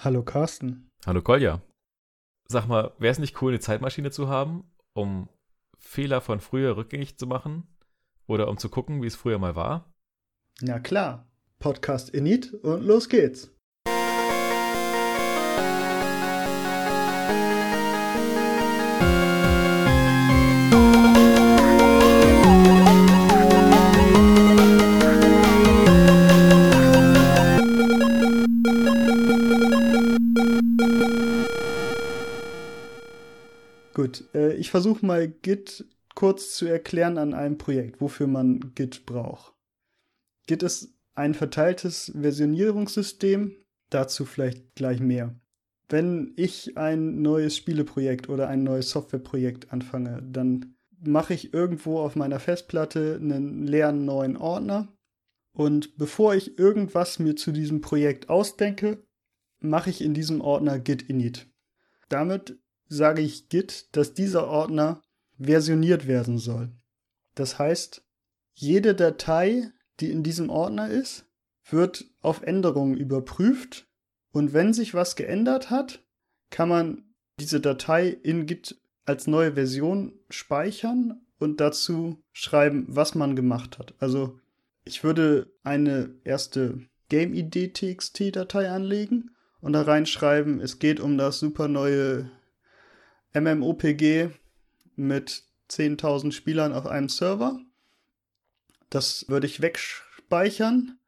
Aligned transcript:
Hallo 0.00 0.22
Carsten. 0.22 0.88
Hallo 1.06 1.22
Kolja. 1.22 1.60
Sag 2.46 2.68
mal, 2.68 2.92
wäre 3.00 3.10
es 3.10 3.18
nicht 3.18 3.42
cool, 3.42 3.50
eine 3.50 3.58
Zeitmaschine 3.58 4.12
zu 4.12 4.28
haben, 4.28 4.70
um 4.92 5.28
Fehler 5.76 6.20
von 6.20 6.38
früher 6.38 6.76
rückgängig 6.76 7.18
zu 7.18 7.26
machen? 7.26 7.66
Oder 8.28 8.46
um 8.46 8.58
zu 8.58 8.68
gucken, 8.68 9.02
wie 9.02 9.08
es 9.08 9.16
früher 9.16 9.40
mal 9.40 9.56
war? 9.56 9.92
Na 10.60 10.78
klar. 10.78 11.28
Podcast 11.58 12.10
Init 12.10 12.54
und 12.54 12.84
los 12.84 13.08
geht's. 13.08 13.52
Gut, 34.08 34.24
äh, 34.34 34.54
ich 34.54 34.70
versuche 34.70 35.04
mal 35.04 35.28
Git 35.28 35.84
kurz 36.14 36.54
zu 36.54 36.64
erklären 36.64 37.18
an 37.18 37.34
einem 37.34 37.58
Projekt, 37.58 38.00
wofür 38.00 38.26
man 38.26 38.72
Git 38.74 39.04
braucht. 39.04 39.52
Git 40.46 40.62
ist 40.62 40.94
ein 41.14 41.34
verteiltes 41.34 42.10
Versionierungssystem, 42.18 43.54
dazu 43.90 44.24
vielleicht 44.24 44.74
gleich 44.74 45.00
mehr. 45.00 45.38
Wenn 45.90 46.32
ich 46.36 46.78
ein 46.78 47.20
neues 47.20 47.54
Spieleprojekt 47.54 48.30
oder 48.30 48.48
ein 48.48 48.62
neues 48.62 48.88
Softwareprojekt 48.88 49.74
anfange, 49.74 50.22
dann 50.22 50.74
mache 51.04 51.34
ich 51.34 51.52
irgendwo 51.52 51.98
auf 51.98 52.16
meiner 52.16 52.40
Festplatte 52.40 53.18
einen 53.20 53.66
leeren 53.66 54.06
neuen 54.06 54.38
Ordner 54.38 54.88
und 55.52 55.98
bevor 55.98 56.34
ich 56.34 56.58
irgendwas 56.58 57.18
mir 57.18 57.36
zu 57.36 57.52
diesem 57.52 57.82
Projekt 57.82 58.30
ausdenke, 58.30 59.06
mache 59.60 59.90
ich 59.90 60.00
in 60.00 60.14
diesem 60.14 60.40
Ordner 60.40 60.78
git 60.78 61.02
init. 61.02 61.46
Damit 62.08 62.58
sage 62.88 63.22
ich 63.22 63.48
Git, 63.48 63.94
dass 63.96 64.14
dieser 64.14 64.48
Ordner 64.48 65.02
versioniert 65.40 66.06
werden 66.06 66.38
soll. 66.38 66.72
Das 67.34 67.58
heißt, 67.58 68.02
jede 68.54 68.94
Datei, 68.94 69.70
die 70.00 70.10
in 70.10 70.22
diesem 70.22 70.50
Ordner 70.50 70.90
ist, 70.90 71.26
wird 71.70 72.06
auf 72.20 72.42
Änderungen 72.42 72.96
überprüft 72.96 73.86
und 74.32 74.52
wenn 74.52 74.72
sich 74.72 74.94
was 74.94 75.16
geändert 75.16 75.70
hat, 75.70 76.04
kann 76.50 76.68
man 76.68 77.04
diese 77.38 77.60
Datei 77.60 78.08
in 78.08 78.46
Git 78.46 78.80
als 79.04 79.26
neue 79.26 79.54
Version 79.54 80.18
speichern 80.28 81.20
und 81.38 81.60
dazu 81.60 82.22
schreiben, 82.32 82.86
was 82.88 83.14
man 83.14 83.36
gemacht 83.36 83.78
hat. 83.78 83.94
Also 83.98 84.38
ich 84.84 85.04
würde 85.04 85.52
eine 85.62 86.14
erste 86.24 86.80
Game-ID-TXT-Datei 87.08 88.68
anlegen 88.70 89.30
und 89.60 89.72
da 89.72 89.82
reinschreiben, 89.82 90.60
es 90.60 90.78
geht 90.78 91.00
um 91.00 91.16
das 91.16 91.38
super 91.38 91.68
neue 91.68 92.30
MMOPG 93.40 94.30
mit 94.96 95.44
10.000 95.70 96.32
Spielern 96.32 96.72
auf 96.72 96.86
einem 96.86 97.08
Server. 97.08 97.58
Das 98.90 99.28
würde 99.28 99.46
ich 99.46 99.60
wegspeichern. 99.60 100.98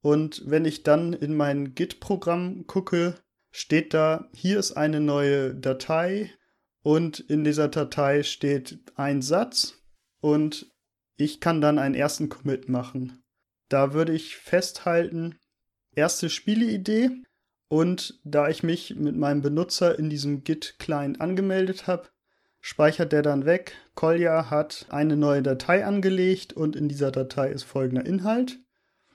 Und 0.00 0.42
wenn 0.46 0.64
ich 0.64 0.82
dann 0.82 1.12
in 1.12 1.34
mein 1.34 1.74
Git-Programm 1.74 2.66
gucke, 2.66 3.14
steht 3.50 3.94
da, 3.94 4.28
hier 4.34 4.58
ist 4.58 4.72
eine 4.72 5.00
neue 5.00 5.54
Datei 5.54 6.30
und 6.82 7.20
in 7.20 7.44
dieser 7.44 7.68
Datei 7.68 8.22
steht 8.22 8.82
ein 8.96 9.22
Satz 9.22 9.82
und 10.20 10.70
ich 11.16 11.40
kann 11.40 11.60
dann 11.60 11.78
einen 11.78 11.94
ersten 11.94 12.28
Commit 12.28 12.68
machen. 12.68 13.22
Da 13.68 13.94
würde 13.94 14.12
ich 14.12 14.36
festhalten, 14.36 15.38
erste 15.92 16.28
Spieleidee, 16.28 17.10
und 17.68 18.20
da 18.24 18.48
ich 18.48 18.62
mich 18.62 18.94
mit 18.96 19.16
meinem 19.16 19.42
Benutzer 19.42 19.98
in 19.98 20.10
diesem 20.10 20.44
Git-Client 20.44 21.20
angemeldet 21.20 21.86
habe, 21.86 22.08
speichert 22.60 23.12
der 23.12 23.22
dann 23.22 23.44
weg. 23.44 23.72
Kolja 23.94 24.50
hat 24.50 24.86
eine 24.90 25.16
neue 25.16 25.42
Datei 25.42 25.84
angelegt 25.84 26.52
und 26.52 26.76
in 26.76 26.88
dieser 26.88 27.10
Datei 27.10 27.50
ist 27.50 27.64
folgender 27.64 28.06
Inhalt. 28.06 28.58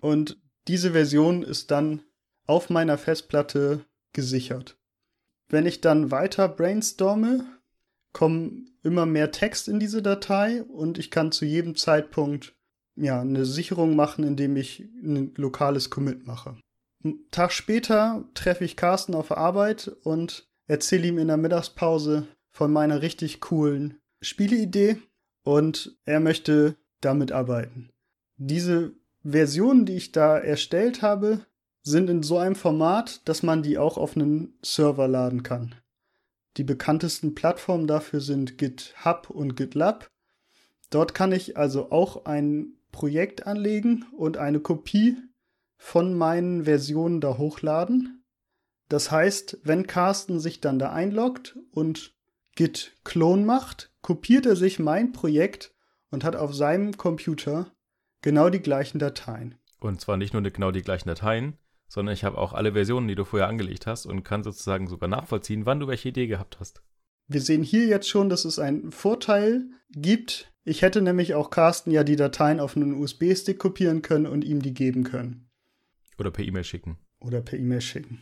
Und 0.02 0.42
diese 0.68 0.92
Version 0.92 1.44
ist 1.44 1.72
dann 1.72 2.04
auf 2.46 2.70
meiner 2.70 2.98
Festplatte 2.98 3.86
gesichert. 4.14 4.78
Wenn 5.50 5.66
ich 5.66 5.82
dann 5.82 6.12
weiter 6.12 6.48
brainstorme, 6.48 7.46
kommen 8.14 8.78
immer 8.84 9.06
mehr 9.06 9.32
Text 9.32 9.68
in 9.68 9.80
diese 9.80 10.02
Datei 10.02 10.64
und 10.64 10.98
ich 10.98 11.12
kann 11.12 11.32
zu 11.32 11.46
jedem 11.46 11.76
Zeitpunkt 11.76 12.56
ja, 12.96 13.22
eine 13.22 13.46
Sicherung 13.46 13.96
machen, 13.96 14.24
indem 14.24 14.58
ich 14.58 14.82
ein 15.02 15.34
lokales 15.36 15.90
Commit 15.90 16.28
mache. 16.28 16.58
Einen 17.04 17.30
Tag 17.32 17.52
später 17.54 18.26
treffe 18.34 18.66
ich 18.66 18.76
Carsten 18.76 19.16
auf 19.16 19.30
der 19.30 19.38
Arbeit 19.38 19.88
und 20.04 20.50
erzähle 20.68 21.08
ihm 21.08 21.18
in 21.18 21.28
der 21.28 21.38
Mittagspause 21.38 22.28
von 22.50 22.74
meiner 22.74 23.02
richtig 23.02 23.40
coolen 23.40 24.00
Spieleidee 24.22 24.98
und 25.44 25.98
er 26.04 26.20
möchte 26.20 26.76
damit 27.00 27.32
arbeiten. 27.32 27.90
Diese 28.36 28.94
Versionen, 29.24 29.86
die 29.86 29.96
ich 29.96 30.12
da 30.12 30.38
erstellt 30.38 31.02
habe, 31.02 31.46
sind 31.82 32.10
in 32.10 32.24
so 32.24 32.38
einem 32.38 32.56
Format, 32.56 33.28
dass 33.28 33.44
man 33.44 33.64
die 33.64 33.78
auch 33.78 33.98
auf 33.98 34.16
einen 34.16 34.58
Server 34.62 35.08
laden 35.08 35.44
kann. 35.44 35.76
Die 36.58 36.64
bekanntesten 36.64 37.36
Plattformen 37.36 37.88
dafür 37.88 38.20
sind 38.20 38.58
GitHub 38.58 39.30
und 39.30 39.56
GitLab. 39.56 40.10
Dort 40.90 41.14
kann 41.14 41.32
ich 41.32 41.56
also 41.56 41.92
auch 41.92 42.26
ein 42.26 42.74
Projekt 42.92 43.48
anlegen 43.48 44.06
und 44.18 44.38
eine 44.38 44.60
Kopie 44.60 45.16
von 45.80 46.14
meinen 46.14 46.66
Versionen 46.66 47.22
da 47.22 47.38
hochladen. 47.38 48.24
Das 48.90 49.10
heißt, 49.10 49.60
wenn 49.64 49.88
Carsten 49.88 50.40
sich 50.40 50.62
dann 50.62 50.78
da 50.78 50.92
einloggt 50.92 51.58
und 51.72 52.14
git 52.56 52.98
clone 53.04 53.46
macht, 53.46 53.92
kopiert 54.02 54.46
er 54.46 54.56
sich 54.56 54.78
mein 54.78 55.14
Projekt 55.14 55.74
und 56.12 56.24
hat 56.24 56.36
auf 56.36 56.54
seinem 56.54 56.98
Computer 56.98 57.72
genau 58.22 58.50
die 58.50 58.60
gleichen 58.60 59.00
Dateien. 59.00 59.56
Und 59.80 60.02
zwar 60.02 60.18
nicht 60.18 60.34
nur 60.34 60.44
genau 60.44 60.72
die 60.72 60.82
gleichen 60.82 61.08
Dateien, 61.08 61.58
sondern 61.88 62.14
ich 62.14 62.26
habe 62.26 62.38
auch 62.38 62.52
alle 62.52 62.74
Versionen, 62.74 63.08
die 63.08 63.16
du 63.16 63.24
vorher 63.24 63.48
angelegt 63.48 63.88
hast 63.88 64.06
und 64.06 64.24
kann 64.24 64.44
sozusagen 64.44 64.88
sogar 64.88 65.08
nachvollziehen, 65.08 65.66
wann 65.66 65.80
du 65.80 65.88
welche 65.88 66.10
Idee 66.10 66.28
gehabt 66.28 66.60
hast. 66.60 66.84
Wir 67.28 67.42
sehen 67.42 67.64
hier 67.64 67.86
jetzt 67.86 68.10
schon, 68.10 68.28
dass 68.28 68.44
es 68.44 68.60
einen 68.60 68.92
Vorteil 68.92 69.70
gibt. 69.92 70.52
Ich 70.66 70.82
hätte 70.82 71.02
nämlich 71.02 71.36
auch 71.36 71.52
Carsten 71.52 71.92
ja 71.92 72.04
die 72.04 72.18
Dateien 72.18 72.60
auf 72.60 72.76
einen 72.76 72.96
USB-Stick 72.96 73.60
kopieren 73.60 74.02
können 74.02 74.28
und 74.28 74.44
ihm 74.44 74.62
die 74.62 74.74
geben 74.74 75.04
können. 75.04 75.49
Oder 76.20 76.32
per 76.32 76.46
E-Mail 76.46 76.64
schicken. 76.64 76.98
Oder 77.20 77.42
per 77.42 77.58
E-Mail 77.58 77.82
schicken. 77.82 78.22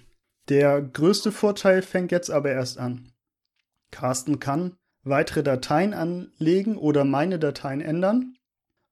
Der 0.50 0.82
größte 0.82 1.32
Vorteil 1.32 1.82
fängt 1.82 2.12
jetzt 2.12 2.30
aber 2.30 2.52
erst 2.52 2.78
an. 2.78 3.12
Carsten 3.92 4.40
kann 4.40 4.78
weitere 5.04 5.44
Dateien 5.44 5.94
anlegen 5.94 6.78
oder 6.78 7.06
meine 7.06 7.40
Dateien 7.40 7.82
ändern 7.82 8.36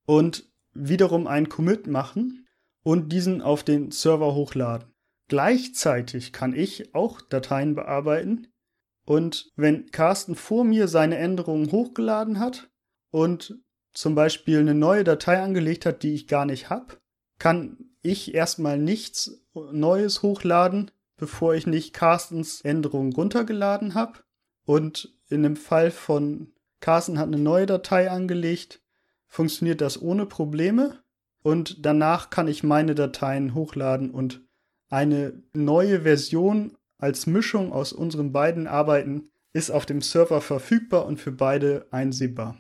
und 0.06 0.50
wiederum 0.74 1.28
einen 1.28 1.50
Commit 1.50 1.88
machen 1.88 2.48
und 2.84 3.12
diesen 3.12 3.42
auf 3.42 3.64
den 3.64 3.92
Server 3.92 4.36
hochladen. 4.36 4.92
Gleichzeitig 5.28 6.34
kann 6.34 6.54
ich 6.54 6.94
auch 6.94 7.22
Dateien 7.22 7.76
bearbeiten 7.76 8.48
und 9.06 9.52
wenn 9.56 9.92
Carsten 9.92 10.36
vor 10.36 10.64
mir 10.64 10.88
seine 10.88 11.18
Änderungen 11.18 11.72
hochgeladen 11.72 12.40
hat 12.40 12.70
und 13.12 13.60
zum 13.94 14.14
Beispiel 14.14 14.60
eine 14.60 14.76
neue 14.76 15.04
Datei 15.04 15.40
angelegt 15.42 15.86
hat, 15.86 16.04
die 16.04 16.14
ich 16.14 16.28
gar 16.28 16.46
nicht 16.46 16.70
habe, 16.70 16.98
kann 17.40 17.95
ich 18.06 18.34
erstmal 18.34 18.78
nichts 18.78 19.40
Neues 19.54 20.22
hochladen, 20.22 20.92
bevor 21.18 21.56
ich 21.56 21.68
nicht 21.68 21.94
Carstens 21.94 22.62
Änderungen 22.62 23.14
runtergeladen 23.14 23.94
habe. 23.94 24.20
Und 24.66 25.14
in 25.30 25.44
dem 25.44 25.56
Fall 25.56 25.92
von 25.92 26.54
Carsten 26.80 27.20
hat 27.20 27.28
eine 27.28 27.40
neue 27.40 27.66
Datei 27.66 28.10
angelegt, 28.10 28.82
funktioniert 29.28 29.82
das 29.82 30.02
ohne 30.02 30.26
Probleme. 30.26 31.00
Und 31.42 31.86
danach 31.86 32.30
kann 32.30 32.48
ich 32.48 32.64
meine 32.64 32.96
Dateien 32.96 33.54
hochladen 33.54 34.12
und 34.12 34.42
eine 34.90 35.44
neue 35.54 36.02
Version 36.02 36.78
als 36.98 37.28
Mischung 37.28 37.72
aus 37.72 37.94
unseren 37.94 38.32
beiden 38.32 38.68
Arbeiten 38.68 39.30
ist 39.54 39.70
auf 39.70 39.86
dem 39.86 40.02
Server 40.02 40.42
verfügbar 40.42 41.06
und 41.06 41.18
für 41.18 41.32
beide 41.32 41.88
einsehbar. 41.92 42.58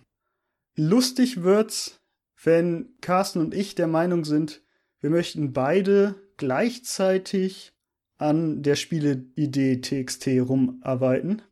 Lustig 0.75 1.43
wird's, 1.43 1.99
wenn 2.43 2.95
Carsten 3.01 3.39
und 3.39 3.53
ich 3.53 3.75
der 3.75 3.87
Meinung 3.87 4.23
sind, 4.23 4.61
wir 5.05 5.11
möchten 5.11 5.53
beide 5.53 6.15
gleichzeitig 6.37 7.73
an 8.17 8.63
der 8.63 8.73
Spieleidee 8.73 9.79
TXT 9.79 10.29
rumarbeiten. 10.39 11.43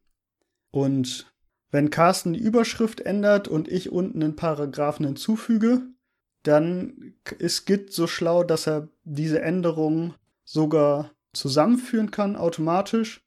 Und 0.71 1.31
wenn 1.69 1.91
Carsten 1.91 2.33
die 2.33 2.39
Überschrift 2.39 3.01
ändert 3.01 3.47
und 3.47 3.67
ich 3.67 3.91
unten 3.91 4.23
einen 4.23 4.35
Paragraphen 4.35 5.05
hinzufüge, 5.05 5.83
dann 6.41 7.13
ist 7.37 7.65
Git 7.67 7.93
so 7.93 8.07
schlau, 8.07 8.43
dass 8.43 8.65
er 8.65 8.89
diese 9.03 9.43
Änderungen 9.43 10.15
sogar 10.43 11.11
zusammenführen 11.33 12.09
kann 12.09 12.35
automatisch. 12.35 13.23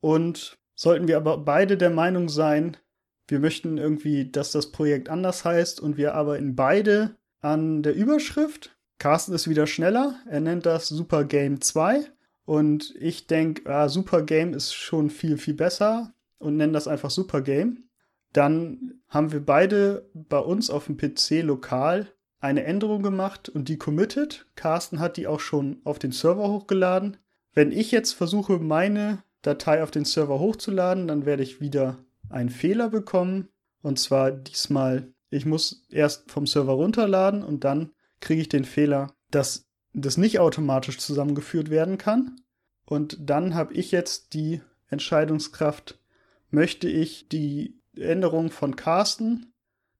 Und 0.00 0.58
sollten 0.74 1.08
wir 1.08 1.16
aber 1.16 1.38
beide 1.38 1.78
der 1.78 1.88
Meinung 1.88 2.28
sein, 2.28 2.76
wir 3.28 3.40
möchten 3.40 3.78
irgendwie, 3.78 4.30
dass 4.30 4.52
das 4.52 4.72
Projekt 4.72 5.08
anders 5.08 5.46
heißt 5.46 5.80
und 5.80 5.96
wir 5.96 6.14
arbeiten 6.16 6.54
beide 6.54 7.16
an 7.40 7.82
der 7.82 7.94
Überschrift, 7.94 8.76
Carsten 9.00 9.32
ist 9.32 9.48
wieder 9.48 9.66
schneller. 9.66 10.16
Er 10.28 10.40
nennt 10.40 10.66
das 10.66 10.86
Super 10.86 11.24
Game 11.24 11.62
2. 11.62 12.04
und 12.44 12.94
ich 13.00 13.26
denke, 13.26 13.68
ah, 13.68 13.88
Super 13.88 14.22
Game 14.22 14.52
ist 14.52 14.74
schon 14.74 15.08
viel, 15.08 15.38
viel 15.38 15.54
besser 15.54 16.12
und 16.38 16.58
nenne 16.58 16.74
das 16.74 16.86
einfach 16.86 17.10
Super 17.10 17.40
Game, 17.40 17.84
dann 18.34 19.00
haben 19.08 19.32
wir 19.32 19.44
beide 19.44 20.10
bei 20.12 20.38
uns 20.38 20.68
auf 20.68 20.84
dem 20.84 20.98
PC 20.98 21.42
lokal 21.42 22.12
eine 22.40 22.64
Änderung 22.64 23.02
gemacht 23.02 23.48
und 23.48 23.68
die 23.68 23.78
committed. 23.78 24.46
Carsten 24.54 25.00
hat 25.00 25.16
die 25.16 25.26
auch 25.26 25.40
schon 25.40 25.80
auf 25.84 25.98
den 25.98 26.12
Server 26.12 26.50
hochgeladen. 26.50 27.16
Wenn 27.54 27.72
ich 27.72 27.90
jetzt 27.92 28.12
versuche, 28.12 28.58
meine 28.58 29.22
Datei 29.40 29.82
auf 29.82 29.90
den 29.90 30.04
Server 30.04 30.38
hochzuladen, 30.38 31.08
dann 31.08 31.24
werde 31.24 31.42
ich 31.42 31.60
wieder 31.62 32.04
einen 32.28 32.50
Fehler 32.50 32.90
bekommen. 32.90 33.48
Und 33.80 33.98
zwar 33.98 34.30
diesmal, 34.30 35.08
ich 35.30 35.46
muss 35.46 35.86
erst 35.88 36.30
vom 36.30 36.46
Server 36.46 36.72
runterladen 36.72 37.42
und 37.42 37.64
dann 37.64 37.92
kriege 38.20 38.42
ich 38.42 38.48
den 38.48 38.64
Fehler, 38.64 39.14
dass 39.30 39.66
das 39.92 40.16
nicht 40.16 40.38
automatisch 40.38 40.98
zusammengeführt 40.98 41.70
werden 41.70 41.98
kann. 41.98 42.40
Und 42.84 43.18
dann 43.20 43.54
habe 43.54 43.74
ich 43.74 43.90
jetzt 43.90 44.34
die 44.34 44.60
Entscheidungskraft, 44.88 45.98
möchte 46.50 46.88
ich 46.88 47.28
die 47.28 47.80
Änderung 47.96 48.50
von 48.50 48.76
Carsten, 48.76 49.52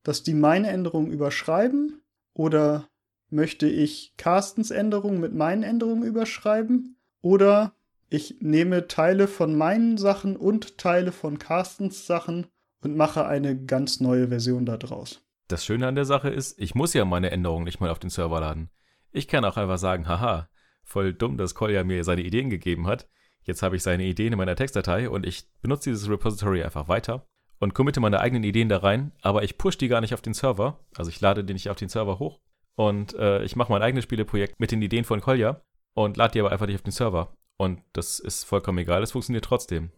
dass 0.02 0.22
die 0.22 0.34
meine 0.34 0.68
Änderung 0.68 1.10
überschreiben 1.10 2.02
oder 2.34 2.88
möchte 3.28 3.68
ich 3.68 4.14
Carstens 4.16 4.70
Änderung 4.70 5.20
mit 5.20 5.34
meinen 5.34 5.62
Änderungen 5.62 6.02
überschreiben 6.02 6.96
oder 7.22 7.74
ich 8.08 8.38
nehme 8.40 8.88
Teile 8.88 9.28
von 9.28 9.54
meinen 9.54 9.96
Sachen 9.96 10.36
und 10.36 10.78
Teile 10.78 11.12
von 11.12 11.38
Carstens 11.38 12.06
Sachen 12.06 12.48
und 12.82 12.96
mache 12.96 13.26
eine 13.26 13.56
ganz 13.56 14.00
neue 14.00 14.28
Version 14.28 14.66
daraus. 14.66 15.22
Das 15.50 15.64
Schöne 15.64 15.88
an 15.88 15.96
der 15.96 16.04
Sache 16.04 16.28
ist, 16.28 16.60
ich 16.60 16.76
muss 16.76 16.94
ja 16.94 17.04
meine 17.04 17.32
Änderungen 17.32 17.64
nicht 17.64 17.80
mal 17.80 17.90
auf 17.90 17.98
den 17.98 18.08
Server 18.08 18.38
laden. 18.38 18.70
Ich 19.10 19.26
kann 19.26 19.44
auch 19.44 19.56
einfach 19.56 19.78
sagen, 19.78 20.06
haha, 20.06 20.48
voll 20.84 21.12
dumm, 21.12 21.36
dass 21.38 21.56
Kolja 21.56 21.82
mir 21.82 22.04
seine 22.04 22.22
Ideen 22.22 22.50
gegeben 22.50 22.86
hat. 22.86 23.08
Jetzt 23.42 23.64
habe 23.64 23.74
ich 23.74 23.82
seine 23.82 24.04
Ideen 24.04 24.32
in 24.32 24.38
meiner 24.38 24.54
Textdatei 24.54 25.10
und 25.10 25.26
ich 25.26 25.50
benutze 25.60 25.90
dieses 25.90 26.08
Repository 26.08 26.62
einfach 26.62 26.86
weiter 26.86 27.26
und 27.58 27.74
committe 27.74 27.98
meine 27.98 28.20
eigenen 28.20 28.44
Ideen 28.44 28.68
da 28.68 28.76
rein, 28.76 29.10
aber 29.22 29.42
ich 29.42 29.58
push 29.58 29.76
die 29.76 29.88
gar 29.88 30.00
nicht 30.00 30.14
auf 30.14 30.22
den 30.22 30.34
Server. 30.34 30.78
Also 30.94 31.10
ich 31.10 31.20
lade 31.20 31.42
die 31.42 31.52
nicht 31.52 31.68
auf 31.68 31.76
den 31.76 31.88
Server 31.88 32.20
hoch 32.20 32.38
und 32.76 33.14
äh, 33.14 33.42
ich 33.42 33.56
mache 33.56 33.72
mein 33.72 33.82
eigenes 33.82 34.04
Spieleprojekt 34.04 34.60
mit 34.60 34.70
den 34.70 34.82
Ideen 34.82 35.04
von 35.04 35.20
Kolja 35.20 35.62
und 35.94 36.16
lade 36.16 36.34
die 36.34 36.40
aber 36.40 36.52
einfach 36.52 36.66
nicht 36.66 36.76
auf 36.76 36.82
den 36.82 36.92
Server. 36.92 37.34
Und 37.56 37.82
das 37.92 38.20
ist 38.20 38.44
vollkommen 38.44 38.78
egal, 38.78 39.02
es 39.02 39.10
funktioniert 39.10 39.44
trotzdem. 39.44 39.90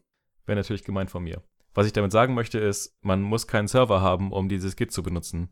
Wäre 0.46 0.56
natürlich 0.56 0.84
gemeint 0.84 1.10
von 1.10 1.22
mir. 1.24 1.42
Was 1.74 1.86
ich 1.86 1.92
damit 1.92 2.12
sagen 2.12 2.34
möchte 2.34 2.58
ist, 2.58 2.96
man 3.00 3.22
muss 3.22 3.46
keinen 3.46 3.68
Server 3.68 4.00
haben, 4.00 4.32
um 4.32 4.48
dieses 4.48 4.76
Git 4.76 4.92
zu 4.92 5.02
benutzen. 5.02 5.50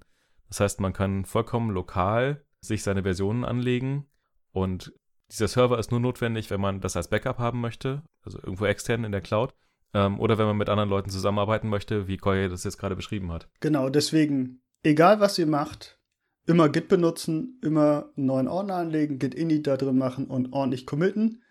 Das 0.49 0.61
heißt, 0.61 0.81
man 0.81 0.93
kann 0.93 1.25
vollkommen 1.25 1.71
lokal 1.71 2.45
sich 2.61 2.83
seine 2.83 3.03
Versionen 3.03 3.45
anlegen 3.45 4.07
und 4.53 4.93
dieser 5.31 5.49
Server 5.49 5.79
ist 5.79 5.91
nur 5.91 6.01
notwendig, 6.01 6.51
wenn 6.51 6.61
man 6.61 6.81
das 6.81 6.97
als 6.97 7.09
Backup 7.09 7.39
haben 7.39 7.61
möchte, 7.61 8.03
also 8.23 8.39
irgendwo 8.39 8.67
extern 8.67 9.05
in 9.05 9.13
der 9.13 9.21
Cloud. 9.21 9.55
Ähm, 9.95 10.21
oder 10.21 10.39
wenn 10.39 10.47
man 10.47 10.57
mit 10.57 10.69
anderen 10.69 10.91
Leuten 10.91 11.11
zusammenarbeiten 11.11 11.69
möchte, 11.69 12.09
wie 12.09 12.17
Koye 12.17 12.49
das 12.49 12.65
jetzt 12.65 12.79
gerade 12.79 12.97
beschrieben 12.97 13.33
hat. 13.33 13.49
Genau, 13.61 13.89
deswegen, 13.89 14.61
egal 14.83 15.21
was 15.21 15.39
ihr 15.39 15.47
macht, 15.47 15.99
immer 16.47 16.69
Git 16.69 16.89
benutzen, 16.89 17.59
immer 17.63 18.11
einen 18.17 18.27
neuen 18.27 18.49
Ordner 18.49 18.77
anlegen, 18.77 19.19
Git 19.19 19.35
init 19.35 19.67
da 19.67 19.77
drin 19.77 19.99
machen 19.99 20.27
und 20.27 20.53
ordentlich 20.53 20.87
committen. 20.87 21.43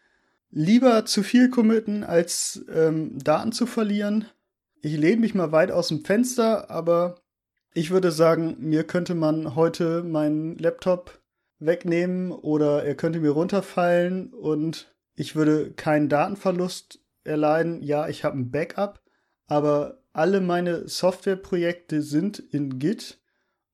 Lieber 0.51 1.05
zu 1.05 1.23
viel 1.23 1.49
committen, 1.49 2.03
als 2.03 2.65
ähm, 2.73 3.17
Daten 3.19 3.51
zu 3.51 3.65
verlieren. 3.65 4.25
Ich 4.81 4.95
lehne 4.95 5.21
mich 5.21 5.35
mal 5.35 5.51
weit 5.51 5.71
aus 5.71 5.89
dem 5.89 6.05
Fenster, 6.05 6.69
aber 6.69 7.15
ich 7.73 7.91
würde 7.91 8.11
sagen, 8.11 8.55
mir 8.59 8.85
könnte 8.85 9.13
man 9.13 9.55
heute 9.55 10.03
meinen 10.03 10.57
Laptop 10.57 11.21
wegnehmen 11.59 12.31
oder 12.31 12.85
er 12.85 12.95
könnte 12.95 13.19
mir 13.19 13.31
runterfallen 13.31 14.33
und 14.33 14.95
ich 15.15 15.35
würde 15.35 15.71
keinen 15.73 16.07
Datenverlust 16.07 17.03
erleiden. 17.25 17.83
Ja, 17.83 18.07
ich 18.07 18.23
habe 18.23 18.37
ein 18.37 18.51
Backup, 18.51 19.01
aber 19.47 20.01
alle 20.13 20.39
meine 20.39 20.87
Softwareprojekte 20.87 22.01
sind 22.01 22.39
in 22.39 22.79
Git 22.79 23.19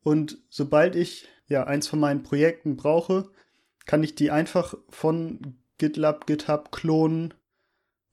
und 0.02 0.40
sobald 0.50 0.96
ich 0.96 1.28
ja 1.48 1.66
eins 1.66 1.88
von 1.88 2.00
meinen 2.00 2.24
Projekten 2.24 2.76
brauche, 2.76 3.30
kann 3.86 4.04
ich 4.04 4.16
die 4.16 4.32
einfach 4.32 4.76
von 4.90 5.60
GitLab, 5.78 6.26
GitHub 6.26 6.72
klonen 6.72 7.36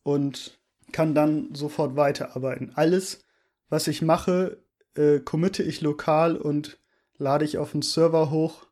und 0.03 0.62
kann 0.93 1.15
dann 1.15 1.55
sofort 1.55 1.97
weiterarbeiten. 1.97 2.73
Alles, 2.75 3.25
was 3.69 3.89
ich 3.89 4.03
mache, 4.03 4.62
äh, 4.94 5.21
committe 5.21 5.62
ich 5.62 5.81
lokal 5.81 6.37
und 6.37 6.79
lade 7.17 7.44
ich 7.44 7.59
auf 7.59 7.73
den 7.73 7.83
Server 7.83 8.31
hoch, 8.31 8.67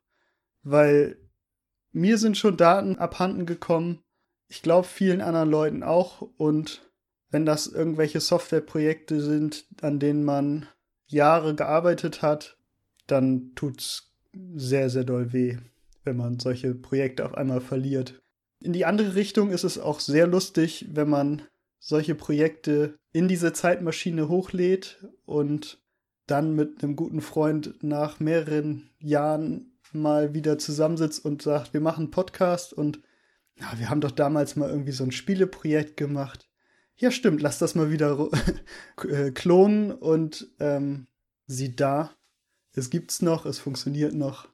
weil 0.63 1.17
mir 1.91 2.17
sind 2.17 2.37
schon 2.37 2.57
Daten 2.57 2.97
abhanden 2.97 3.45
gekommen 3.45 3.99
ich 4.51 4.61
glaube 4.61 4.85
vielen 4.85 5.21
anderen 5.21 5.49
Leuten 5.49 5.81
auch. 5.81 6.21
Und 6.35 6.91
wenn 7.29 7.45
das 7.45 7.67
irgendwelche 7.67 8.19
Softwareprojekte 8.19 9.21
sind, 9.21 9.65
an 9.81 9.97
denen 9.97 10.25
man 10.25 10.67
Jahre 11.07 11.55
gearbeitet 11.55 12.21
hat, 12.21 12.57
dann 13.07 13.53
tut's 13.55 14.11
sehr, 14.53 14.89
sehr 14.89 15.05
doll 15.05 15.31
weh, 15.31 15.57
wenn 16.03 16.17
man 16.17 16.39
solche 16.39 16.75
Projekte 16.75 17.25
auf 17.25 17.33
einmal 17.33 17.61
verliert. 17.61 18.21
In 18.61 18.73
die 18.73 18.85
andere 18.85 19.15
Richtung 19.15 19.51
ist 19.51 19.63
es 19.63 19.79
auch 19.79 20.01
sehr 20.01 20.27
lustig, 20.27 20.85
wenn 20.91 21.09
man 21.09 21.43
solche 21.81 22.13
Projekte 22.13 22.99
in 23.11 23.27
diese 23.27 23.53
Zeitmaschine 23.53 24.29
hochlädt 24.29 25.05
und 25.25 25.81
dann 26.27 26.55
mit 26.55 26.83
einem 26.83 26.95
guten 26.95 27.21
Freund 27.21 27.83
nach 27.83 28.19
mehreren 28.19 28.91
Jahren 28.99 29.73
mal 29.91 30.33
wieder 30.33 30.57
zusammensitzt 30.57 31.25
und 31.25 31.41
sagt, 31.41 31.73
wir 31.73 31.81
machen 31.81 32.03
einen 32.03 32.11
Podcast 32.11 32.71
und 32.71 33.01
ja, 33.59 33.67
wir 33.77 33.89
haben 33.89 33.99
doch 33.99 34.11
damals 34.11 34.55
mal 34.55 34.69
irgendwie 34.69 34.93
so 34.93 35.03
ein 35.03 35.11
Spieleprojekt 35.11 35.97
gemacht. 35.97 36.47
Ja, 36.95 37.09
stimmt, 37.09 37.41
lass 37.41 37.57
das 37.57 37.73
mal 37.73 37.91
wieder 37.91 38.29
äh, 39.09 39.31
klonen 39.31 39.91
und 39.91 40.49
ähm, 40.59 41.07
sieh 41.47 41.75
da, 41.75 42.11
es 42.73 42.91
gibt's 42.91 43.23
noch, 43.23 43.45
es 43.45 43.57
funktioniert 43.57 44.13
noch. 44.13 44.47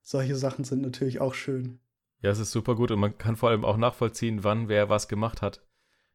Solche 0.00 0.34
Sachen 0.34 0.64
sind 0.64 0.80
natürlich 0.80 1.20
auch 1.20 1.34
schön. 1.34 1.78
Ja, 2.22 2.30
es 2.30 2.38
ist 2.38 2.52
super 2.52 2.74
gut 2.74 2.90
und 2.90 2.98
man 2.98 3.18
kann 3.18 3.36
vor 3.36 3.50
allem 3.50 3.66
auch 3.66 3.76
nachvollziehen, 3.76 4.44
wann 4.44 4.68
wer 4.68 4.88
was 4.88 5.08
gemacht 5.08 5.42
hat. 5.42 5.62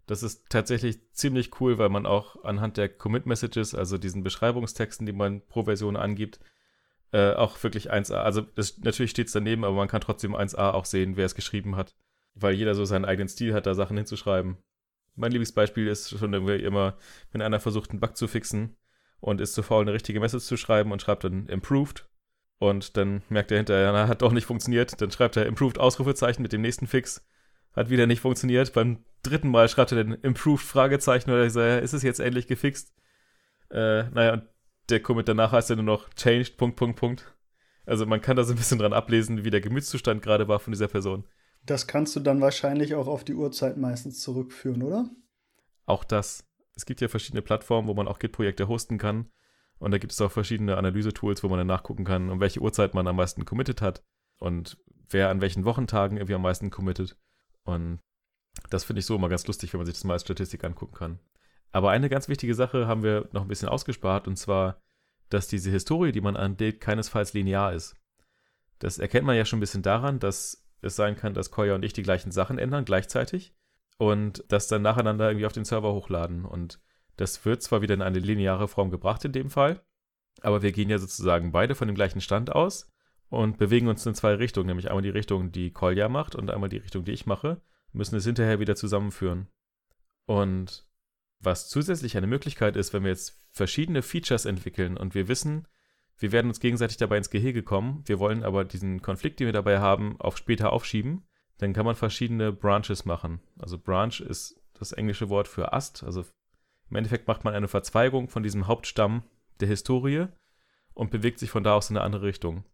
Das 0.08 0.24
ist 0.24 0.50
tatsächlich 0.50 1.00
ziemlich 1.14 1.60
cool, 1.60 1.78
weil 1.78 1.90
man 1.90 2.06
auch 2.06 2.44
anhand 2.44 2.78
der 2.78 2.90
Commit 2.90 3.26
Messages, 3.26 3.74
also 3.74 3.98
diesen 3.98 4.24
Beschreibungstexten, 4.24 5.06
die 5.06 5.14
man 5.14 5.42
pro 5.48 5.64
Version 5.64 5.96
angibt, 5.96 6.40
äh, 7.12 7.34
auch 7.34 7.62
wirklich 7.64 7.92
1a, 7.92 8.16
also 8.16 8.42
das, 8.42 8.78
natürlich 8.80 9.12
steht 9.12 9.28
es 9.28 9.34
daneben, 9.34 9.64
aber 9.64 9.76
man 9.76 9.88
kann 9.88 10.02
trotzdem 10.02 10.36
1a 10.36 10.72
auch 10.72 10.86
sehen, 10.86 11.18
wer 11.18 11.26
es 11.26 11.36
geschrieben 11.36 11.76
hat 11.76 11.96
weil 12.36 12.54
jeder 12.54 12.76
so 12.76 12.86
seinen 12.86 13.06
eigenen 13.06 13.30
Stil 13.30 13.54
hat, 13.54 13.66
da 13.66 13.74
Sachen 13.74 13.98
hinzuschreiben. 13.98 14.58
Mein 15.16 15.32
Lieblingsbeispiel 15.32 15.88
ist 15.88 16.10
schon 16.10 16.34
irgendwie 16.34 16.56
immer, 16.56 16.98
wenn 17.32 17.42
einer 17.42 17.62
versucht, 17.62 17.92
einen 17.92 18.02
Bug 18.02 18.18
zu 18.18 18.28
fixen 18.28 18.76
und 19.22 19.40
ist 19.40 19.54
zu 19.54 19.64
faul, 19.64 19.84
eine 19.84 19.94
richtige 19.94 20.20
Message 20.20 20.44
zu 20.44 20.58
schreiben 20.58 20.92
und 20.92 21.02
schreibt 21.02 21.24
dann 21.24 21.48
improved 21.48 22.08
und 22.60 22.98
dann 22.98 23.24
merkt 23.30 23.52
er 23.52 23.58
hinterher, 23.58 23.92
na, 23.94 24.08
hat 24.10 24.22
doch 24.22 24.34
nicht 24.34 24.46
funktioniert, 24.46 25.02
dann 25.02 25.12
schreibt 25.12 25.38
er 25.38 25.46
improved 25.46 25.80
Ausrufezeichen 25.80 26.42
mit 26.42 26.52
dem 26.52 26.62
nächsten 26.62 26.88
Fix, 26.88 27.26
hat 27.76 27.90
wieder 27.90 28.08
nicht 28.08 28.22
funktioniert, 28.22 28.74
beim 28.74 29.04
dritten 29.24 29.50
Mal 29.50 29.68
schreibt 29.70 29.92
er 29.92 30.04
dann 30.04 30.14
improved 30.22 30.66
Fragezeichen 30.66 31.32
oder 31.32 31.50
so, 31.50 31.62
ist 31.62 31.94
es 31.94 32.04
jetzt 32.04 32.20
endlich 32.20 32.48
gefixt? 32.48 32.94
Äh, 33.70 34.04
naja, 34.10 34.34
und 34.34 34.44
der 34.90 35.02
Commit 35.02 35.28
danach 35.28 35.52
heißt 35.52 35.70
ja 35.70 35.76
nur 35.76 35.86
noch 35.86 36.10
changed, 36.14 36.58
Punkt, 36.58 36.76
Punkt, 36.76 37.00
Punkt. 37.00 37.36
Also 37.86 38.06
man 38.06 38.22
kann 38.22 38.36
da 38.36 38.44
so 38.44 38.54
ein 38.54 38.58
bisschen 38.58 38.80
dran 38.80 38.94
ablesen, 38.94 39.44
wie 39.44 39.50
der 39.50 39.62
Gemütszustand 39.62 40.22
gerade 40.22 40.48
war 40.48 40.60
von 40.60 40.72
dieser 40.72 40.88
Person. 40.88 41.26
Das 41.66 41.88
kannst 41.88 42.16
du 42.16 42.20
dann 42.20 42.42
wahrscheinlich 42.42 42.96
auch 42.96 43.08
auf 43.08 43.24
die 43.24 43.34
Uhrzeit 43.34 43.78
meistens 43.78 44.22
zurückführen, 44.22 44.84
oder? 44.84 45.10
Auch 45.86 46.04
das. 46.04 46.48
Es 46.76 46.86
gibt 46.86 47.02
ja 47.02 47.08
verschiedene 47.08 47.42
Plattformen, 47.42 47.88
wo 47.88 47.94
man 47.94 48.08
auch 48.08 48.20
Git-Projekte 48.20 48.68
hosten 48.68 48.98
kann. 48.98 49.32
Und 49.78 49.92
da 49.92 49.98
gibt 49.98 50.14
es 50.14 50.22
auch 50.22 50.32
verschiedene 50.32 50.78
Analyse-Tools, 50.78 51.44
wo 51.44 51.50
man 51.50 51.58
dann 51.58 51.68
nachgucken 51.68 52.06
kann, 52.06 52.30
um 52.30 52.40
welche 52.40 52.62
Uhrzeit 52.62 52.94
man 52.94 53.08
am 53.08 53.16
meisten 53.16 53.46
committed 53.46 53.82
hat 53.82 54.04
und 54.40 54.78
wer 55.10 55.30
an 55.30 55.42
welchen 55.42 55.66
Wochentagen 55.66 56.18
irgendwie 56.18 56.36
am 56.36 56.42
meisten 56.42 56.70
committed. 56.70 57.18
Und 57.66 58.00
das 58.70 58.84
finde 58.84 59.02
ich 59.02 59.06
so 59.06 59.16
immer 59.16 59.30
ganz 59.30 59.46
lustig, 59.48 59.74
wenn 59.74 59.80
man 59.80 59.86
sich 59.86 59.96
das 59.96 60.04
mal 60.04 60.14
als 60.14 60.24
Statistik 60.24 60.64
angucken 60.64 60.96
kann. 60.96 61.20
Aber 61.72 61.92
eine 61.92 62.10
ganz 62.10 62.30
wichtige 62.30 62.56
Sache 62.56 62.88
haben 62.88 63.04
wir 63.04 63.28
noch 63.34 63.42
ein 63.42 63.48
bisschen 63.48 63.68
ausgespart, 63.68 64.28
und 64.28 64.38
zwar, 64.38 64.82
dass 65.30 65.48
diese 65.48 65.72
Historie, 65.72 66.12
die 66.12 66.22
man 66.22 66.38
anlegt, 66.38 66.80
keinesfalls 66.80 67.34
linear 67.34 67.74
ist. 67.74 67.96
Das 68.80 68.98
erkennt 68.98 69.26
man 69.26 69.36
ja 69.36 69.46
schon 69.46 69.58
ein 69.58 69.62
bisschen 69.62 69.82
daran, 69.82 70.20
dass 70.20 70.66
es 70.82 70.96
sein 70.96 71.16
kann, 71.16 71.34
dass 71.34 71.52
Koya 71.52 71.76
und 71.76 71.84
ich 71.84 71.94
die 71.94 72.04
gleichen 72.04 72.32
Sachen 72.32 72.60
ändern 72.60 72.86
gleichzeitig 72.86 73.54
und 73.98 74.44
das 74.50 74.68
dann 74.68 74.84
nacheinander 74.84 75.28
irgendwie 75.30 75.46
auf 75.46 75.54
den 75.54 75.66
Server 75.66 75.94
hochladen. 75.94 76.46
Und 76.46 76.80
das 77.18 77.44
wird 77.46 77.64
zwar 77.64 77.82
wieder 77.82 77.94
in 77.94 78.02
eine 78.02 78.20
lineare 78.20 78.68
Form 78.68 78.92
gebracht 78.92 79.26
in 79.26 79.32
dem 79.32 79.50
Fall, 79.50 79.84
aber 80.42 80.62
wir 80.62 80.72
gehen 80.72 80.90
ja 80.90 80.98
sozusagen 80.98 81.52
beide 81.52 81.76
von 81.76 81.88
dem 81.88 81.96
gleichen 81.96 82.22
Stand 82.22 82.54
aus 82.54 82.92
und 83.30 83.58
bewegen 83.58 83.88
uns 83.88 84.06
in 84.06 84.16
zwei 84.16 84.36
Richtungen, 84.36 84.68
nämlich 84.68 84.90
einmal 84.90 85.04
die 85.04 85.10
Richtung, 85.10 85.52
die 85.52 85.72
Kolja 85.72 86.10
macht 86.10 86.36
und 86.36 86.52
einmal 86.52 86.70
die 86.70 86.78
Richtung, 86.78 87.04
die 87.04 87.12
ich 87.12 87.26
mache, 87.26 87.62
müssen 87.92 88.16
es 88.16 88.26
hinterher 88.26 88.60
wieder 88.60 88.76
zusammenführen. 88.76 89.48
Und 90.26 90.86
was 91.40 91.70
zusätzlich 91.70 92.18
eine 92.18 92.28
Möglichkeit 92.28 92.76
ist, 92.76 92.94
wenn 92.94 93.04
wir 93.04 93.12
jetzt 93.12 93.40
verschiedene 93.52 94.02
Features 94.02 94.46
entwickeln 94.46 94.98
und 94.98 95.16
wir 95.16 95.28
wissen, 95.28 95.68
wir 96.18 96.32
werden 96.32 96.48
uns 96.48 96.60
gegenseitig 96.60 96.98
dabei 96.98 97.18
ins 97.18 97.30
Gehege 97.30 97.62
kommen. 97.62 98.04
Wir 98.06 98.20
wollen 98.20 98.44
aber 98.44 98.64
diesen 98.64 99.02
Konflikt, 99.02 99.40
den 99.40 99.48
wir 99.48 99.54
dabei 99.54 99.80
haben, 99.80 100.20
auf 100.20 100.38
später 100.38 100.72
aufschieben. 100.72 101.26
dann 101.58 101.72
kann 101.72 101.86
man 101.86 101.96
verschiedene 101.96 102.52
Branches 102.52 103.06
machen. 103.06 103.40
Also 103.58 103.78
Branch 103.78 104.20
ist 104.20 104.60
das 104.78 104.92
englische 104.92 105.30
Wort 105.30 105.48
für 105.48 105.72
Ast. 105.72 106.04
Also 106.04 106.26
im 106.90 106.98
Endeffekt 106.98 107.28
macht 107.28 107.46
man 107.46 107.54
eine 107.54 107.70
Verzweigung 107.70 108.28
von 108.28 108.44
diesem 108.44 108.68
Hauptstamm 108.68 109.24
der 109.62 109.70
Historie 109.70 110.28
und 110.94 111.12
bewegt 111.12 111.40
sich 111.40 111.50
von 111.50 111.64
da 111.64 111.76
aus 111.76 111.90
in 111.90 111.96
eine 111.96 112.06
andere 112.06 112.24
Richtung. 112.24 112.66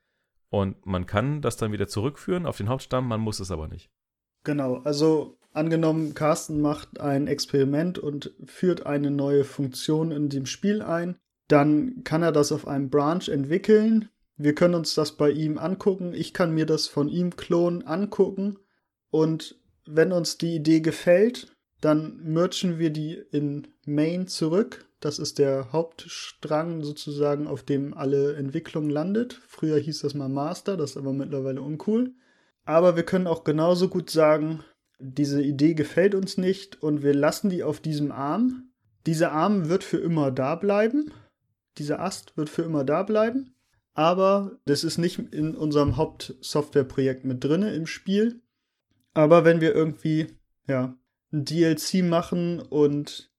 Und 0.52 0.86
man 0.86 1.06
kann 1.06 1.42
das 1.42 1.56
dann 1.56 1.72
wieder 1.72 1.88
zurückführen 1.88 2.46
auf 2.46 2.58
den 2.58 2.68
Hauptstamm, 2.70 3.08
man 3.08 3.22
muss 3.22 3.40
es 3.40 3.52
aber 3.52 3.70
nicht. 3.70 3.90
Genau, 4.44 4.82
also 4.84 5.38
angenommen, 5.54 6.14
Carsten 6.14 6.60
macht 6.60 7.00
ein 7.00 7.28
Experiment 7.28 7.98
und 7.98 8.36
führt 8.44 8.86
eine 8.86 9.12
neue 9.12 9.46
Funktion 9.46 10.12
in 10.12 10.28
dem 10.28 10.46
Spiel 10.46 10.82
ein, 10.82 11.16
dann 11.48 12.04
kann 12.04 12.22
er 12.22 12.34
das 12.34 12.52
auf 12.52 12.68
einem 12.68 12.90
Branch 12.90 13.28
entwickeln. 13.28 14.10
Wir 14.36 14.54
können 14.54 14.76
uns 14.76 14.94
das 14.94 15.14
bei 15.18 15.32
ihm 15.32 15.58
angucken. 15.58 16.14
Ich 16.14 16.34
kann 16.34 16.54
mir 16.54 16.66
das 16.66 16.88
von 16.88 17.08
ihm 17.08 17.36
klonen, 17.36 17.86
angucken. 17.86 18.58
Und 19.10 19.60
wenn 19.86 20.12
uns 20.12 20.38
die 20.38 20.56
Idee 20.56 20.82
gefällt, 20.82 21.56
dann 21.80 22.22
merchen 22.24 22.78
wir 22.78 22.90
die 22.90 23.14
in 23.32 23.68
Main 23.86 24.28
zurück. 24.28 24.86
Das 25.02 25.18
ist 25.18 25.40
der 25.40 25.72
Hauptstrang 25.72 26.84
sozusagen, 26.84 27.48
auf 27.48 27.64
dem 27.64 27.96
alle 27.96 28.36
Entwicklung 28.36 28.88
landet. 28.88 29.42
Früher 29.48 29.80
hieß 29.80 30.02
das 30.02 30.14
mal 30.14 30.30
Master, 30.30 30.78
das 30.78 30.92
ist 30.92 30.98
aber 30.98 31.12
mittlerweile 31.12 31.62
uncool. 31.62 32.14
Aber 32.66 32.96
wir 32.96 33.04
können 33.04 33.26
auch 33.26 33.44
genauso 33.44 33.90
gut 33.90 34.12
sagen, 34.12 34.64
diese 35.00 35.42
Idee 35.42 35.74
gefällt 35.74 36.14
uns 36.14 36.38
nicht 36.38 36.84
und 36.84 37.02
wir 37.02 37.16
lassen 37.16 37.50
die 37.50 37.64
auf 37.64 37.80
diesem 37.80 38.12
Arm. 38.12 38.70
Dieser 39.08 39.32
Arm 39.32 39.70
wird 39.70 39.84
für 39.84 39.98
immer 39.98 40.30
da 40.30 40.54
bleiben. 40.54 41.12
Dieser 41.80 42.00
Ast 42.00 42.38
wird 42.38 42.50
für 42.50 42.62
immer 42.62 42.84
da 42.84 43.02
bleiben. 43.02 43.56
Aber 43.94 44.60
das 44.66 44.84
ist 44.84 45.00
nicht 45.00 45.18
in 45.18 45.56
unserem 45.56 45.98
Hauptsoftwareprojekt 45.98 47.26
mit 47.26 47.44
drinne 47.44 47.74
im 47.74 47.88
Spiel. 47.88 48.42
Aber 49.16 49.44
wenn 49.46 49.62
wir 49.62 49.74
irgendwie, 49.74 50.28
ja, 50.68 50.96
ein 51.34 51.46
DLC 51.46 52.04
machen 52.04 52.60
und 52.60 53.31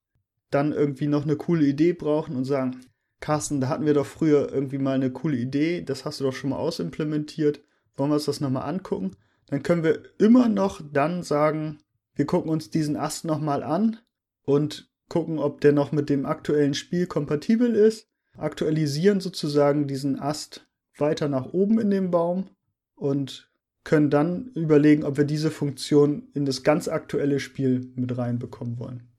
dann 0.54 0.72
irgendwie 0.72 1.08
noch 1.08 1.24
eine 1.24 1.36
coole 1.36 1.64
Idee 1.64 1.92
brauchen 1.92 2.36
und 2.36 2.44
sagen, 2.44 2.80
Carsten, 3.20 3.60
da 3.60 3.68
hatten 3.68 3.86
wir 3.86 3.94
doch 3.94 4.06
früher 4.06 4.52
irgendwie 4.52 4.78
mal 4.78 4.94
eine 4.94 5.10
coole 5.10 5.36
Idee, 5.36 5.82
das 5.82 6.04
hast 6.04 6.20
du 6.20 6.24
doch 6.24 6.32
schon 6.32 6.50
mal 6.50 6.56
ausimplementiert, 6.56 7.62
wollen 7.96 8.10
wir 8.10 8.14
uns 8.14 8.24
das 8.24 8.40
nochmal 8.40 8.68
angucken? 8.68 9.12
Dann 9.46 9.62
können 9.62 9.84
wir 9.84 10.02
immer 10.18 10.48
noch 10.48 10.80
dann 10.92 11.22
sagen, 11.22 11.78
wir 12.14 12.26
gucken 12.26 12.50
uns 12.50 12.70
diesen 12.70 12.96
Ast 12.96 13.24
nochmal 13.24 13.62
an 13.62 13.98
und 14.42 14.90
gucken, 15.08 15.38
ob 15.38 15.60
der 15.60 15.72
noch 15.72 15.92
mit 15.92 16.08
dem 16.08 16.26
aktuellen 16.26 16.74
Spiel 16.74 17.06
kompatibel 17.06 17.74
ist, 17.74 18.08
aktualisieren 18.36 19.20
sozusagen 19.20 19.86
diesen 19.86 20.18
Ast 20.18 20.66
weiter 20.96 21.28
nach 21.28 21.52
oben 21.52 21.78
in 21.78 21.90
dem 21.90 22.10
Baum 22.10 22.50
und 22.94 23.50
können 23.84 24.10
dann 24.10 24.48
überlegen, 24.54 25.04
ob 25.04 25.16
wir 25.16 25.24
diese 25.24 25.50
Funktion 25.50 26.28
in 26.34 26.44
das 26.44 26.62
ganz 26.62 26.88
aktuelle 26.88 27.40
Spiel 27.40 27.92
mit 27.94 28.16
reinbekommen 28.16 28.78
wollen. 28.78 29.11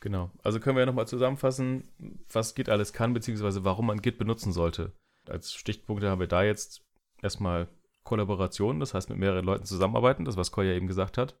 Genau. 0.00 0.30
Also 0.42 0.60
können 0.60 0.76
wir 0.76 0.80
ja 0.80 0.86
nochmal 0.86 1.08
zusammenfassen, 1.08 1.88
was 2.32 2.54
Git 2.54 2.68
alles 2.68 2.92
kann, 2.92 3.12
beziehungsweise 3.12 3.64
warum 3.64 3.86
man 3.86 4.00
Git 4.00 4.18
benutzen 4.18 4.52
sollte. 4.52 4.92
Als 5.28 5.54
Stichpunkte 5.54 6.08
haben 6.08 6.20
wir 6.20 6.26
da 6.26 6.42
jetzt 6.42 6.82
erstmal 7.22 7.68
Kollaboration, 8.02 8.80
das 8.80 8.94
heißt 8.94 9.10
mit 9.10 9.18
mehreren 9.18 9.44
Leuten 9.44 9.66
zusammenarbeiten, 9.66 10.24
das 10.24 10.38
was 10.38 10.52
Koya 10.52 10.72
eben 10.72 10.86
gesagt 10.86 11.18
hat. 11.18 11.38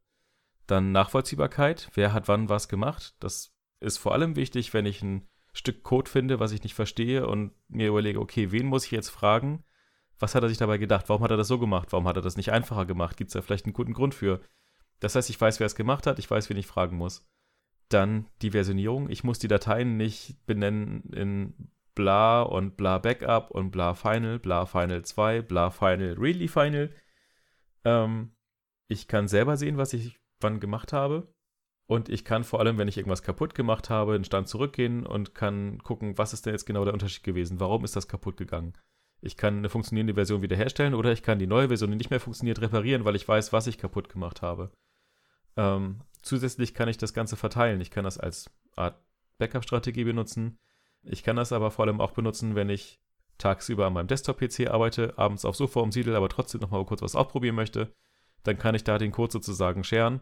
Dann 0.66 0.92
Nachvollziehbarkeit, 0.92 1.90
wer 1.94 2.12
hat 2.12 2.28
wann 2.28 2.48
was 2.48 2.68
gemacht. 2.68 3.14
Das 3.20 3.54
ist 3.80 3.96
vor 3.96 4.12
allem 4.12 4.36
wichtig, 4.36 4.74
wenn 4.74 4.86
ich 4.86 5.02
ein 5.02 5.26
Stück 5.52 5.82
Code 5.82 6.08
finde, 6.08 6.38
was 6.38 6.52
ich 6.52 6.62
nicht 6.62 6.74
verstehe 6.74 7.26
und 7.26 7.52
mir 7.68 7.88
überlege, 7.88 8.20
okay, 8.20 8.52
wen 8.52 8.66
muss 8.66 8.84
ich 8.84 8.90
jetzt 8.90 9.08
fragen? 9.08 9.64
was 10.20 10.34
hat 10.34 10.42
er 10.42 10.48
sich 10.48 10.58
dabei 10.58 10.78
gedacht? 10.78 11.08
Warum 11.08 11.24
hat 11.24 11.30
er 11.30 11.36
das 11.36 11.48
so 11.48 11.58
gemacht? 11.58 11.88
Warum 11.92 12.06
hat 12.06 12.16
er 12.16 12.22
das 12.22 12.36
nicht 12.36 12.52
einfacher 12.52 12.84
gemacht? 12.84 13.16
Gibt 13.16 13.28
es 13.28 13.32
da 13.32 13.42
vielleicht 13.42 13.64
einen 13.64 13.72
guten 13.72 13.94
Grund 13.94 14.14
für? 14.14 14.40
Das 15.00 15.14
heißt, 15.14 15.30
ich 15.30 15.40
weiß, 15.40 15.58
wer 15.60 15.66
es 15.66 15.74
gemacht 15.74 16.06
hat, 16.06 16.18
ich 16.18 16.30
weiß, 16.30 16.50
wen 16.50 16.58
ich 16.58 16.66
fragen 16.66 16.96
muss. 16.96 17.26
Dann 17.90 18.26
die 18.40 18.52
Versionierung. 18.52 19.10
Ich 19.10 19.24
muss 19.24 19.38
die 19.38 19.48
Dateien 19.48 19.96
nicht 19.96 20.46
benennen 20.46 21.02
in 21.12 21.54
bla 21.94 22.42
und 22.42 22.76
bla 22.76 22.98
Backup 22.98 23.50
und 23.50 23.70
bla 23.70 23.94
Final, 23.94 24.38
bla 24.38 24.64
Final 24.64 25.04
2, 25.04 25.42
bla 25.42 25.70
Final, 25.70 26.14
really 26.18 26.48
Final. 26.48 26.90
Ähm, 27.84 28.32
ich 28.88 29.06
kann 29.06 29.28
selber 29.28 29.56
sehen, 29.56 29.76
was 29.76 29.92
ich 29.92 30.18
wann 30.40 30.60
gemacht 30.60 30.92
habe. 30.92 31.32
Und 31.86 32.08
ich 32.08 32.24
kann 32.24 32.44
vor 32.44 32.60
allem, 32.60 32.78
wenn 32.78 32.86
ich 32.86 32.96
irgendwas 32.96 33.24
kaputt 33.24 33.54
gemacht 33.54 33.90
habe, 33.90 34.12
den 34.12 34.24
Stand 34.24 34.46
zurückgehen 34.46 35.04
und 35.04 35.34
kann 35.34 35.78
gucken, 35.82 36.16
was 36.16 36.32
ist 36.32 36.46
denn 36.46 36.54
jetzt 36.54 36.64
genau 36.64 36.84
der 36.84 36.94
Unterschied 36.94 37.24
gewesen? 37.24 37.58
Warum 37.58 37.84
ist 37.84 37.96
das 37.96 38.06
kaputt 38.06 38.36
gegangen? 38.36 38.74
Ich 39.20 39.36
kann 39.36 39.58
eine 39.58 39.68
funktionierende 39.68 40.14
Version 40.14 40.40
wiederherstellen 40.40 40.94
oder 40.94 41.12
ich 41.12 41.22
kann 41.22 41.40
die 41.40 41.48
neue 41.48 41.68
Version, 41.68 41.90
die 41.90 41.96
nicht 41.96 42.10
mehr 42.10 42.20
funktioniert, 42.20 42.60
reparieren, 42.60 43.04
weil 43.04 43.16
ich 43.16 43.26
weiß, 43.26 43.52
was 43.52 43.66
ich 43.66 43.76
kaputt 43.76 44.08
gemacht 44.08 44.40
habe. 44.40 44.70
Ähm, 45.56 46.00
zusätzlich 46.22 46.74
kann 46.74 46.88
ich 46.88 46.98
das 46.98 47.14
Ganze 47.14 47.36
verteilen. 47.36 47.80
Ich 47.80 47.90
kann 47.90 48.04
das 48.04 48.18
als 48.18 48.50
Art 48.76 49.00
Backup-Strategie 49.38 50.04
benutzen. 50.04 50.58
Ich 51.02 51.22
kann 51.22 51.36
das 51.36 51.52
aber 51.52 51.70
vor 51.70 51.86
allem 51.86 52.00
auch 52.00 52.12
benutzen, 52.12 52.54
wenn 52.54 52.68
ich 52.68 53.00
tagsüber 53.38 53.86
an 53.86 53.94
meinem 53.94 54.06
Desktop-PC 54.06 54.68
arbeite, 54.68 55.18
abends 55.18 55.44
auf 55.44 55.56
Sofa 55.56 55.80
umsiedel, 55.80 56.14
aber 56.14 56.28
trotzdem 56.28 56.60
nochmal 56.60 56.84
kurz 56.84 57.02
was 57.02 57.16
ausprobieren 57.16 57.54
möchte. 57.54 57.92
Dann 58.44 58.58
kann 58.58 58.74
ich 58.74 58.84
da 58.84 58.98
den 58.98 59.12
Code 59.12 59.32
sozusagen 59.32 59.82
sharen 59.82 60.20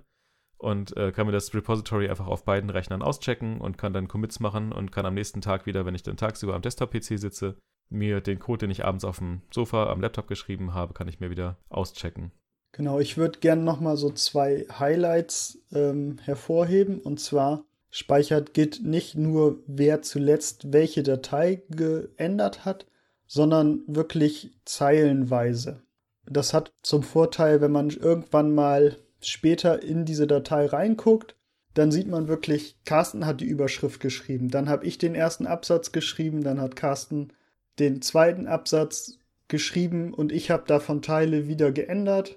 und 0.57 0.97
äh, 0.97 1.13
kann 1.13 1.27
mir 1.27 1.33
das 1.33 1.53
Repository 1.55 2.09
einfach 2.09 2.27
auf 2.27 2.45
beiden 2.45 2.71
Rechnern 2.71 3.03
auschecken 3.03 3.61
und 3.61 3.79
kann 3.79 3.93
dann 3.93 4.09
Commits 4.09 4.41
machen 4.41 4.73
und 4.73 4.93
kann 4.93 5.07
am 5.07 5.15
nächsten 5.15 5.41
Tag 5.41 5.67
wieder, 5.67 5.85
wenn 5.85 5.95
ich 5.95 6.03
dann 6.03 6.17
tagsüber 6.17 6.55
am 6.55 6.63
Desktop-PC 6.63 7.19
sitze, 7.19 7.59
mir 7.91 8.21
den 8.21 8.39
Code, 8.39 8.67
den 8.67 8.71
ich 8.71 8.85
abends 8.85 9.05
auf 9.05 9.19
dem 9.19 9.43
Sofa 9.51 9.91
am 9.91 10.01
Laptop 10.01 10.29
geschrieben 10.29 10.75
habe, 10.75 10.95
kann 10.95 11.09
ich 11.09 11.21
mir 11.21 11.31
wieder 11.31 11.59
auschecken. 11.69 12.33
Genau, 12.79 13.01
ich 13.01 13.17
würde 13.17 13.41
gerne 13.41 13.63
nochmal 13.63 13.97
so 13.97 14.09
zwei 14.11 14.65
Highlights 14.79 15.59
ähm, 15.75 16.19
hervorheben. 16.23 17.01
Und 17.01 17.19
zwar 17.19 17.65
speichert 17.91 18.55
Git 18.55 18.85
nicht 18.85 19.17
nur, 19.17 19.59
wer 19.67 20.01
zuletzt 20.03 20.73
welche 20.73 21.03
Datei 21.03 21.65
geändert 21.71 22.65
hat, 22.65 22.87
sondern 23.27 23.83
wirklich 23.89 24.53
zeilenweise. 24.65 25.83
Das 26.25 26.55
hat 26.55 26.73
zum 26.83 27.03
Vorteil, 27.03 27.61
wenn 27.61 27.73
man 27.73 27.91
irgendwann 27.91 28.55
mal 28.55 28.97
später 29.21 29.83
in 29.83 30.05
diese 30.05 30.29
Datei 30.29 30.67
reinguckt, 30.67 31.35
dann 31.75 31.91
sieht 31.91 32.07
man 32.07 32.29
wirklich, 32.29 32.77
Carsten 32.85 33.27
hat 33.27 33.41
die 33.41 33.47
Überschrift 33.47 33.99
geschrieben, 33.99 34.51
dann 34.51 34.69
habe 34.69 34.87
ich 34.87 34.99
den 34.99 35.17
ersten 35.17 35.49
Absatz 35.49 35.91
geschrieben, 35.91 36.45
dann 36.45 36.61
hat 36.61 36.77
Carsten 36.77 37.33
den 37.81 38.03
zweiten 38.03 38.47
Absatz 38.47 39.19
geschrieben 39.49 40.15
und 40.15 40.31
ich 40.31 40.53
habe 40.53 40.63
davon 40.69 41.03
Teile 41.03 41.49
wieder 41.49 41.73
geändert. 41.73 42.37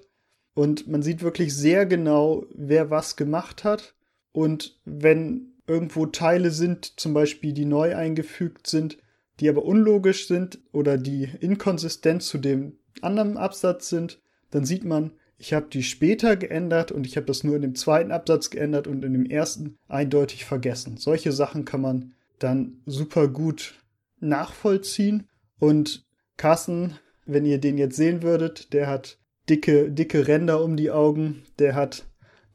Und 0.54 0.86
man 0.88 1.02
sieht 1.02 1.22
wirklich 1.22 1.54
sehr 1.54 1.86
genau, 1.86 2.44
wer 2.54 2.90
was 2.90 3.16
gemacht 3.16 3.64
hat. 3.64 3.94
Und 4.32 4.78
wenn 4.84 5.52
irgendwo 5.66 6.06
Teile 6.06 6.50
sind, 6.50 7.00
zum 7.00 7.14
Beispiel 7.14 7.52
die 7.52 7.64
neu 7.64 7.94
eingefügt 7.94 8.66
sind, 8.66 8.98
die 9.40 9.48
aber 9.48 9.64
unlogisch 9.64 10.26
sind 10.26 10.58
oder 10.72 10.98
die 10.98 11.28
inkonsistent 11.40 12.22
zu 12.22 12.38
dem 12.38 12.78
anderen 13.00 13.36
Absatz 13.36 13.88
sind, 13.88 14.20
dann 14.50 14.64
sieht 14.64 14.84
man, 14.84 15.12
ich 15.38 15.52
habe 15.52 15.66
die 15.72 15.82
später 15.82 16.36
geändert 16.36 16.92
und 16.92 17.06
ich 17.06 17.16
habe 17.16 17.26
das 17.26 17.42
nur 17.42 17.56
in 17.56 17.62
dem 17.62 17.74
zweiten 17.74 18.12
Absatz 18.12 18.50
geändert 18.50 18.86
und 18.86 19.04
in 19.04 19.12
dem 19.12 19.26
ersten 19.26 19.76
eindeutig 19.88 20.44
vergessen. 20.44 20.98
Solche 20.98 21.32
Sachen 21.32 21.64
kann 21.64 21.80
man 21.80 22.14
dann 22.38 22.80
super 22.86 23.26
gut 23.28 23.74
nachvollziehen 24.20 25.28
und 25.58 26.04
Carsten, 26.36 26.98
wenn 27.26 27.44
ihr 27.44 27.58
den 27.58 27.78
jetzt 27.78 27.96
sehen 27.96 28.22
würdet, 28.22 28.72
der 28.72 28.86
hat 28.86 29.18
dicke, 29.48 29.90
dicke 29.90 30.26
Ränder 30.28 30.62
um 30.62 30.76
die 30.76 30.90
Augen. 30.90 31.42
Der 31.58 31.74
hat 31.74 32.06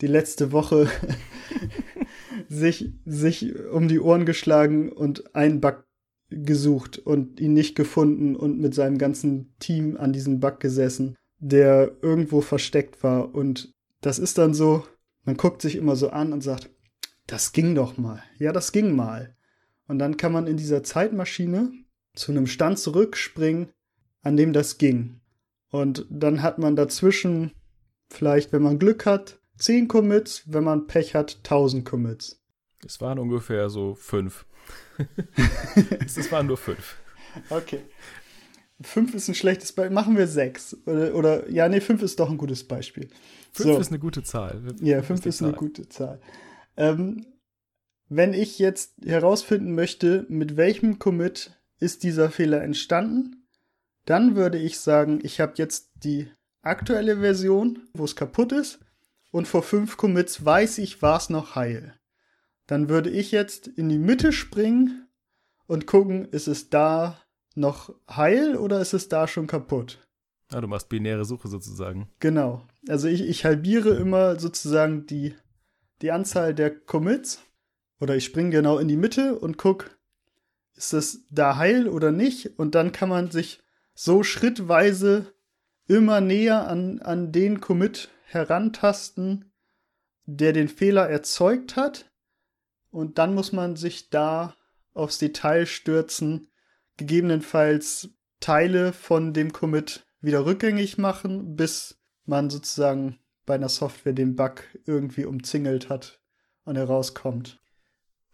die 0.01 0.08
letzte 0.08 0.51
Woche 0.51 0.88
sich, 2.50 2.94
sich 3.06 3.56
um 3.72 3.88
die 3.88 4.00
Ohren 4.00 4.25
geschlagen 4.25 4.91
und 4.91 5.36
einen 5.36 5.62
Bug 5.62 5.84
gesucht 6.29 6.98
und 6.98 7.39
ihn 7.39 7.53
nicht 7.53 7.75
gefunden 7.75 8.36
und 8.36 8.60
mit 8.60 8.74
seinem 8.75 8.98
ganzen 8.98 9.53
Team 9.60 9.98
an 9.98 10.12
diesem 10.12 10.39
Bug 10.39 10.60
gesessen, 10.60 11.15
der 11.39 11.91
irgendwo 12.01 12.41
versteckt 12.41 13.01
war. 13.03 13.34
Und 13.34 13.74
das 14.01 14.20
ist 14.20 14.38
dann 14.38 14.53
so, 14.53 14.84
man 15.24 15.38
guckt 15.38 15.62
sich 15.62 15.75
immer 15.75 15.96
so 15.96 16.10
an 16.10 16.34
und 16.34 16.41
sagt, 16.41 16.70
das 17.27 17.51
ging 17.51 17.75
doch 17.75 17.98
mal. 17.98 18.22
Ja, 18.39 18.51
das 18.51 18.72
ging 18.72 18.96
mal. 18.96 19.36
Und 19.88 20.00
dann 20.00 20.17
kann 20.17 20.32
man 20.32 20.48
in 20.48 20.58
dieser 20.58 20.84
Zeitmaschine 20.84 21.72
zu 22.13 22.32
einem 22.32 22.48
Stand 22.48 22.79
zurückspringen, 22.79 23.70
an 24.22 24.36
dem 24.36 24.53
das 24.53 24.77
ging. 24.77 25.22
Und 25.69 26.05
dann 26.09 26.41
hat 26.41 26.59
man 26.59 26.75
dazwischen 26.75 27.51
vielleicht, 28.09 28.53
wenn 28.53 28.62
man 28.62 28.79
Glück 28.79 29.05
hat, 29.05 29.39
10 29.57 29.88
Commits, 29.88 30.43
wenn 30.45 30.63
man 30.63 30.88
Pech 30.88 31.15
hat, 31.15 31.38
1000 31.38 31.83
Commits. 31.86 32.41
Es 32.86 33.01
waren 33.01 33.19
ungefähr 33.19 33.69
so 33.69 33.95
fünf. 33.95 34.45
es 36.05 36.31
waren 36.31 36.47
nur 36.47 36.57
fünf. 36.57 36.97
Okay. 37.50 37.81
Fünf 38.81 39.15
ist 39.15 39.27
ein 39.27 39.36
schlechtes 39.36 39.74
Beispiel. 39.74 39.93
Machen 39.93 40.17
wir 40.17 40.27
sechs. 40.27 40.77
Oder, 40.86 41.15
oder 41.15 41.50
ja, 41.50 41.67
nee, 41.67 41.81
fünf 41.81 42.03
ist 42.03 42.19
doch 42.19 42.29
ein 42.29 42.38
gutes 42.38 42.63
Beispiel. 42.63 43.09
Fünf 43.51 43.74
so. 43.74 43.79
ist 43.79 43.89
eine 43.89 44.00
gute 44.00 44.24
Zahl. 44.24 44.62
Ja, 44.81 45.01
fünf 45.01 45.21
ist, 45.21 45.41
ist 45.41 45.41
eine 45.41 45.53
gute 45.53 45.89
Zahl. 45.89 46.19
Ähm, 46.75 47.25
wenn 48.09 48.33
ich 48.33 48.59
jetzt 48.59 48.93
herausfinden 49.03 49.74
möchte, 49.74 50.25
mit 50.29 50.55
welchem 50.57 51.00
Commit 51.00 51.59
ist 51.79 52.03
dieser 52.03 52.29
Fehler 52.29 52.62
entstanden, 52.62 53.37
dann 54.08 54.38
würde 54.38 54.58
ich 54.58 54.80
sagen, 54.80 55.20
ich 55.22 55.42
habe 55.42 55.54
jetzt 55.58 55.92
die 56.04 56.32
aktuelle 56.62 57.20
Version, 57.20 57.88
wo 57.94 58.06
es 58.06 58.16
kaputt 58.16 58.54
ist. 58.54 58.80
Und 59.32 59.48
vor 59.50 59.62
fünf 59.64 59.98
Commits 59.98 60.44
weiß 60.44 60.78
ich, 60.78 61.02
war 61.02 61.18
es 61.18 61.30
noch 61.30 61.56
heil. 61.56 61.94
Dann 62.68 62.88
würde 62.88 63.10
ich 63.10 63.32
jetzt 63.32 63.68
in 63.68 63.90
die 63.90 63.98
Mitte 63.98 64.32
springen 64.32 65.10
und 65.68 65.88
gucken, 65.88 66.26
ist 66.26 66.48
es 66.48 66.70
da 66.70 67.22
noch 67.54 67.94
heil 68.10 68.56
oder 68.56 68.80
ist 68.80 68.94
es 68.94 69.10
da 69.10 69.28
schon 69.28 69.46
kaputt? 69.46 70.00
Ah, 70.54 70.62
du 70.62 70.68
machst 70.70 70.88
binäre 70.88 71.26
Suche 71.26 71.50
sozusagen. 71.50 72.10
Genau. 72.22 72.66
Also 72.88 73.10
ich, 73.10 73.22
ich 73.22 73.44
halbiere 73.44 73.96
immer 73.96 74.40
sozusagen 74.40 75.06
die, 75.06 75.36
die 76.02 76.12
Anzahl 76.12 76.56
der 76.56 76.74
Commits. 76.74 77.42
Oder 78.00 78.16
ich 78.16 78.24
springe 78.24 78.52
genau 78.52 78.78
in 78.78 78.88
die 78.88 78.96
Mitte 78.96 79.38
und 79.38 79.58
gucke, 79.58 79.90
ist 80.76 80.94
es 80.94 81.26
da 81.30 81.58
heil 81.58 81.90
oder 81.90 82.14
nicht? 82.14 82.58
Und 82.58 82.74
dann 82.76 82.94
kann 82.94 83.10
man 83.10 83.32
sich 83.32 83.60
so 84.00 84.22
schrittweise 84.22 85.34
immer 85.88 86.22
näher 86.22 86.68
an, 86.68 87.01
an 87.01 87.32
den 87.32 87.60
Commit 87.60 88.10
herantasten, 88.25 89.51
der 90.25 90.54
den 90.54 90.68
Fehler 90.68 91.10
erzeugt 91.10 91.75
hat. 91.75 92.12
Und 92.92 93.18
dann 93.18 93.34
muss 93.34 93.54
man 93.54 93.75
sich 93.75 94.12
da 94.12 94.56
aufs 94.94 95.18
Detail 95.18 95.66
stürzen, 95.66 96.51
gegebenenfalls 96.98 98.10
Teile 98.39 98.94
von 98.94 99.34
dem 99.34 99.51
Commit 99.51 100.06
wieder 100.22 100.46
rückgängig 100.46 101.00
machen, 101.00 101.56
bis 101.56 102.00
man 102.25 102.51
sozusagen 102.51 103.18
bei 103.48 103.56
einer 103.56 103.70
Software 103.70 104.13
den 104.13 104.36
Bug 104.36 104.63
irgendwie 104.86 105.25
umzingelt 105.25 105.89
hat 105.89 106.22
und 106.66 106.75
herauskommt. 106.75 107.60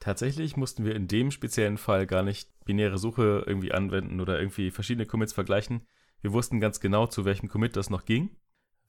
Tatsächlich 0.03 0.57
mussten 0.57 0.83
wir 0.83 0.95
in 0.95 1.07
dem 1.07 1.31
speziellen 1.31 1.77
Fall 1.77 2.05
gar 2.05 2.23
nicht 2.23 2.49
binäre 2.65 2.97
Suche 2.97 3.45
irgendwie 3.47 3.71
anwenden 3.71 4.19
oder 4.19 4.37
irgendwie 4.37 4.69
verschiedene 4.69 5.05
Commits 5.05 5.31
vergleichen. 5.31 5.87
Wir 6.19 6.33
wussten 6.33 6.59
ganz 6.59 6.81
genau, 6.81 7.07
zu 7.07 7.23
welchem 7.23 7.47
Commit 7.47 7.77
das 7.77 7.89
noch 7.89 8.03
ging, 8.03 8.35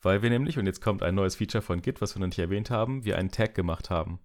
weil 0.02 0.22
wir 0.22 0.30
nämlich, 0.30 0.58
und 0.58 0.66
jetzt 0.66 0.80
kommt 0.80 1.04
ein 1.04 1.14
neues 1.14 1.36
Feature 1.36 1.62
von 1.62 1.82
Git, 1.82 2.00
was 2.00 2.16
wir 2.16 2.20
noch 2.20 2.26
nicht 2.26 2.40
erwähnt 2.40 2.68
haben, 2.68 3.04
wir 3.04 3.16
einen 3.16 3.30
Tag 3.30 3.54
gemacht 3.54 3.90
haben. 3.90 4.18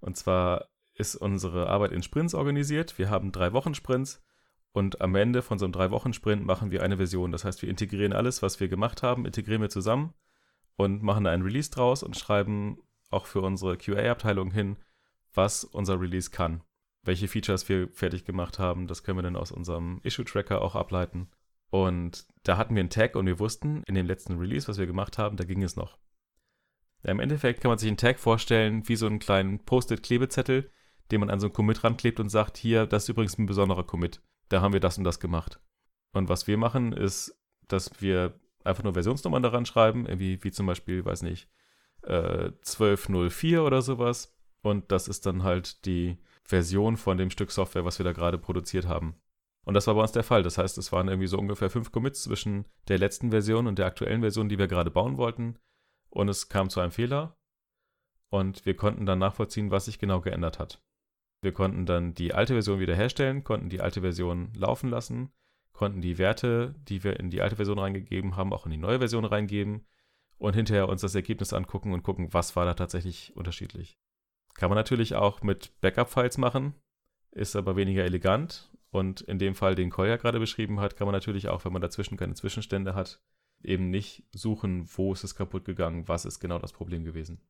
Und 0.00 0.18
zwar 0.18 0.68
ist 0.92 1.16
unsere 1.16 1.70
Arbeit 1.70 1.92
in 1.92 2.02
Sprints 2.02 2.34
organisiert. 2.34 2.98
Wir 2.98 3.08
haben 3.08 3.32
drei 3.32 3.54
Wochen 3.54 3.74
Sprints 3.74 4.22
und 4.72 5.00
am 5.00 5.14
Ende 5.14 5.40
von 5.40 5.58
so 5.58 5.64
einem 5.64 5.72
drei 5.72 5.90
Wochen 5.90 6.12
Sprint 6.12 6.44
machen 6.44 6.70
wir 6.70 6.82
eine 6.82 6.98
Version. 6.98 7.32
Das 7.32 7.46
heißt, 7.46 7.62
wir 7.62 7.70
integrieren 7.70 8.12
alles, 8.12 8.42
was 8.42 8.60
wir 8.60 8.68
gemacht 8.68 9.02
haben, 9.02 9.24
integrieren 9.24 9.62
wir 9.62 9.70
zusammen 9.70 10.12
und 10.76 11.02
machen 11.02 11.26
einen 11.26 11.42
Release 11.42 11.70
draus 11.70 12.02
und 12.02 12.18
schreiben 12.18 12.82
auch 13.08 13.24
für 13.24 13.40
unsere 13.40 13.78
QA-Abteilung 13.78 14.50
hin, 14.50 14.76
was 15.34 15.64
unser 15.64 16.00
Release 16.00 16.30
kann. 16.30 16.62
Welche 17.02 17.28
Features 17.28 17.68
wir 17.68 17.88
fertig 17.88 18.24
gemacht 18.24 18.58
haben, 18.58 18.86
das 18.86 19.02
können 19.02 19.18
wir 19.18 19.22
dann 19.22 19.36
aus 19.36 19.52
unserem 19.52 20.00
Issue-Tracker 20.02 20.60
auch 20.60 20.74
ableiten. 20.74 21.30
Und 21.70 22.26
da 22.42 22.56
hatten 22.56 22.74
wir 22.74 22.80
einen 22.80 22.90
Tag 22.90 23.14
und 23.14 23.26
wir 23.26 23.38
wussten, 23.38 23.82
in 23.86 23.94
dem 23.94 24.06
letzten 24.06 24.38
Release, 24.38 24.68
was 24.68 24.78
wir 24.78 24.86
gemacht 24.86 25.18
haben, 25.18 25.36
da 25.36 25.44
ging 25.44 25.62
es 25.62 25.76
noch. 25.76 25.98
Im 27.02 27.20
Endeffekt 27.20 27.60
kann 27.60 27.70
man 27.70 27.78
sich 27.78 27.88
einen 27.88 27.96
Tag 27.96 28.18
vorstellen 28.18 28.88
wie 28.88 28.96
so 28.96 29.06
einen 29.06 29.18
kleinen 29.18 29.64
Post-it-Klebezettel, 29.64 30.70
den 31.10 31.20
man 31.20 31.30
an 31.30 31.40
so 31.40 31.46
einen 31.46 31.54
Commit 31.54 31.84
ranklebt 31.84 32.20
und 32.20 32.28
sagt, 32.28 32.56
hier, 32.56 32.86
das 32.86 33.04
ist 33.04 33.08
übrigens 33.10 33.38
ein 33.38 33.46
besonderer 33.46 33.84
Commit. 33.84 34.20
Da 34.48 34.60
haben 34.60 34.72
wir 34.72 34.80
das 34.80 34.98
und 34.98 35.04
das 35.04 35.20
gemacht. 35.20 35.60
Und 36.12 36.28
was 36.28 36.46
wir 36.46 36.56
machen, 36.56 36.92
ist, 36.92 37.38
dass 37.68 38.00
wir 38.00 38.40
einfach 38.64 38.82
nur 38.82 38.94
Versionsnummern 38.94 39.42
daran 39.42 39.66
schreiben, 39.66 40.06
irgendwie 40.06 40.42
wie 40.42 40.50
zum 40.50 40.66
Beispiel, 40.66 41.04
weiß 41.04 41.22
nicht, 41.22 41.48
äh, 42.02 42.50
1204 42.62 43.62
oder 43.62 43.82
sowas. 43.82 44.37
Und 44.68 44.92
das 44.92 45.08
ist 45.08 45.24
dann 45.24 45.44
halt 45.44 45.86
die 45.86 46.18
Version 46.44 46.98
von 46.98 47.16
dem 47.16 47.30
Stück 47.30 47.50
Software, 47.50 47.86
was 47.86 47.98
wir 47.98 48.04
da 48.04 48.12
gerade 48.12 48.36
produziert 48.36 48.86
haben. 48.86 49.14
Und 49.64 49.72
das 49.72 49.86
war 49.86 49.94
bei 49.94 50.02
uns 50.02 50.12
der 50.12 50.24
Fall. 50.24 50.42
Das 50.42 50.58
heißt, 50.58 50.76
es 50.76 50.92
waren 50.92 51.08
irgendwie 51.08 51.26
so 51.26 51.38
ungefähr 51.38 51.70
fünf 51.70 51.90
Commits 51.90 52.22
zwischen 52.22 52.66
der 52.88 52.98
letzten 52.98 53.30
Version 53.30 53.66
und 53.66 53.78
der 53.78 53.86
aktuellen 53.86 54.20
Version, 54.20 54.50
die 54.50 54.58
wir 54.58 54.68
gerade 54.68 54.90
bauen 54.90 55.16
wollten. 55.16 55.58
Und 56.10 56.28
es 56.28 56.50
kam 56.50 56.68
zu 56.68 56.80
einem 56.80 56.92
Fehler. 56.92 57.38
Und 58.28 58.66
wir 58.66 58.76
konnten 58.76 59.06
dann 59.06 59.18
nachvollziehen, 59.18 59.70
was 59.70 59.86
sich 59.86 59.98
genau 59.98 60.20
geändert 60.20 60.58
hat. 60.58 60.82
Wir 61.40 61.52
konnten 61.52 61.86
dann 61.86 62.12
die 62.12 62.34
alte 62.34 62.52
Version 62.52 62.78
wiederherstellen, 62.78 63.44
konnten 63.44 63.70
die 63.70 63.80
alte 63.80 64.02
Version 64.02 64.52
laufen 64.54 64.90
lassen, 64.90 65.32
konnten 65.72 66.02
die 66.02 66.18
Werte, 66.18 66.74
die 66.88 67.04
wir 67.04 67.18
in 67.18 67.30
die 67.30 67.40
alte 67.40 67.56
Version 67.56 67.78
reingegeben 67.78 68.36
haben, 68.36 68.52
auch 68.52 68.66
in 68.66 68.72
die 68.72 68.76
neue 68.76 68.98
Version 68.98 69.24
reingeben 69.24 69.86
und 70.36 70.54
hinterher 70.54 70.90
uns 70.90 71.00
das 71.00 71.14
Ergebnis 71.14 71.54
angucken 71.54 71.94
und 71.94 72.02
gucken, 72.02 72.34
was 72.34 72.54
war 72.54 72.66
da 72.66 72.74
tatsächlich 72.74 73.34
unterschiedlich. 73.34 73.98
Kann 74.58 74.70
man 74.70 74.76
natürlich 74.76 75.14
auch 75.14 75.42
mit 75.42 75.70
Backup-Files 75.80 76.36
machen, 76.36 76.74
ist 77.30 77.54
aber 77.54 77.76
weniger 77.76 78.02
elegant 78.02 78.72
und 78.90 79.20
in 79.20 79.38
dem 79.38 79.54
Fall, 79.54 79.76
den 79.76 79.88
Koya 79.88 80.16
gerade 80.16 80.40
beschrieben 80.40 80.80
hat, 80.80 80.96
kann 80.96 81.06
man 81.06 81.12
natürlich 81.12 81.46
auch, 81.46 81.64
wenn 81.64 81.72
man 81.72 81.80
dazwischen 81.80 82.16
keine 82.16 82.34
Zwischenstände 82.34 82.96
hat, 82.96 83.20
eben 83.62 83.90
nicht 83.90 84.24
suchen, 84.32 84.88
wo 84.96 85.12
ist 85.12 85.22
es 85.22 85.36
kaputt 85.36 85.64
gegangen, 85.64 86.08
was 86.08 86.24
ist 86.24 86.40
genau 86.40 86.58
das 86.58 86.72
Problem 86.72 87.04
gewesen. 87.04 87.40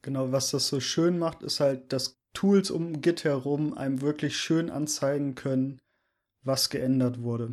Genau, 0.00 0.32
was 0.32 0.50
das 0.50 0.68
so 0.68 0.80
schön 0.80 1.18
macht, 1.18 1.42
ist 1.42 1.60
halt, 1.60 1.92
dass 1.92 2.18
Tools 2.32 2.70
um 2.70 3.02
Git 3.02 3.24
herum 3.24 3.76
einem 3.76 4.00
wirklich 4.00 4.38
schön 4.38 4.70
anzeigen 4.70 5.34
können, 5.34 5.78
was 6.44 6.70
geändert 6.70 7.20
wurde. 7.20 7.52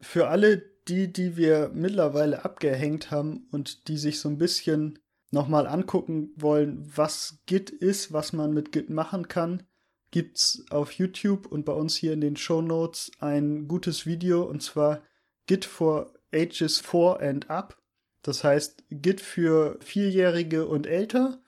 Für 0.00 0.28
alle 0.28 0.58
die, 0.86 1.12
die 1.12 1.36
wir 1.36 1.72
mittlerweile 1.74 2.44
abgehängt 2.44 3.10
haben 3.10 3.48
und 3.50 3.88
die 3.88 3.96
sich 3.96 4.20
so 4.20 4.28
ein 4.28 4.38
bisschen 4.38 5.00
nochmal 5.30 5.66
angucken 5.66 6.32
wollen, 6.36 6.82
was 6.96 7.38
Git 7.46 7.70
ist, 7.70 8.12
was 8.12 8.32
man 8.32 8.52
mit 8.52 8.72
Git 8.72 8.90
machen 8.90 9.28
kann, 9.28 9.62
gibt's 10.10 10.64
auf 10.70 10.92
YouTube 10.92 11.46
und 11.46 11.64
bei 11.64 11.72
uns 11.72 11.94
hier 11.94 12.12
in 12.12 12.20
den 12.20 12.36
Show 12.36 12.62
Notes 12.62 13.12
ein 13.20 13.68
gutes 13.68 14.06
Video 14.06 14.42
und 14.42 14.62
zwar 14.62 15.02
Git 15.46 15.64
for 15.64 16.12
Ages 16.32 16.80
4 16.80 17.20
and 17.20 17.50
Up. 17.50 17.80
Das 18.22 18.44
heißt 18.44 18.84
Git 18.90 19.20
für 19.20 19.78
Vierjährige 19.80 20.66
und 20.66 20.86
älter. 20.86 21.40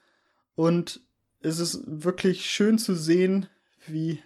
Und 0.54 1.00
es 1.40 1.58
ist 1.58 1.82
wirklich 1.86 2.50
schön 2.50 2.78
zu 2.78 2.94
sehen, 2.94 3.46
wie 3.86 4.22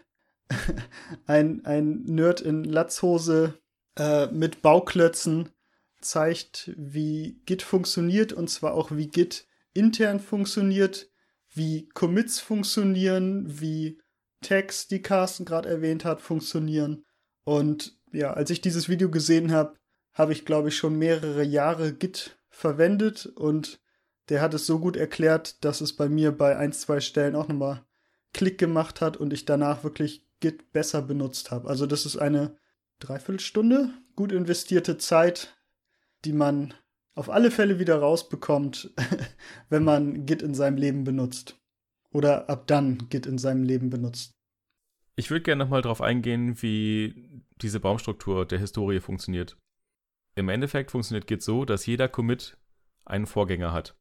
ein, 1.26 1.64
ein 1.64 2.02
Nerd 2.04 2.40
in 2.40 2.64
Latzhose 2.64 3.58
äh, 3.96 4.26
mit 4.28 4.62
Bauklötzen 4.62 5.48
zeigt, 6.00 6.72
wie 6.76 7.40
Git 7.46 7.62
funktioniert 7.62 8.32
und 8.32 8.48
zwar 8.48 8.74
auch 8.74 8.90
wie 8.90 9.08
Git 9.08 9.46
intern 9.74 10.20
funktioniert, 10.20 11.10
wie 11.52 11.88
Commits 11.90 12.40
funktionieren, 12.40 13.60
wie 13.60 13.98
Tags, 14.42 14.88
die 14.88 15.02
Carsten 15.02 15.44
gerade 15.44 15.68
erwähnt 15.68 16.04
hat, 16.04 16.20
funktionieren. 16.20 17.04
Und 17.44 17.98
ja, 18.12 18.32
als 18.32 18.50
ich 18.50 18.60
dieses 18.60 18.88
Video 18.88 19.10
gesehen 19.10 19.52
habe, 19.52 19.74
habe 20.12 20.32
ich, 20.32 20.44
glaube 20.44 20.68
ich, 20.68 20.76
schon 20.76 20.96
mehrere 20.96 21.42
Jahre 21.42 21.92
Git 21.92 22.38
verwendet 22.48 23.26
und 23.26 23.80
der 24.28 24.40
hat 24.40 24.54
es 24.54 24.66
so 24.66 24.78
gut 24.78 24.96
erklärt, 24.96 25.64
dass 25.64 25.80
es 25.80 25.94
bei 25.94 26.08
mir 26.08 26.32
bei 26.32 26.56
ein, 26.56 26.72
zwei 26.72 27.00
Stellen 27.00 27.36
auch 27.36 27.48
nochmal 27.48 27.84
Klick 28.32 28.58
gemacht 28.58 29.00
hat 29.00 29.16
und 29.16 29.32
ich 29.32 29.44
danach 29.44 29.84
wirklich 29.84 30.26
Git 30.40 30.72
besser 30.72 31.02
benutzt 31.02 31.50
habe. 31.50 31.68
Also 31.68 31.86
das 31.86 32.06
ist 32.06 32.16
eine 32.16 32.56
Dreiviertelstunde 32.98 33.90
gut 34.16 34.32
investierte 34.32 34.98
Zeit, 34.98 35.55
die 36.26 36.32
man 36.32 36.74
auf 37.14 37.30
alle 37.30 37.50
Fälle 37.50 37.78
wieder 37.78 37.98
rausbekommt, 37.98 38.92
wenn 39.68 39.84
man 39.84 40.26
Git 40.26 40.42
in 40.42 40.54
seinem 40.54 40.76
Leben 40.76 41.04
benutzt. 41.04 41.58
Oder 42.10 42.50
ab 42.50 42.66
dann 42.66 43.08
Git 43.08 43.26
in 43.26 43.38
seinem 43.38 43.62
Leben 43.62 43.90
benutzt. 43.90 44.32
Ich 45.16 45.30
würde 45.30 45.42
gerne 45.42 45.64
nochmal 45.64 45.82
darauf 45.82 46.02
eingehen, 46.02 46.60
wie 46.62 47.42
diese 47.62 47.80
Baumstruktur 47.80 48.44
der 48.44 48.58
Historie 48.58 49.00
funktioniert. 49.00 49.56
Im 50.34 50.48
Endeffekt 50.48 50.90
funktioniert 50.90 51.26
Git 51.26 51.42
so, 51.42 51.64
dass 51.64 51.86
jeder 51.86 52.08
Commit 52.08 52.58
einen 53.04 53.26
Vorgänger 53.26 53.72
hat. 53.72 53.96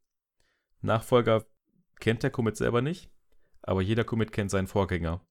Nachfolger 0.81 1.45
kennt 1.99 2.23
der 2.23 2.31
Commit 2.31 2.57
selber 2.57 2.81
nicht, 2.81 3.09
aber 3.61 3.81
jeder 3.81 4.03
Commit 4.03 4.33
kennt 4.33 4.51
seinen 4.51 4.67
Vorgänger. 4.67 5.21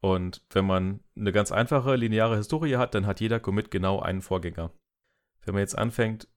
Und 0.00 0.42
wenn 0.50 0.64
man 0.64 1.00
eine 1.14 1.30
ganz 1.30 1.52
einfache 1.52 1.94
lineare 1.94 2.36
Historie 2.36 2.76
hat, 2.76 2.94
dann 2.94 3.06
hat 3.06 3.20
jeder 3.20 3.38
Commit 3.38 3.70
genau 3.70 4.00
einen 4.00 4.22
Vorgänger. 4.22 4.72
Wenn 5.44 5.54
man 5.54 5.60
jetzt 5.60 5.78
anfängt, 5.78 6.28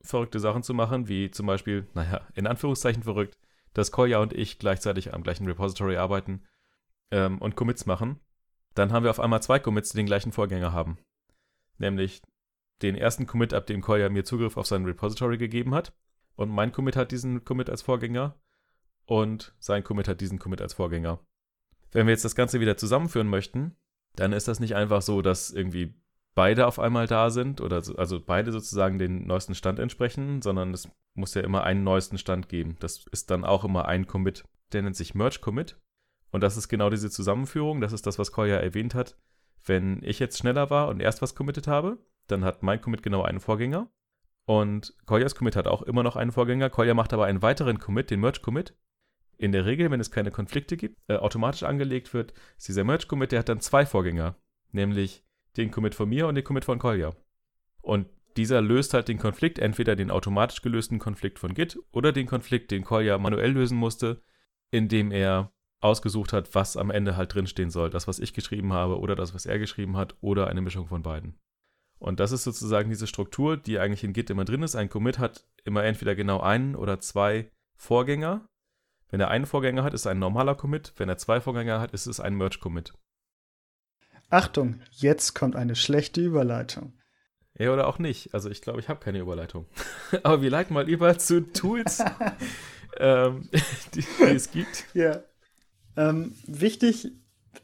verrückte 0.00 0.40
Sachen 0.40 0.62
zu 0.62 0.74
machen, 0.74 1.08
wie 1.08 1.30
zum 1.30 1.46
Beispiel, 1.46 1.86
naja, 1.94 2.26
in 2.34 2.46
Anführungszeichen 2.46 3.02
verrückt, 3.02 3.38
dass 3.74 3.92
Koya 3.92 4.18
und 4.18 4.32
ich 4.32 4.58
gleichzeitig 4.58 5.14
am 5.14 5.22
gleichen 5.22 5.46
Repository 5.46 5.96
arbeiten 5.96 6.42
ähm, 7.10 7.38
und 7.38 7.56
Commits 7.56 7.86
machen, 7.86 8.20
dann 8.74 8.92
haben 8.92 9.04
wir 9.04 9.10
auf 9.10 9.20
einmal 9.20 9.42
zwei 9.42 9.58
Commits, 9.58 9.90
die 9.90 9.96
den 9.98 10.06
gleichen 10.06 10.32
Vorgänger 10.32 10.72
haben. 10.72 10.98
Nämlich 11.78 12.22
den 12.82 12.94
ersten 12.94 13.26
Commit, 13.26 13.52
ab 13.52 13.66
dem 13.66 13.80
Koya 13.80 14.08
mir 14.08 14.24
Zugriff 14.24 14.56
auf 14.56 14.66
sein 14.66 14.84
Repository 14.84 15.36
gegeben 15.36 15.74
hat. 15.74 15.92
Und 16.36 16.50
mein 16.50 16.70
Commit 16.70 16.96
hat 16.96 17.10
diesen 17.10 17.44
Commit 17.44 17.70
als 17.70 17.82
Vorgänger. 17.82 18.38
Und 19.04 19.54
sein 19.58 19.82
Commit 19.82 20.06
hat 20.06 20.20
diesen 20.20 20.38
Commit 20.38 20.60
als 20.60 20.74
Vorgänger. 20.74 21.18
Wenn 21.90 22.06
wir 22.06 22.12
jetzt 22.12 22.24
das 22.24 22.36
Ganze 22.36 22.60
wieder 22.60 22.76
zusammenführen 22.76 23.28
möchten, 23.28 23.76
dann 24.14 24.32
ist 24.32 24.48
das 24.48 24.60
nicht 24.60 24.76
einfach 24.76 25.02
so, 25.02 25.22
dass 25.22 25.50
irgendwie 25.50 25.94
beide 26.38 26.68
auf 26.68 26.78
einmal 26.78 27.08
da 27.08 27.30
sind 27.30 27.60
oder 27.60 27.82
so, 27.82 27.96
also 27.96 28.20
beide 28.24 28.52
sozusagen 28.52 29.00
den 29.00 29.26
neuesten 29.26 29.56
Stand 29.56 29.80
entsprechen, 29.80 30.40
sondern 30.40 30.72
es 30.72 30.88
muss 31.14 31.34
ja 31.34 31.42
immer 31.42 31.64
einen 31.64 31.82
neuesten 31.82 32.16
Stand 32.16 32.48
geben. 32.48 32.76
Das 32.78 33.06
ist 33.10 33.32
dann 33.32 33.44
auch 33.44 33.64
immer 33.64 33.86
ein 33.86 34.06
Commit. 34.06 34.44
Der 34.72 34.82
nennt 34.82 34.94
sich 34.94 35.16
Merge 35.16 35.40
Commit. 35.40 35.80
Und 36.30 36.42
das 36.42 36.56
ist 36.56 36.68
genau 36.68 36.90
diese 36.90 37.10
Zusammenführung. 37.10 37.80
Das 37.80 37.92
ist 37.92 38.06
das, 38.06 38.20
was 38.20 38.30
Koya 38.30 38.54
erwähnt 38.58 38.94
hat. 38.94 39.18
Wenn 39.64 40.00
ich 40.04 40.20
jetzt 40.20 40.38
schneller 40.38 40.70
war 40.70 40.86
und 40.86 41.00
erst 41.00 41.22
was 41.22 41.34
committed 41.34 41.66
habe, 41.66 41.98
dann 42.28 42.44
hat 42.44 42.62
mein 42.62 42.80
Commit 42.80 43.02
genau 43.02 43.22
einen 43.22 43.40
Vorgänger. 43.40 43.90
Und 44.44 44.94
Koljas 45.06 45.34
Commit 45.34 45.56
hat 45.56 45.66
auch 45.66 45.82
immer 45.82 46.04
noch 46.04 46.14
einen 46.14 46.30
Vorgänger. 46.30 46.70
Kolja 46.70 46.94
macht 46.94 47.12
aber 47.12 47.24
einen 47.24 47.42
weiteren 47.42 47.80
Commit, 47.80 48.10
den 48.10 48.20
Merge 48.20 48.42
Commit. 48.42 48.76
In 49.38 49.50
der 49.50 49.66
Regel, 49.66 49.90
wenn 49.90 49.98
es 49.98 50.12
keine 50.12 50.30
Konflikte 50.30 50.76
gibt, 50.76 51.00
äh, 51.08 51.16
automatisch 51.16 51.64
angelegt 51.64 52.14
wird, 52.14 52.32
ist 52.56 52.68
dieser 52.68 52.84
Merge 52.84 53.08
Commit, 53.08 53.32
der 53.32 53.40
hat 53.40 53.48
dann 53.48 53.60
zwei 53.60 53.84
Vorgänger. 53.84 54.36
Nämlich 54.70 55.24
den 55.58 55.70
Commit 55.70 55.94
von 55.94 56.08
mir 56.08 56.26
und 56.26 56.34
den 56.34 56.44
Commit 56.44 56.64
von 56.64 56.78
Kolja. 56.78 57.12
Und 57.82 58.06
dieser 58.36 58.60
löst 58.60 58.94
halt 58.94 59.08
den 59.08 59.18
Konflikt, 59.18 59.58
entweder 59.58 59.96
den 59.96 60.10
automatisch 60.10 60.62
gelösten 60.62 60.98
Konflikt 60.98 61.38
von 61.38 61.54
Git 61.54 61.78
oder 61.90 62.12
den 62.12 62.26
Konflikt, 62.26 62.70
den 62.70 62.84
Kolja 62.84 63.18
manuell 63.18 63.50
lösen 63.50 63.76
musste, 63.76 64.22
indem 64.70 65.10
er 65.10 65.52
ausgesucht 65.80 66.32
hat, 66.32 66.54
was 66.54 66.76
am 66.76 66.90
Ende 66.90 67.16
halt 67.16 67.34
drinstehen 67.34 67.70
soll. 67.70 67.90
Das, 67.90 68.08
was 68.08 68.18
ich 68.18 68.34
geschrieben 68.34 68.72
habe 68.72 68.98
oder 68.98 69.14
das, 69.14 69.34
was 69.34 69.46
er 69.46 69.58
geschrieben 69.58 69.96
hat 69.96 70.16
oder 70.20 70.46
eine 70.48 70.60
Mischung 70.60 70.86
von 70.86 71.02
beiden. 71.02 71.38
Und 71.98 72.20
das 72.20 72.30
ist 72.30 72.44
sozusagen 72.44 72.90
diese 72.90 73.08
Struktur, 73.08 73.56
die 73.56 73.78
eigentlich 73.78 74.04
in 74.04 74.12
Git 74.12 74.30
immer 74.30 74.44
drin 74.44 74.62
ist. 74.62 74.76
Ein 74.76 74.88
Commit 74.88 75.18
hat 75.18 75.46
immer 75.64 75.84
entweder 75.84 76.14
genau 76.14 76.40
einen 76.40 76.76
oder 76.76 77.00
zwei 77.00 77.50
Vorgänger. 77.74 78.48
Wenn 79.10 79.20
er 79.20 79.28
einen 79.28 79.46
Vorgänger 79.46 79.82
hat, 79.82 79.94
ist 79.94 80.02
es 80.02 80.06
ein 80.06 80.18
normaler 80.18 80.54
Commit. 80.54 80.92
Wenn 80.96 81.08
er 81.08 81.16
zwei 81.16 81.40
Vorgänger 81.40 81.80
hat, 81.80 81.92
ist 81.92 82.06
es 82.06 82.20
ein 82.20 82.34
Merge-Commit. 82.34 82.92
Achtung, 84.30 84.80
jetzt 84.90 85.34
kommt 85.34 85.56
eine 85.56 85.74
schlechte 85.74 86.20
Überleitung. 86.20 86.92
Ja, 87.58 87.72
oder 87.72 87.88
auch 87.88 87.98
nicht. 87.98 88.34
Also 88.34 88.50
ich 88.50 88.62
glaube, 88.62 88.80
ich 88.80 88.88
habe 88.88 89.00
keine 89.00 89.18
Überleitung. 89.18 89.66
Aber 90.22 90.42
wir 90.42 90.50
leiten 90.50 90.74
mal 90.74 90.88
über 90.88 91.18
zu 91.18 91.40
Tools, 91.52 92.02
ähm, 92.98 93.48
die, 93.94 94.00
die, 94.00 94.22
es 94.22 94.50
gibt. 94.50 94.84
Ja. 94.94 95.22
Ähm, 95.96 96.34
wichtig 96.46 97.12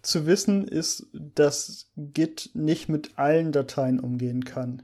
zu 0.03 0.27
wissen 0.27 0.67
ist, 0.67 1.07
dass 1.13 1.93
Git 1.97 2.51
nicht 2.55 2.89
mit 2.89 3.19
allen 3.19 3.53
Dateien 3.53 4.01
umgehen 4.01 4.45
kann. 4.45 4.83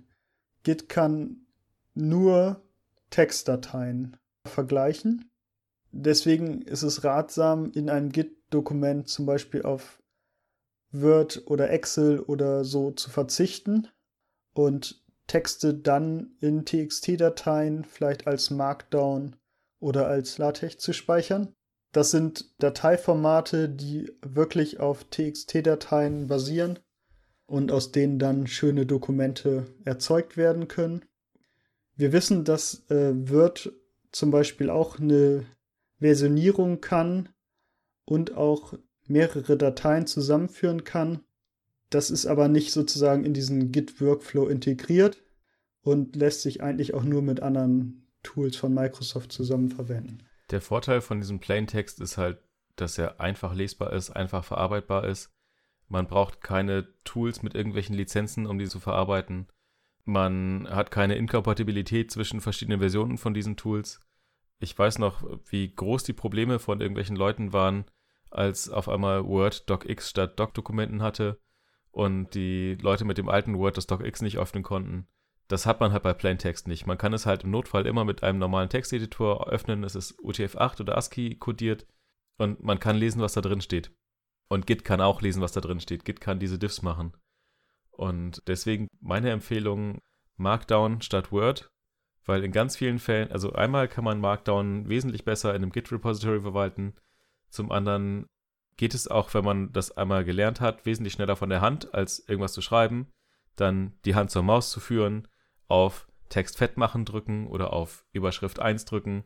Git 0.62 0.88
kann 0.88 1.46
nur 1.94 2.62
Textdateien 3.10 4.16
vergleichen. 4.46 5.30
Deswegen 5.90 6.62
ist 6.62 6.82
es 6.82 7.02
ratsam, 7.02 7.72
in 7.72 7.90
einem 7.90 8.12
Git-Dokument 8.12 9.08
zum 9.08 9.26
Beispiel 9.26 9.62
auf 9.62 9.99
Word 10.92 11.42
oder 11.46 11.70
Excel 11.70 12.20
oder 12.20 12.64
so 12.64 12.90
zu 12.90 13.10
verzichten 13.10 13.88
und 14.54 15.02
Texte 15.26 15.74
dann 15.74 16.32
in 16.40 16.64
TXT-Dateien 16.64 17.84
vielleicht 17.84 18.26
als 18.26 18.50
Markdown 18.50 19.36
oder 19.78 20.08
als 20.08 20.38
LaTeX 20.38 20.78
zu 20.78 20.92
speichern. 20.92 21.54
Das 21.92 22.10
sind 22.10 22.52
Dateiformate, 22.58 23.68
die 23.68 24.12
wirklich 24.22 24.80
auf 24.80 25.04
TXT-Dateien 25.04 26.26
basieren 26.26 26.78
und 27.46 27.72
aus 27.72 27.92
denen 27.92 28.18
dann 28.18 28.46
schöne 28.46 28.86
Dokumente 28.86 29.66
erzeugt 29.84 30.36
werden 30.36 30.68
können. 30.68 31.04
Wir 31.96 32.12
wissen, 32.12 32.44
dass 32.44 32.88
äh, 32.90 33.12
Word 33.28 33.72
zum 34.12 34.30
Beispiel 34.30 34.70
auch 34.70 34.98
eine 34.98 35.46
Versionierung 35.98 36.80
kann 36.80 37.28
und 38.04 38.36
auch 38.36 38.74
mehrere 39.10 39.56
Dateien 39.56 40.06
zusammenführen 40.06 40.84
kann. 40.84 41.20
Das 41.90 42.10
ist 42.10 42.26
aber 42.26 42.48
nicht 42.48 42.72
sozusagen 42.72 43.24
in 43.24 43.34
diesen 43.34 43.72
Git-Workflow 43.72 44.46
integriert 44.46 45.22
und 45.82 46.16
lässt 46.16 46.42
sich 46.42 46.62
eigentlich 46.62 46.94
auch 46.94 47.02
nur 47.02 47.20
mit 47.20 47.40
anderen 47.40 48.06
Tools 48.22 48.56
von 48.56 48.72
Microsoft 48.72 49.32
zusammen 49.32 49.70
verwenden. 49.70 50.18
Der 50.50 50.60
Vorteil 50.60 51.00
von 51.00 51.20
diesem 51.20 51.40
Plaintext 51.40 52.00
ist 52.00 52.16
halt, 52.16 52.38
dass 52.76 52.98
er 52.98 53.20
einfach 53.20 53.54
lesbar 53.54 53.92
ist, 53.92 54.10
einfach 54.10 54.44
verarbeitbar 54.44 55.06
ist. 55.06 55.30
Man 55.88 56.06
braucht 56.06 56.40
keine 56.40 56.86
Tools 57.04 57.42
mit 57.42 57.54
irgendwelchen 57.54 57.96
Lizenzen, 57.96 58.46
um 58.46 58.58
die 58.58 58.68
zu 58.68 58.78
verarbeiten. 58.78 59.48
Man 60.04 60.68
hat 60.70 60.90
keine 60.90 61.16
Inkompatibilität 61.16 62.10
zwischen 62.10 62.40
verschiedenen 62.40 62.80
Versionen 62.80 63.18
von 63.18 63.34
diesen 63.34 63.56
Tools. 63.56 64.00
Ich 64.60 64.78
weiß 64.78 64.98
noch, 64.98 65.24
wie 65.48 65.74
groß 65.74 66.04
die 66.04 66.12
Probleme 66.12 66.58
von 66.58 66.80
irgendwelchen 66.80 67.16
Leuten 67.16 67.52
waren, 67.52 67.84
als 68.30 68.68
auf 68.70 68.88
einmal 68.88 69.24
Word 69.26 69.68
DocX 69.68 70.10
statt 70.10 70.38
Doc-Dokumenten 70.38 71.02
hatte 71.02 71.40
und 71.90 72.34
die 72.34 72.76
Leute 72.76 73.04
mit 73.04 73.18
dem 73.18 73.28
alten 73.28 73.58
Word 73.58 73.76
das 73.76 73.86
DocX 73.86 74.22
nicht 74.22 74.38
öffnen 74.38 74.62
konnten. 74.62 75.06
Das 75.48 75.66
hat 75.66 75.80
man 75.80 75.92
halt 75.92 76.04
bei 76.04 76.14
Plaintext 76.14 76.68
nicht. 76.68 76.86
Man 76.86 76.98
kann 76.98 77.12
es 77.12 77.26
halt 77.26 77.42
im 77.42 77.50
Notfall 77.50 77.86
immer 77.86 78.04
mit 78.04 78.22
einem 78.22 78.38
normalen 78.38 78.68
Texteditor 78.68 79.48
öffnen. 79.48 79.82
Es 79.82 79.96
ist 79.96 80.18
UTF-8 80.20 80.80
oder 80.80 80.96
ASCII 80.96 81.34
kodiert 81.34 81.86
und 82.38 82.62
man 82.62 82.78
kann 82.78 82.96
lesen, 82.96 83.20
was 83.20 83.32
da 83.32 83.40
drin 83.40 83.60
steht. 83.60 83.92
Und 84.48 84.66
Git 84.66 84.84
kann 84.84 85.00
auch 85.00 85.22
lesen, 85.22 85.42
was 85.42 85.52
da 85.52 85.60
drin 85.60 85.80
steht. 85.80 86.04
Git 86.04 86.20
kann 86.20 86.38
diese 86.38 86.58
Diffs 86.58 86.82
machen. 86.82 87.12
Und 87.90 88.42
deswegen 88.46 88.88
meine 89.00 89.30
Empfehlung 89.30 90.00
Markdown 90.36 91.02
statt 91.02 91.32
Word, 91.32 91.70
weil 92.24 92.44
in 92.44 92.52
ganz 92.52 92.76
vielen 92.76 92.98
Fällen, 92.98 93.30
also 93.30 93.52
einmal 93.52 93.88
kann 93.88 94.04
man 94.04 94.20
Markdown 94.20 94.88
wesentlich 94.88 95.24
besser 95.24 95.50
in 95.50 95.62
einem 95.62 95.72
Git-Repository 95.72 96.40
verwalten. 96.40 96.94
Zum 97.50 97.70
anderen 97.70 98.26
geht 98.76 98.94
es 98.94 99.08
auch, 99.08 99.34
wenn 99.34 99.44
man 99.44 99.72
das 99.72 99.96
einmal 99.96 100.24
gelernt 100.24 100.60
hat, 100.60 100.86
wesentlich 100.86 101.12
schneller 101.12 101.36
von 101.36 101.50
der 101.50 101.60
Hand, 101.60 101.92
als 101.92 102.26
irgendwas 102.26 102.54
zu 102.54 102.62
schreiben, 102.62 103.12
dann 103.56 103.92
die 104.04 104.14
Hand 104.14 104.30
zur 104.30 104.42
Maus 104.42 104.70
zu 104.70 104.80
führen, 104.80 105.28
auf 105.68 106.08
Text 106.30 106.56
fett 106.56 106.76
machen 106.76 107.04
drücken 107.04 107.46
oder 107.46 107.72
auf 107.72 108.06
Überschrift 108.12 108.60
1 108.60 108.86
drücken, 108.86 109.24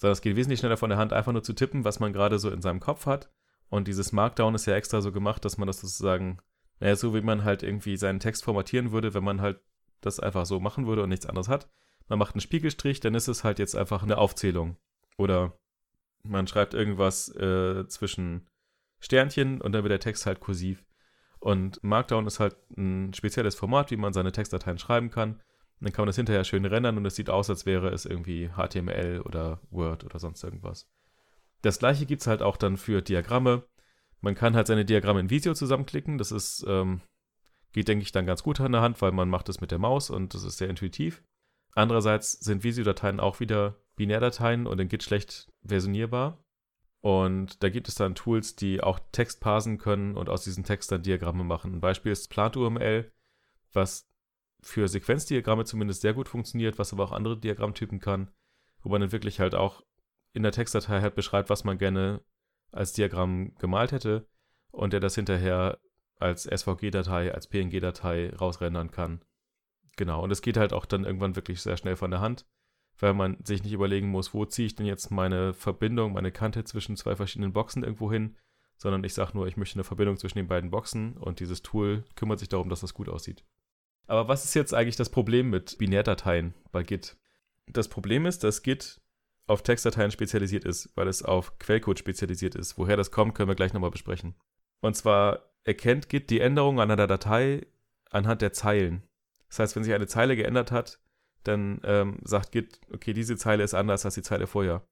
sondern 0.00 0.12
es 0.12 0.22
geht 0.22 0.36
wesentlich 0.36 0.60
schneller 0.60 0.76
von 0.76 0.90
der 0.90 0.98
Hand, 0.98 1.12
einfach 1.12 1.32
nur 1.32 1.42
zu 1.42 1.52
tippen, 1.52 1.84
was 1.84 2.00
man 2.00 2.12
gerade 2.12 2.38
so 2.38 2.50
in 2.50 2.62
seinem 2.62 2.80
Kopf 2.80 3.06
hat. 3.06 3.30
Und 3.68 3.88
dieses 3.88 4.12
Markdown 4.12 4.54
ist 4.54 4.66
ja 4.66 4.74
extra 4.74 5.02
so 5.02 5.12
gemacht, 5.12 5.44
dass 5.44 5.58
man 5.58 5.66
das 5.66 5.80
sozusagen, 5.80 6.38
naja, 6.80 6.96
so 6.96 7.14
wie 7.14 7.20
man 7.20 7.44
halt 7.44 7.62
irgendwie 7.62 7.96
seinen 7.96 8.20
Text 8.20 8.44
formatieren 8.44 8.92
würde, 8.92 9.12
wenn 9.12 9.24
man 9.24 9.40
halt 9.40 9.60
das 10.00 10.20
einfach 10.20 10.46
so 10.46 10.60
machen 10.60 10.86
würde 10.86 11.02
und 11.02 11.08
nichts 11.10 11.26
anderes 11.26 11.48
hat. 11.48 11.68
Man 12.08 12.18
macht 12.18 12.34
einen 12.34 12.40
Spiegelstrich, 12.40 13.00
dann 13.00 13.14
ist 13.14 13.28
es 13.28 13.44
halt 13.44 13.58
jetzt 13.58 13.76
einfach 13.76 14.02
eine 14.02 14.16
Aufzählung. 14.16 14.76
Oder 15.18 15.58
man 16.22 16.46
schreibt 16.46 16.74
irgendwas 16.74 17.28
äh, 17.34 17.86
zwischen 17.88 18.46
Sternchen 19.00 19.60
und 19.60 19.72
dann 19.72 19.82
wird 19.84 19.92
der 19.92 20.00
Text 20.00 20.26
halt 20.26 20.40
kursiv. 20.40 20.84
Und 21.40 21.82
Markdown 21.84 22.26
ist 22.26 22.40
halt 22.40 22.56
ein 22.76 23.14
spezielles 23.14 23.54
Format, 23.54 23.90
wie 23.90 23.96
man 23.96 24.12
seine 24.12 24.32
Textdateien 24.32 24.78
schreiben 24.78 25.10
kann. 25.10 25.34
Und 25.34 25.86
dann 25.86 25.92
kann 25.92 26.02
man 26.02 26.08
das 26.08 26.16
hinterher 26.16 26.42
schön 26.44 26.64
rendern 26.64 26.96
und 26.96 27.06
es 27.06 27.14
sieht 27.14 27.30
aus, 27.30 27.48
als 27.48 27.64
wäre 27.64 27.90
es 27.90 28.04
irgendwie 28.04 28.50
HTML 28.50 29.22
oder 29.24 29.60
Word 29.70 30.04
oder 30.04 30.18
sonst 30.18 30.42
irgendwas. 30.42 30.90
Das 31.62 31.78
gleiche 31.78 32.06
gibt 32.06 32.22
es 32.22 32.26
halt 32.26 32.42
auch 32.42 32.56
dann 32.56 32.76
für 32.76 33.02
Diagramme. 33.02 33.64
Man 34.20 34.34
kann 34.34 34.56
halt 34.56 34.66
seine 34.66 34.84
Diagramme 34.84 35.20
in 35.20 35.30
Visio 35.30 35.54
zusammenklicken. 35.54 36.18
Das 36.18 36.32
ist, 36.32 36.64
ähm, 36.66 37.00
geht, 37.72 37.86
denke 37.86 38.02
ich, 38.02 38.10
dann 38.10 38.26
ganz 38.26 38.42
gut 38.42 38.60
an 38.60 38.72
der 38.72 38.80
Hand, 38.80 39.00
weil 39.00 39.12
man 39.12 39.28
macht 39.28 39.48
das 39.48 39.60
mit 39.60 39.70
der 39.70 39.78
Maus 39.78 40.10
und 40.10 40.34
das 40.34 40.42
ist 40.42 40.58
sehr 40.58 40.68
intuitiv. 40.68 41.22
Andererseits 41.74 42.32
sind 42.32 42.64
Visio-Dateien 42.64 43.20
auch 43.20 43.38
wieder 43.38 43.76
Binärdateien 43.98 44.66
und 44.66 44.80
in 44.80 44.88
Git 44.88 45.02
schlecht 45.02 45.52
versionierbar. 45.62 46.42
Und 47.00 47.62
da 47.62 47.68
gibt 47.68 47.88
es 47.88 47.94
dann 47.94 48.14
Tools, 48.14 48.56
die 48.56 48.80
auch 48.82 48.98
Text 49.12 49.40
parsen 49.40 49.78
können 49.78 50.16
und 50.16 50.28
aus 50.28 50.44
diesem 50.44 50.64
Text 50.64 50.90
dann 50.90 51.02
Diagramme 51.02 51.44
machen. 51.44 51.74
Ein 51.74 51.80
Beispiel 51.80 52.12
ist 52.12 52.28
PlantUML, 52.28 53.12
was 53.72 54.08
für 54.60 54.88
Sequenzdiagramme 54.88 55.64
zumindest 55.64 56.00
sehr 56.00 56.14
gut 56.14 56.28
funktioniert, 56.28 56.78
was 56.78 56.92
aber 56.92 57.04
auch 57.04 57.12
andere 57.12 57.38
Diagrammtypen 57.38 58.00
kann, 58.00 58.30
wo 58.82 58.88
man 58.88 59.00
dann 59.00 59.12
wirklich 59.12 59.38
halt 59.38 59.54
auch 59.54 59.84
in 60.32 60.42
der 60.42 60.52
Textdatei 60.52 61.00
halt 61.00 61.14
beschreibt, 61.14 61.50
was 61.50 61.64
man 61.64 61.78
gerne 61.78 62.22
als 62.72 62.92
Diagramm 62.92 63.54
gemalt 63.58 63.92
hätte 63.92 64.26
und 64.70 64.92
der 64.92 65.00
das 65.00 65.14
hinterher 65.14 65.78
als 66.18 66.44
SVG-Datei, 66.44 67.32
als 67.32 67.46
PNG-Datei 67.46 68.34
rausrendern 68.34 68.90
kann. 68.90 69.22
Genau, 69.96 70.22
und 70.22 70.30
es 70.32 70.42
geht 70.42 70.56
halt 70.56 70.72
auch 70.72 70.84
dann 70.84 71.04
irgendwann 71.04 71.36
wirklich 71.36 71.62
sehr 71.62 71.76
schnell 71.76 71.96
von 71.96 72.10
der 72.10 72.20
Hand 72.20 72.44
weil 72.98 73.14
man 73.14 73.36
sich 73.44 73.62
nicht 73.62 73.72
überlegen 73.72 74.08
muss, 74.08 74.34
wo 74.34 74.44
ziehe 74.44 74.66
ich 74.66 74.74
denn 74.74 74.86
jetzt 74.86 75.10
meine 75.10 75.54
Verbindung, 75.54 76.12
meine 76.12 76.32
Kante 76.32 76.64
zwischen 76.64 76.96
zwei 76.96 77.16
verschiedenen 77.16 77.52
Boxen 77.52 77.82
irgendwo 77.82 78.10
hin, 78.10 78.36
sondern 78.76 79.04
ich 79.04 79.14
sage 79.14 79.32
nur, 79.34 79.46
ich 79.46 79.56
möchte 79.56 79.76
eine 79.76 79.84
Verbindung 79.84 80.16
zwischen 80.16 80.38
den 80.38 80.48
beiden 80.48 80.70
Boxen 80.70 81.16
und 81.16 81.40
dieses 81.40 81.62
Tool 81.62 82.04
kümmert 82.14 82.38
sich 82.38 82.48
darum, 82.48 82.68
dass 82.68 82.80
das 82.80 82.94
gut 82.94 83.08
aussieht. 83.08 83.44
Aber 84.06 84.28
was 84.28 84.44
ist 84.44 84.54
jetzt 84.54 84.72
eigentlich 84.72 84.96
das 84.96 85.10
Problem 85.10 85.50
mit 85.50 85.78
Binärdateien 85.78 86.54
bei 86.72 86.82
Git? 86.82 87.16
Das 87.66 87.88
Problem 87.88 88.24
ist, 88.24 88.42
dass 88.42 88.62
Git 88.62 89.00
auf 89.46 89.62
Textdateien 89.62 90.10
spezialisiert 90.10 90.64
ist, 90.64 90.90
weil 90.96 91.08
es 91.08 91.22
auf 91.22 91.58
Quellcode 91.58 91.98
spezialisiert 91.98 92.54
ist. 92.54 92.78
Woher 92.78 92.96
das 92.96 93.10
kommt, 93.10 93.34
können 93.34 93.48
wir 93.48 93.54
gleich 93.54 93.72
nochmal 93.72 93.90
besprechen. 93.90 94.34
Und 94.80 94.96
zwar 94.96 95.50
erkennt 95.64 96.08
Git 96.08 96.30
die 96.30 96.40
Änderungen 96.40 96.80
an 96.80 96.90
einer 96.90 97.06
Datei 97.06 97.66
anhand 98.10 98.42
der 98.42 98.52
Zeilen. 98.52 99.02
Das 99.48 99.58
heißt, 99.58 99.76
wenn 99.76 99.84
sich 99.84 99.94
eine 99.94 100.06
Zeile 100.06 100.36
geändert 100.36 100.72
hat, 100.72 101.00
dann 101.48 101.80
ähm, 101.84 102.18
sagt 102.22 102.52
Git, 102.52 102.80
okay, 102.92 103.12
diese 103.12 103.36
Zeile 103.36 103.64
ist 103.64 103.74
anders 103.74 104.04
als 104.04 104.14
die 104.14 104.22
Zeile 104.22 104.46
vorher. 104.46 104.86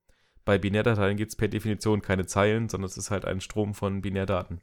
Bei 0.44 0.58
Binärdateien 0.58 1.16
gibt 1.16 1.30
es 1.30 1.36
per 1.36 1.48
Definition 1.48 2.02
keine 2.02 2.26
Zeilen, 2.26 2.68
sondern 2.68 2.86
es 2.86 2.96
ist 2.96 3.10
halt 3.10 3.24
ein 3.24 3.40
Strom 3.40 3.74
von 3.74 4.02
Binärdaten. 4.02 4.60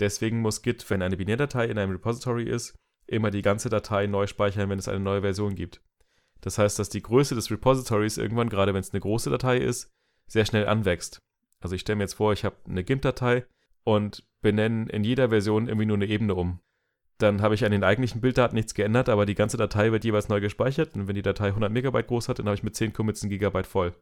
Deswegen 0.00 0.40
muss 0.40 0.62
Git, 0.62 0.88
wenn 0.90 1.02
eine 1.02 1.16
Binärdatei 1.16 1.66
in 1.66 1.78
einem 1.78 1.92
Repository 1.92 2.44
ist, 2.44 2.74
immer 3.06 3.30
die 3.30 3.42
ganze 3.42 3.68
Datei 3.68 4.06
neu 4.06 4.26
speichern, 4.26 4.70
wenn 4.70 4.78
es 4.78 4.88
eine 4.88 5.00
neue 5.00 5.20
Version 5.20 5.54
gibt. 5.54 5.82
Das 6.40 6.58
heißt, 6.58 6.78
dass 6.78 6.88
die 6.88 7.02
Größe 7.02 7.34
des 7.34 7.50
Repositories 7.50 8.16
irgendwann, 8.16 8.48
gerade 8.48 8.72
wenn 8.72 8.80
es 8.80 8.92
eine 8.92 9.00
große 9.00 9.30
Datei 9.30 9.58
ist, 9.58 9.90
sehr 10.26 10.46
schnell 10.46 10.66
anwächst. 10.66 11.18
Also 11.60 11.74
ich 11.74 11.82
stelle 11.82 11.96
mir 11.96 12.04
jetzt 12.04 12.14
vor, 12.14 12.32
ich 12.32 12.44
habe 12.44 12.56
eine 12.66 12.82
GIMP-Datei 12.82 13.44
und 13.84 14.24
benenne 14.40 14.90
in 14.90 15.04
jeder 15.04 15.28
Version 15.28 15.68
irgendwie 15.68 15.86
nur 15.86 15.96
eine 15.96 16.06
Ebene 16.06 16.34
um 16.34 16.60
dann 17.22 17.42
habe 17.42 17.54
ich 17.54 17.64
an 17.64 17.72
den 17.72 17.84
eigentlichen 17.84 18.20
Bilddaten 18.20 18.54
nichts 18.54 18.74
geändert, 18.74 19.08
aber 19.08 19.26
die 19.26 19.34
ganze 19.34 19.56
Datei 19.56 19.92
wird 19.92 20.04
jeweils 20.04 20.28
neu 20.28 20.40
gespeichert. 20.40 20.94
Und 20.94 21.08
wenn 21.08 21.14
die 21.14 21.22
Datei 21.22 21.48
100 21.48 21.70
Megabyte 21.70 22.06
groß 22.06 22.28
hat, 22.28 22.38
dann 22.38 22.46
habe 22.46 22.54
ich 22.54 22.62
mit 22.62 22.76
10 22.76 22.92
Commits 22.92 23.22
ein 23.22 23.30
Gigabyte 23.30 23.66
voll. 23.66 23.94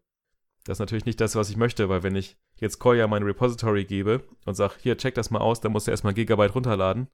Das 0.65 0.77
ist 0.77 0.81
natürlich 0.81 1.07
nicht 1.07 1.21
das, 1.21 1.35
was 1.35 1.51
ich 1.51 1.57
möchte, 1.57 1.89
weil 1.89 2.03
wenn 2.03 2.15
ich 2.15 2.37
jetzt 2.57 2.79
Koya 2.79 3.07
mein 3.07 3.23
Repository 3.23 3.85
gebe 3.85 4.25
und 4.45 4.55
sage, 4.55 4.75
hier, 4.79 4.97
check 4.99 5.15
das 5.15 5.31
mal 5.31 5.41
aus, 5.41 5.61
dann 5.61 5.73
muss 5.73 5.87
er 5.87 5.93
erstmal 5.93 6.13
ein 6.13 6.17
Gigabyte 6.17 6.55
runterladen, 6.55 7.09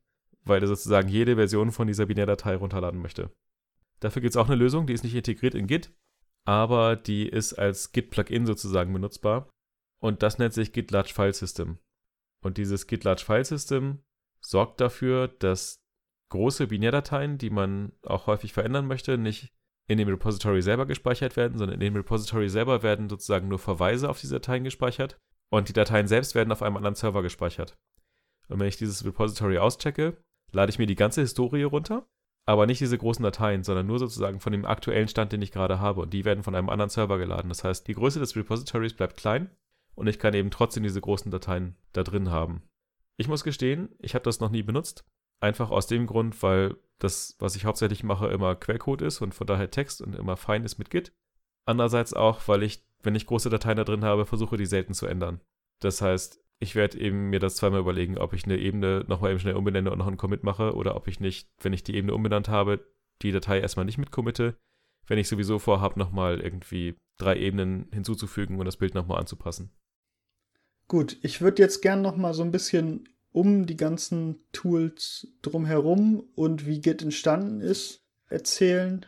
weil 0.44 0.60
er 0.60 0.66
sozusagen 0.66 1.08
jede 1.08 1.36
Version 1.36 1.70
von 1.70 1.86
dieser 1.86 2.06
Binärdatei 2.06 2.56
runterladen 2.56 3.00
möchte. 3.00 3.30
Dafür 4.00 4.22
gibt 4.22 4.32
es 4.32 4.36
auch 4.36 4.48
eine 4.48 4.56
Lösung, 4.56 4.86
die 4.86 4.92
ist 4.92 5.04
nicht 5.04 5.14
integriert 5.14 5.54
in 5.54 5.66
Git, 5.66 5.92
aber 6.44 6.96
die 6.96 7.28
ist 7.28 7.54
als 7.54 7.92
Git-Plugin 7.92 8.46
sozusagen 8.46 8.92
benutzbar. 8.92 9.48
Und 10.00 10.22
das 10.22 10.38
nennt 10.38 10.52
sich 10.52 10.72
Git 10.72 10.90
Large 10.90 11.12
File 11.14 11.32
System. 11.32 11.78
Und 12.42 12.58
dieses 12.58 12.86
Git 12.86 13.04
Large 13.04 13.22
File 13.24 13.44
System 13.44 14.00
sorgt 14.40 14.80
dafür, 14.80 15.28
dass 15.28 15.83
große 16.30 16.66
Binärdateien, 16.66 17.38
die 17.38 17.50
man 17.50 17.92
auch 18.02 18.26
häufig 18.26 18.52
verändern 18.52 18.86
möchte, 18.86 19.18
nicht 19.18 19.52
in 19.86 19.98
dem 19.98 20.08
Repository 20.08 20.62
selber 20.62 20.86
gespeichert 20.86 21.36
werden, 21.36 21.58
sondern 21.58 21.74
in 21.74 21.80
dem 21.80 21.96
Repository 21.96 22.48
selber 22.48 22.82
werden 22.82 23.08
sozusagen 23.08 23.48
nur 23.48 23.58
Verweise 23.58 24.08
auf 24.08 24.20
diese 24.20 24.36
Dateien 24.36 24.64
gespeichert 24.64 25.18
und 25.50 25.68
die 25.68 25.74
Dateien 25.74 26.08
selbst 26.08 26.34
werden 26.34 26.52
auf 26.52 26.62
einem 26.62 26.76
anderen 26.76 26.94
Server 26.94 27.22
gespeichert. 27.22 27.76
Und 28.48 28.60
wenn 28.60 28.68
ich 28.68 28.76
dieses 28.76 29.04
Repository 29.04 29.58
auschecke, 29.58 30.16
lade 30.52 30.70
ich 30.70 30.78
mir 30.78 30.86
die 30.86 30.94
ganze 30.94 31.20
Historie 31.20 31.64
runter, 31.64 32.06
aber 32.46 32.66
nicht 32.66 32.80
diese 32.80 32.98
großen 32.98 33.22
Dateien, 33.22 33.62
sondern 33.62 33.86
nur 33.86 33.98
sozusagen 33.98 34.40
von 34.40 34.52
dem 34.52 34.64
aktuellen 34.64 35.08
Stand, 35.08 35.32
den 35.32 35.42
ich 35.42 35.52
gerade 35.52 35.80
habe. 35.80 36.02
Und 36.02 36.12
die 36.12 36.24
werden 36.24 36.42
von 36.42 36.54
einem 36.54 36.68
anderen 36.68 36.90
Server 36.90 37.18
geladen. 37.18 37.48
Das 37.48 37.64
heißt, 37.64 37.86
die 37.88 37.94
Größe 37.94 38.20
des 38.20 38.36
Repositories 38.36 38.94
bleibt 38.94 39.16
klein 39.16 39.50
und 39.94 40.06
ich 40.06 40.18
kann 40.18 40.34
eben 40.34 40.50
trotzdem 40.50 40.82
diese 40.82 41.00
großen 41.00 41.30
Dateien 41.30 41.76
da 41.92 42.02
drin 42.02 42.30
haben. 42.30 42.62
Ich 43.16 43.28
muss 43.28 43.44
gestehen, 43.44 43.94
ich 43.98 44.14
habe 44.14 44.24
das 44.24 44.40
noch 44.40 44.50
nie 44.50 44.62
benutzt. 44.62 45.04
Einfach 45.40 45.70
aus 45.70 45.86
dem 45.86 46.06
Grund, 46.06 46.42
weil 46.42 46.76
das, 46.98 47.36
was 47.38 47.56
ich 47.56 47.64
hauptsächlich 47.64 48.02
mache, 48.02 48.28
immer 48.28 48.54
Quellcode 48.54 49.02
ist 49.02 49.20
und 49.20 49.34
von 49.34 49.46
daher 49.46 49.70
Text 49.70 50.00
und 50.00 50.14
immer 50.14 50.36
fein 50.36 50.64
ist 50.64 50.78
mit 50.78 50.90
Git. 50.90 51.12
Andererseits 51.66 52.14
auch, 52.14 52.46
weil 52.48 52.62
ich, 52.62 52.84
wenn 53.02 53.14
ich 53.14 53.26
große 53.26 53.50
Dateien 53.50 53.76
da 53.76 53.84
drin 53.84 54.04
habe, 54.04 54.26
versuche, 54.26 54.56
die 54.56 54.66
selten 54.66 54.94
zu 54.94 55.06
ändern. 55.06 55.40
Das 55.80 56.00
heißt, 56.00 56.40
ich 56.60 56.74
werde 56.74 56.98
eben 56.98 57.30
mir 57.30 57.40
das 57.40 57.56
zweimal 57.56 57.80
überlegen, 57.80 58.16
ob 58.18 58.32
ich 58.32 58.44
eine 58.44 58.58
Ebene 58.58 59.04
nochmal 59.08 59.30
eben 59.30 59.40
schnell 59.40 59.56
umbenenne 59.56 59.90
und 59.90 59.98
noch 59.98 60.06
einen 60.06 60.16
Commit 60.16 60.44
mache 60.44 60.74
oder 60.74 60.96
ob 60.96 61.08
ich 61.08 61.20
nicht, 61.20 61.50
wenn 61.60 61.72
ich 61.72 61.82
die 61.82 61.94
Ebene 61.94 62.14
umbenannt 62.14 62.48
habe, 62.48 62.86
die 63.22 63.32
Datei 63.32 63.60
erstmal 63.60 63.84
nicht 63.84 63.98
mitcommitte, 63.98 64.56
wenn 65.06 65.18
ich 65.18 65.28
sowieso 65.28 65.58
vorhabe, 65.58 65.98
nochmal 65.98 66.40
irgendwie 66.40 66.96
drei 67.18 67.36
Ebenen 67.36 67.88
hinzuzufügen 67.92 68.58
und 68.58 68.64
das 68.64 68.76
Bild 68.76 68.94
nochmal 68.94 69.20
anzupassen. 69.20 69.70
Gut, 70.88 71.16
ich 71.22 71.40
würde 71.40 71.62
jetzt 71.62 71.82
gern 71.82 72.02
nochmal 72.02 72.34
so 72.34 72.42
ein 72.42 72.50
bisschen 72.50 73.08
um 73.34 73.66
die 73.66 73.76
ganzen 73.76 74.36
Tools 74.52 75.26
drumherum 75.42 76.22
und 76.36 76.66
wie 76.66 76.80
Git 76.80 77.02
entstanden 77.02 77.60
ist 77.60 78.00
erzählen. 78.28 79.04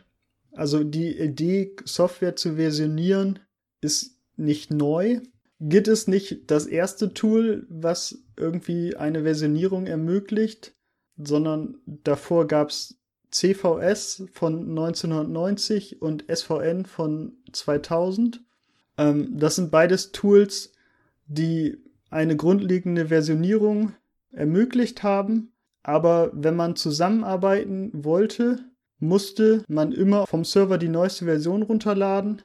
Also 0.51 0.83
die 0.83 1.17
Idee, 1.17 1.73
Software 1.85 2.35
zu 2.35 2.55
versionieren, 2.55 3.39
ist 3.79 4.17
nicht 4.35 4.69
neu. 4.69 5.21
Git 5.61 5.87
ist 5.87 6.09
nicht 6.09 6.51
das 6.51 6.65
erste 6.65 7.13
Tool, 7.13 7.65
was 7.69 8.19
irgendwie 8.35 8.97
eine 8.97 9.23
Versionierung 9.23 9.87
ermöglicht, 9.87 10.75
sondern 11.17 11.77
davor 11.85 12.47
gab 12.47 12.69
es 12.71 12.99
CVS 13.31 14.25
von 14.33 14.59
1990 14.69 16.01
und 16.01 16.25
SVN 16.29 16.85
von 16.85 17.37
2000. 17.53 18.41
Ähm, 18.97 19.39
das 19.39 19.55
sind 19.55 19.71
beides 19.71 20.11
Tools, 20.11 20.73
die 21.27 21.77
eine 22.09 22.35
grundlegende 22.35 23.07
Versionierung 23.07 23.93
ermöglicht 24.37 25.03
haben. 25.03 25.53
Aber 25.83 26.31
wenn 26.33 26.55
man 26.55 26.75
zusammenarbeiten 26.75 27.91
wollte, 27.93 28.59
musste 28.99 29.63
man 29.67 29.91
immer 29.91 30.27
vom 30.27 30.43
Server 30.43 30.77
die 30.77 30.89
neueste 30.89 31.25
Version 31.25 31.61
runterladen 31.61 32.41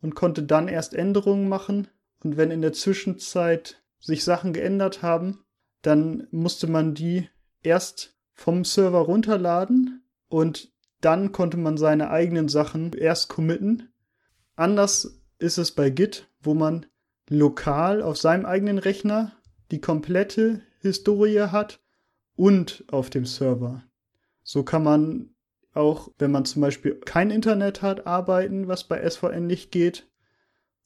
und 0.00 0.14
konnte 0.14 0.42
dann 0.42 0.68
erst 0.68 0.94
Änderungen 0.94 1.48
machen 1.48 1.88
und 2.22 2.36
wenn 2.36 2.50
in 2.50 2.62
der 2.62 2.72
Zwischenzeit 2.72 3.82
sich 4.00 4.24
Sachen 4.24 4.52
geändert 4.52 5.02
haben, 5.02 5.44
dann 5.82 6.26
musste 6.30 6.66
man 6.66 6.94
die 6.94 7.28
erst 7.62 8.16
vom 8.32 8.64
Server 8.64 9.00
runterladen 9.00 10.02
und 10.28 10.72
dann 11.00 11.32
konnte 11.32 11.56
man 11.56 11.76
seine 11.76 12.10
eigenen 12.10 12.48
Sachen 12.48 12.92
erst 12.92 13.28
committen. 13.28 13.92
Anders 14.56 15.20
ist 15.38 15.58
es 15.58 15.72
bei 15.72 15.90
Git, 15.90 16.28
wo 16.40 16.54
man 16.54 16.86
lokal 17.28 18.02
auf 18.02 18.16
seinem 18.16 18.46
eigenen 18.46 18.78
Rechner 18.78 19.32
die 19.70 19.80
komplette 19.80 20.62
Historie 20.80 21.48
hat 21.50 21.80
und 22.36 22.84
auf 22.90 23.10
dem 23.10 23.26
Server. 23.26 23.82
So 24.42 24.62
kann 24.62 24.84
man 24.84 25.30
auch, 25.74 26.10
wenn 26.18 26.30
man 26.30 26.44
zum 26.44 26.62
Beispiel 26.62 26.94
kein 26.94 27.30
Internet 27.30 27.82
hat, 27.82 28.06
arbeiten, 28.06 28.68
was 28.68 28.84
bei 28.84 29.08
SVN 29.08 29.46
nicht 29.46 29.70
geht. 29.70 30.08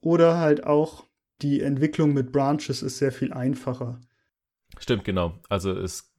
Oder 0.01 0.39
halt 0.39 0.65
auch 0.65 1.07
die 1.41 1.61
Entwicklung 1.61 2.13
mit 2.13 2.33
Branches 2.33 2.83
ist 2.83 2.99
sehr 2.99 3.13
viel 3.13 3.33
einfacher. 3.33 4.01
Stimmt, 4.79 5.05
genau. 5.05 5.39
Also 5.49 5.73
es 5.73 6.13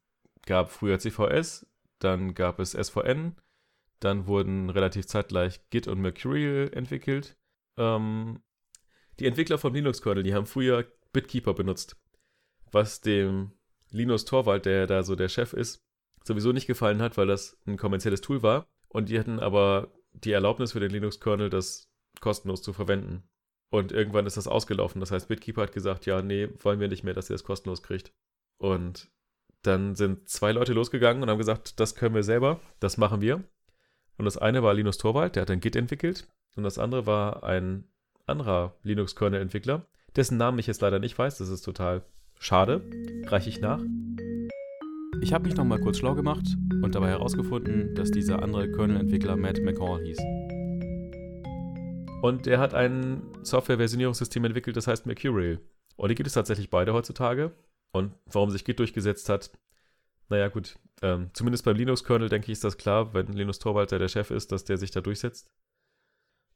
gab 0.46 0.72
früher 0.72 1.00
CVS, 1.00 1.66
dann 2.00 2.34
gab 2.34 2.60
es 2.60 2.72
SVN, 2.72 3.36
dann 4.00 4.28
wurden 4.28 4.70
relativ 4.70 5.08
zeitgleich 5.08 5.62
Git 5.70 5.88
und 5.88 6.02
Mercurial 6.02 6.70
entwickelt. 6.74 7.38
Ähm, 7.78 8.42
die 9.20 9.28
Entwickler 9.28 9.58
vom 9.58 9.74
Linux-Kernel, 9.74 10.24
die 10.24 10.34
haben 10.34 10.46
früher 10.46 10.86
Bitkeeper 11.14 11.54
benutzt, 11.54 11.96
was 12.72 13.02
dem 13.02 13.52
Linus 13.93 14.25
Torwald, 14.25 14.65
der 14.65 14.88
da 14.88 15.03
so 15.03 15.15
der 15.15 15.29
Chef 15.29 15.53
ist, 15.53 15.82
sowieso 16.23 16.51
nicht 16.51 16.67
gefallen 16.67 17.01
hat, 17.01 17.17
weil 17.17 17.27
das 17.27 17.58
ein 17.65 17.77
kommerzielles 17.77 18.21
Tool 18.21 18.43
war. 18.43 18.67
Und 18.89 19.10
die 19.10 19.19
hatten 19.19 19.39
aber 19.39 19.91
die 20.13 20.32
Erlaubnis 20.32 20.73
für 20.73 20.79
den 20.79 20.91
Linux-Kernel, 20.91 21.49
das 21.49 21.89
kostenlos 22.19 22.62
zu 22.62 22.73
verwenden. 22.73 23.23
Und 23.69 23.91
irgendwann 23.91 24.27
ist 24.27 24.38
das 24.38 24.47
ausgelaufen. 24.47 24.99
Das 24.99 25.12
heißt, 25.12 25.27
Bitkeeper 25.27 25.63
hat 25.63 25.71
gesagt, 25.71 26.06
ja, 26.06 26.21
nee, 26.21 26.49
wollen 26.60 26.79
wir 26.79 26.88
nicht 26.88 27.03
mehr, 27.03 27.13
dass 27.13 27.29
ihr 27.29 27.34
das 27.34 27.43
kostenlos 27.43 27.82
kriegt. 27.82 28.13
Und 28.58 29.12
dann 29.63 29.95
sind 29.95 30.29
zwei 30.29 30.51
Leute 30.51 30.73
losgegangen 30.73 31.23
und 31.23 31.29
haben 31.29 31.38
gesagt, 31.38 31.79
das 31.79 31.95
können 31.95 32.13
wir 32.13 32.23
selber, 32.23 32.60
das 32.79 32.97
machen 32.97 33.21
wir. 33.21 33.43
Und 34.17 34.25
das 34.25 34.38
eine 34.38 34.62
war 34.62 34.73
Linus 34.73 34.97
Torwald, 34.97 35.36
der 35.36 35.41
hat 35.41 35.49
ein 35.49 35.60
Git 35.60 35.75
entwickelt. 35.75 36.27
Und 36.56 36.63
das 36.63 36.77
andere 36.77 37.08
war 37.08 37.43
ein 37.43 37.86
anderer 38.25 38.77
Linux-Kernel-Entwickler, 38.84 39.88
dessen 40.15 40.38
Namen 40.38 40.60
ich 40.60 40.67
jetzt 40.67 40.82
leider 40.82 40.99
nicht 40.99 41.17
weiß. 41.17 41.39
Das 41.39 41.49
ist 41.49 41.63
total 41.63 42.06
schade. 42.39 42.82
Reiche 43.26 43.50
ich 43.50 43.62
nach. 43.62 43.82
Ich 45.22 45.34
habe 45.34 45.46
mich 45.46 45.56
nochmal 45.56 45.80
kurz 45.80 46.00
schlau 46.00 46.15
gemacht 46.15 46.46
und 46.82 46.96
dabei 46.96 47.10
herausgefunden, 47.10 47.96
dass 47.96 48.12
dieser 48.12 48.41
andere 48.41 48.69
Kernel-Entwickler 48.72 49.38
Matt 49.38 49.62
McCall 49.62 50.04
hieß. 50.04 50.17
Und 52.22 52.48
er 52.48 52.60
hat 52.60 52.74
ein 52.74 53.22
Software-Versionierungssystem 53.43 54.43
entwickelt, 54.46 54.78
das 54.78 54.88
heißt 54.88 55.06
Mercurial. 55.06 55.60
Und 55.96 56.10
die 56.10 56.15
gibt 56.15 56.28
es 56.28 56.34
tatsächlich 56.34 56.69
beide 56.69 56.93
heutzutage. 56.93 57.52
Und 57.93 58.13
warum 58.26 58.50
sich 58.50 58.65
Git 58.65 58.80
durchgesetzt 58.80 59.30
hat, 59.30 59.52
naja, 60.30 60.48
gut. 60.48 60.80
Ähm, 61.02 61.30
zumindest 61.34 61.65
beim 61.65 61.76
Linux-Kernel, 61.76 62.30
denke 62.30 62.46
ich, 62.46 62.54
ist 62.54 62.63
das 62.63 62.78
klar, 62.78 63.13
wenn 63.13 63.28
Linus 63.28 63.60
Torvalds 63.60 63.91
der 63.91 64.08
Chef 64.08 64.32
ist, 64.32 64.52
dass 64.52 64.63
der 64.63 64.78
sich 64.78 64.91
da 64.91 65.02
durchsetzt. 65.02 65.52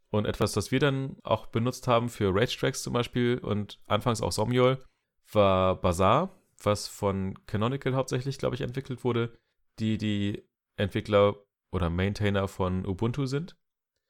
Und 0.10 0.26
etwas, 0.26 0.54
das 0.54 0.72
wir 0.72 0.80
dann 0.80 1.18
auch 1.24 1.48
benutzt 1.48 1.88
haben 1.88 2.10
für 2.10 2.34
Rage-Tracks 2.34 2.82
zum 2.82 2.94
Beispiel 2.94 3.38
und 3.40 3.80
anfangs 3.88 4.22
auch 4.22 4.32
Somniol, 4.32 4.84
war 5.32 5.80
Bazaar, 5.80 6.36
was 6.62 6.88
von 6.88 7.36
Canonical 7.46 7.96
hauptsächlich, 7.96 8.38
glaube 8.38 8.56
ich, 8.56 8.62
entwickelt 8.62 9.04
wurde, 9.04 9.38
die 9.80 9.98
die 9.98 10.44
Entwickler 10.76 11.36
oder 11.72 11.90
Maintainer 11.90 12.48
von 12.48 12.86
Ubuntu 12.86 13.26
sind. 13.26 13.58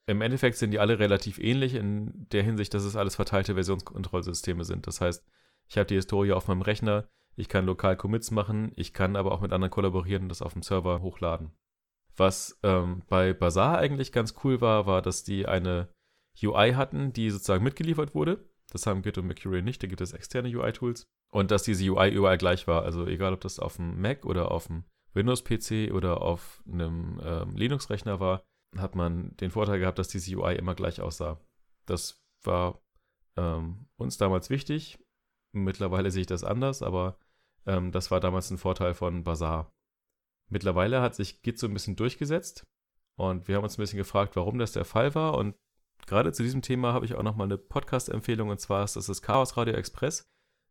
Im 0.06 0.22
Endeffekt 0.22 0.58
sind 0.58 0.72
die 0.72 0.80
alle 0.80 1.00
relativ 1.00 1.38
ähnlich 1.38 1.74
in 1.74 2.28
der 2.32 2.44
Hinsicht, 2.44 2.74
dass 2.74 2.84
es 2.84 2.96
alles 2.96 3.16
verteilte 3.16 3.56
Versionskontrollsysteme 3.56 4.64
sind. 4.64 4.88
Das 4.88 5.02
heißt, 5.02 5.26
ich 5.68 5.78
habe 5.78 5.88
die 5.88 5.96
Historie 5.96 6.32
auf 6.32 6.48
meinem 6.48 6.62
Rechner, 6.62 7.10
ich 7.36 7.50
kann 7.50 7.66
lokal 7.66 7.98
Commits 7.98 8.32
machen, 8.32 8.72
ich 8.76 8.94
kann 8.94 9.16
aber 9.16 9.32
auch 9.34 9.42
mit 9.42 9.52
anderen 9.52 9.72
kollaborieren 9.72 10.24
und 10.24 10.30
das 10.30 10.42
auf 10.42 10.54
dem 10.54 10.64
Server 10.64 11.02
hochladen. 11.02 11.52
Was 12.16 12.58
ähm, 12.64 13.04
bei 13.10 13.34
Bazaar 13.34 13.78
eigentlich 13.78 14.12
ganz 14.12 14.34
cool 14.44 14.62
war, 14.62 14.86
war, 14.88 15.02
dass 15.02 15.24
die 15.24 15.46
eine 15.46 15.90
UI 16.42 16.74
hatten, 16.74 17.12
die 17.14 17.30
sozusagen 17.30 17.64
mitgeliefert 17.64 18.16
wurde. 18.16 18.50
Das 18.72 18.86
haben 18.86 19.02
Git 19.02 19.18
und 19.18 19.28
Mercurial 19.28 19.64
nicht, 19.64 19.82
da 19.82 19.88
gibt 19.88 20.02
es 20.02 20.14
externe 20.14 20.50
UI-Tools. 20.50 21.08
Und 21.32 21.52
dass 21.52 21.64
diese 21.64 21.90
UI 21.90 22.10
überall 22.10 22.38
gleich 22.38 22.68
war. 22.68 22.84
Also 22.84 23.06
egal, 23.06 23.34
ob 23.34 23.42
das 23.42 23.60
auf 23.60 23.78
dem 23.78 24.02
Mac 24.02 24.26
oder 24.26 24.52
auf 24.52 24.68
dem 24.68 24.84
Windows-PC 25.14 25.94
oder 25.94 26.22
auf 26.22 26.64
einem 26.72 27.20
ähm, 27.24 27.56
Linux-Rechner 27.56 28.20
war, 28.20 28.44
hat 28.78 28.96
man 28.96 29.36
den 29.38 29.52
Vorteil 29.52 29.80
gehabt, 29.80 30.00
dass 30.00 30.10
diese 30.10 30.38
UI 30.38 30.56
immer 30.56 30.76
gleich 30.76 31.02
aussah. 31.02 31.40
Das 31.86 32.22
war 32.44 32.82
ähm, 33.36 33.88
uns 33.98 34.18
damals 34.18 34.50
wichtig. 34.50 35.00
Mittlerweile 35.54 36.12
sehe 36.12 36.22
ich 36.22 36.28
das 36.28 36.44
anders, 36.44 36.82
aber 36.82 37.18
ähm, 37.66 37.92
das 37.92 38.12
war 38.12 38.20
damals 38.20 38.52
ein 38.52 38.58
Vorteil 38.58 38.94
von 38.94 39.24
Bazaar. 39.24 39.72
Mittlerweile 40.50 41.02
hat 41.02 41.16
sich 41.16 41.42
Git 41.42 41.60
so 41.60 41.68
ein 41.68 41.74
bisschen 41.74 41.96
durchgesetzt 41.96 42.66
und 43.18 43.48
wir 43.48 43.56
haben 43.56 43.64
uns 43.64 43.78
ein 43.78 43.82
bisschen 43.82 43.98
gefragt, 43.98 44.36
warum 44.36 44.60
das 44.60 44.72
der 44.72 44.86
Fall 44.86 45.16
war. 45.16 45.36
Und 45.38 45.56
gerade 46.08 46.32
zu 46.32 46.42
diesem 46.42 46.62
Thema 46.62 46.94
habe 46.94 47.06
ich 47.06 47.16
auch 47.16 47.24
nochmal 47.24 47.46
eine 47.46 47.58
Podcast-Empfehlung 47.58 48.50
und 48.50 48.60
zwar 48.60 48.84
ist 48.84 48.96
das 48.96 49.06
das 49.06 49.22
Chaos 49.22 49.58
Radio 49.58 49.76
Express. 49.76 50.28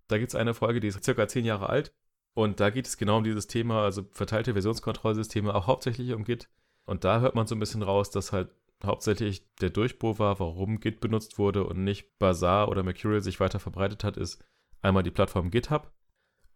Da 0.09 0.18
gibt 0.18 0.31
es 0.31 0.35
eine 0.35 0.55
Folge, 0.55 0.81
die 0.81 0.88
ist 0.88 1.05
circa 1.05 1.29
zehn 1.29 1.44
Jahre 1.44 1.68
alt 1.68 1.92
Und 2.35 2.61
da 2.61 2.70
geht 2.70 2.87
es 2.87 2.96
genau 2.96 3.18
um 3.18 3.25
dieses 3.25 3.46
Thema, 3.46 3.83
also 3.85 4.05
verteilte 4.12 4.53
Versionskontrollsysteme, 4.53 5.55
auch 5.55 5.66
hauptsächlich 5.66 6.12
um 6.12 6.25
Git. 6.25 6.49
Und 6.85 7.05
da 7.05 7.20
hört 7.20 7.35
man 7.35 7.46
so 7.46 7.55
ein 7.55 7.61
bisschen 7.61 7.83
raus, 7.83 8.11
dass 8.11 8.33
halt 8.33 8.51
hauptsächlich 8.85 9.46
der 9.57 9.70
Durchbruch 9.70 10.18
war, 10.18 10.38
warum 10.38 10.81
Git 10.81 11.01
benutzt 11.01 11.38
wurde 11.38 11.64
und 11.64 11.83
nicht 11.83 12.18
Bazaar 12.18 12.68
oder 12.68 12.83
Mercurial 12.83 13.22
sich 13.22 13.40
weiter 13.40 13.59
verbreitet 13.59 14.05
hat, 14.05 14.16
ist 14.16 14.44
einmal 14.83 15.03
die 15.03 15.11
Plattform 15.11 15.51
GitHub 15.51 15.92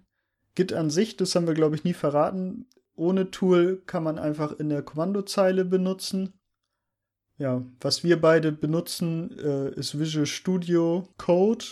Git 0.55 0.73
an 0.73 0.91
sich, 0.91 1.17
das 1.17 1.35
haben 1.35 1.47
wir, 1.47 1.55
glaube 1.55 1.77
ich, 1.77 1.85
nie 1.85 1.95
verraten. 1.95 2.67
Ohne 2.97 3.31
Tool 3.31 3.83
kann 3.87 4.03
man 4.03 4.19
einfach 4.19 4.53
in 4.59 4.69
der 4.71 4.83
Kommandozeile 4.83 5.65
benutzen. 5.65 6.33
Ja, 7.39 7.63
was 7.81 8.03
wir 8.03 8.21
beide 8.21 8.51
benutzen, 8.51 9.39
äh, 9.39 9.71
ist 9.75 9.99
Visual 9.99 10.27
Studio 10.27 11.07
Code. 11.19 11.65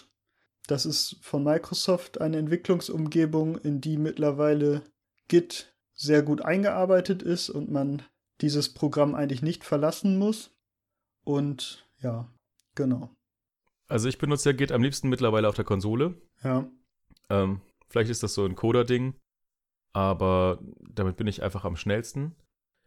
Das 0.66 0.84
ist 0.84 1.16
von 1.22 1.42
Microsoft 1.42 2.20
eine 2.20 2.36
Entwicklungsumgebung, 2.36 3.56
in 3.58 3.80
die 3.80 3.96
mittlerweile 3.96 4.82
Git 5.28 5.74
sehr 5.94 6.22
gut 6.22 6.42
eingearbeitet 6.42 7.22
ist 7.22 7.48
und 7.48 7.70
man 7.70 8.02
dieses 8.40 8.74
Programm 8.74 9.14
eigentlich 9.14 9.42
nicht 9.42 9.64
verlassen 9.64 10.18
muss. 10.18 10.54
Und 11.24 11.88
ja, 12.00 12.30
genau. 12.74 13.10
Also 13.88 14.08
ich 14.08 14.18
benutze 14.18 14.50
ja 14.50 14.56
Git 14.56 14.72
am 14.72 14.82
liebsten 14.82 15.08
mittlerweile 15.08 15.48
auf 15.48 15.54
der 15.54 15.64
Konsole. 15.64 16.14
Ja. 16.42 16.68
Ähm, 17.30 17.62
vielleicht 17.88 18.10
ist 18.10 18.22
das 18.22 18.34
so 18.34 18.44
ein 18.44 18.54
Coder-Ding, 18.56 19.14
aber 19.94 20.58
damit 20.80 21.16
bin 21.16 21.26
ich 21.26 21.42
einfach 21.42 21.64
am 21.64 21.76
schnellsten. 21.76 22.34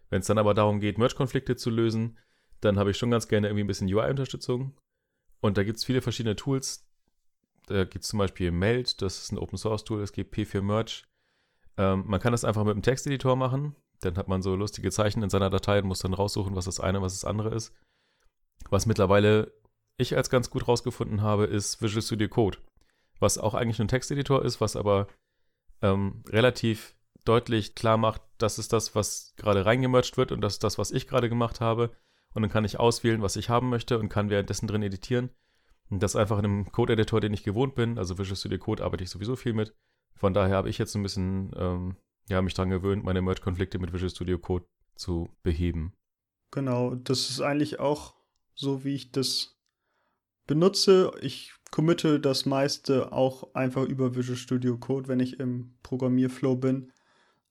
Wenn 0.09 0.21
es 0.21 0.27
dann 0.27 0.37
aber 0.37 0.53
darum 0.53 0.79
geht, 0.79 0.97
Merge-Konflikte 0.97 1.55
zu 1.55 1.69
lösen, 1.69 2.17
dann 2.61 2.77
habe 2.77 2.91
ich 2.91 2.97
schon 2.97 3.11
ganz 3.11 3.27
gerne 3.27 3.47
irgendwie 3.47 3.63
ein 3.63 3.67
bisschen 3.67 3.91
UI-Unterstützung. 3.91 4.77
Und 5.41 5.57
da 5.57 5.63
gibt 5.63 5.77
es 5.77 5.85
viele 5.85 6.01
verschiedene 6.01 6.35
Tools. 6.35 6.85
Da 7.67 7.83
gibt 7.83 8.03
es 8.03 8.09
zum 8.09 8.19
Beispiel 8.19 8.51
Meld, 8.51 9.01
das 9.01 9.19
ist 9.19 9.31
ein 9.31 9.37
Open-Source-Tool, 9.37 10.01
es 10.01 10.13
gibt 10.13 10.33
P4 10.33 10.61
Merge. 10.61 11.03
Ähm, 11.77 12.03
man 12.07 12.19
kann 12.19 12.31
das 12.31 12.45
einfach 12.45 12.63
mit 12.63 12.73
einem 12.73 12.81
Texteditor 12.81 13.35
machen. 13.35 13.75
Dann 14.01 14.17
hat 14.17 14.27
man 14.27 14.41
so 14.41 14.55
lustige 14.55 14.91
Zeichen 14.91 15.23
in 15.23 15.29
seiner 15.29 15.49
Datei 15.49 15.79
und 15.79 15.87
muss 15.87 15.99
dann 15.99 16.13
raussuchen, 16.13 16.55
was 16.55 16.65
das 16.65 16.79
eine, 16.79 17.01
was 17.01 17.13
das 17.13 17.25
andere 17.25 17.53
ist. 17.53 17.73
Was 18.69 18.85
mittlerweile 18.85 19.53
ich 19.97 20.15
als 20.15 20.29
ganz 20.29 20.49
gut 20.49 20.67
rausgefunden 20.67 21.21
habe, 21.21 21.45
ist 21.45 21.81
Visual 21.81 22.01
Studio 22.01 22.27
Code. 22.27 22.59
Was 23.19 23.37
auch 23.37 23.53
eigentlich 23.53 23.79
ein 23.79 23.87
Texteditor 23.87 24.45
ist, 24.45 24.61
was 24.61 24.75
aber 24.75 25.07
ähm, 25.81 26.23
relativ 26.27 26.95
deutlich 27.27 27.75
klar 27.75 27.97
macht, 27.97 28.21
das 28.37 28.59
ist 28.59 28.73
das, 28.73 28.95
was 28.95 29.33
gerade 29.37 29.65
reingemerged 29.65 30.17
wird 30.17 30.31
und 30.31 30.41
das 30.41 30.53
ist 30.53 30.63
das, 30.63 30.77
was 30.77 30.91
ich 30.91 31.07
gerade 31.07 31.29
gemacht 31.29 31.61
habe. 31.61 31.91
Und 32.33 32.41
dann 32.43 32.51
kann 32.51 32.65
ich 32.65 32.79
auswählen, 32.79 33.21
was 33.21 33.35
ich 33.35 33.49
haben 33.49 33.69
möchte 33.69 33.97
und 33.97 34.09
kann 34.09 34.29
währenddessen 34.29 34.67
drin 34.67 34.83
editieren. 34.83 35.31
Und 35.89 36.03
das 36.03 36.15
einfach 36.15 36.37
in 36.37 36.45
einem 36.45 36.71
Code-Editor, 36.71 37.21
den 37.21 37.33
ich 37.33 37.43
gewohnt 37.43 37.73
bin. 37.73 37.97
Also 37.97 38.17
Visual 38.17 38.35
Studio 38.35 38.59
Code 38.59 38.83
arbeite 38.83 39.03
ich 39.03 39.09
sowieso 39.09 39.35
viel 39.35 39.53
mit. 39.53 39.73
Von 40.15 40.33
daher 40.33 40.55
habe 40.55 40.69
ich 40.69 40.77
jetzt 40.77 40.95
ein 40.95 41.03
bisschen 41.03 41.51
ähm, 41.55 41.95
ja, 42.29 42.41
mich 42.41 42.53
daran 42.53 42.69
gewöhnt, 42.69 43.03
meine 43.03 43.21
Merge-Konflikte 43.21 43.79
mit 43.79 43.93
Visual 43.93 44.09
Studio 44.09 44.37
Code 44.37 44.65
zu 44.95 45.29
beheben. 45.43 45.93
Genau, 46.51 46.95
das 46.95 47.29
ist 47.29 47.41
eigentlich 47.41 47.79
auch 47.79 48.15
so, 48.53 48.83
wie 48.83 48.95
ich 48.95 49.11
das 49.11 49.57
benutze. 50.45 51.11
Ich 51.21 51.53
committe 51.71 52.19
das 52.19 52.45
meiste 52.45 53.11
auch 53.11 53.53
einfach 53.53 53.83
über 53.83 54.15
Visual 54.15 54.37
Studio 54.37 54.77
Code, 54.77 55.07
wenn 55.07 55.19
ich 55.19 55.39
im 55.39 55.77
Programmierflow 55.83 56.55
bin. 56.55 56.91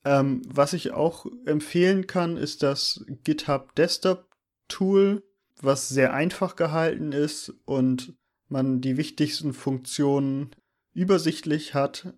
Ähm, 0.07 0.43
was 0.47 0.73
ich 0.73 0.93
auch 0.93 1.27
empfehlen 1.47 2.07
kann, 2.07 2.37
ist 2.37 2.63
das 2.63 3.05
GitHub 3.25 3.75
Desktop 3.75 4.31
Tool, 4.69 5.25
was 5.61 5.89
sehr 5.89 6.15
einfach 6.15 6.55
gehalten 6.55 7.11
ist 7.11 7.53
und 7.65 8.15
man 8.49 8.81
die 8.81 8.97
wichtigsten 8.99 9.53
Funktionen 9.53 10.53
übersichtlich 10.93 11.75
hat. 11.75 12.15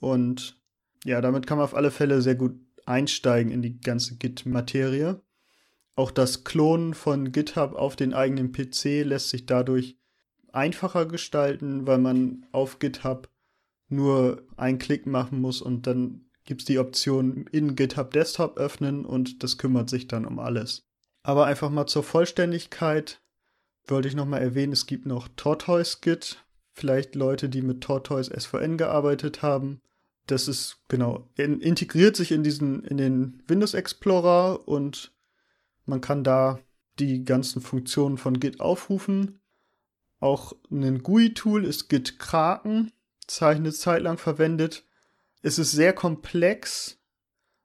Und 0.00 0.60
ja, 1.06 1.22
damit 1.22 1.46
kann 1.46 1.56
man 1.56 1.64
auf 1.64 1.74
alle 1.74 1.90
Fälle 1.90 2.20
sehr 2.20 2.34
gut 2.34 2.60
einsteigen 2.84 3.50
in 3.52 3.62
die 3.62 3.80
ganze 3.80 4.16
Git-Materie. 4.16 5.22
Auch 5.94 6.10
das 6.10 6.44
Klonen 6.44 6.92
von 6.92 7.32
GitHub 7.32 7.72
auf 7.72 7.96
den 7.96 8.12
eigenen 8.12 8.52
PC 8.52 9.02
lässt 9.02 9.30
sich 9.30 9.46
dadurch 9.46 9.96
einfacher 10.52 11.06
gestalten, 11.06 11.86
weil 11.86 11.98
man 11.98 12.44
auf 12.52 12.80
GitHub 12.80 13.30
nur 13.88 14.46
einen 14.58 14.78
Klick 14.78 15.06
machen 15.06 15.40
muss 15.40 15.62
und 15.62 15.86
dann 15.86 16.26
gibt 16.44 16.62
es 16.62 16.64
die 16.66 16.78
Option 16.78 17.46
in 17.52 17.76
GitHub 17.76 18.10
Desktop 18.10 18.56
öffnen 18.56 19.04
und 19.04 19.42
das 19.42 19.58
kümmert 19.58 19.90
sich 19.90 20.08
dann 20.08 20.24
um 20.24 20.38
alles. 20.38 20.82
Aber 21.22 21.46
einfach 21.46 21.70
mal 21.70 21.86
zur 21.86 22.02
Vollständigkeit 22.02 23.20
wollte 23.86 24.08
ich 24.08 24.14
nochmal 24.14 24.42
erwähnen, 24.42 24.72
es 24.72 24.86
gibt 24.86 25.06
noch 25.06 25.28
Tortoise 25.36 25.98
Git. 26.00 26.44
Vielleicht 26.72 27.14
Leute, 27.14 27.48
die 27.48 27.62
mit 27.62 27.82
Tortoise 27.82 28.32
SVN 28.38 28.78
gearbeitet 28.78 29.42
haben. 29.42 29.80
Das 30.26 30.48
ist 30.48 30.78
genau 30.88 31.28
in, 31.34 31.60
integriert 31.60 32.16
sich 32.16 32.30
in 32.32 32.42
diesen 32.42 32.84
in 32.84 32.96
den 32.96 33.42
Windows 33.48 33.74
Explorer 33.74 34.66
und 34.68 35.12
man 35.86 36.00
kann 36.00 36.22
da 36.22 36.60
die 36.98 37.24
ganzen 37.24 37.60
Funktionen 37.60 38.16
von 38.16 38.38
Git 38.38 38.60
aufrufen. 38.60 39.40
Auch 40.20 40.52
ein 40.70 41.02
GUI-Tool 41.02 41.64
ist 41.64 41.88
Git 41.88 42.18
Kraken. 42.18 42.92
Das 43.26 43.40
habe 43.40 43.54
ich 43.54 43.60
eine 43.60 43.72
Zeit 43.72 44.02
lang 44.02 44.18
verwendet. 44.18 44.84
Es 45.42 45.58
ist 45.58 45.72
sehr 45.72 45.92
komplex, 45.92 47.00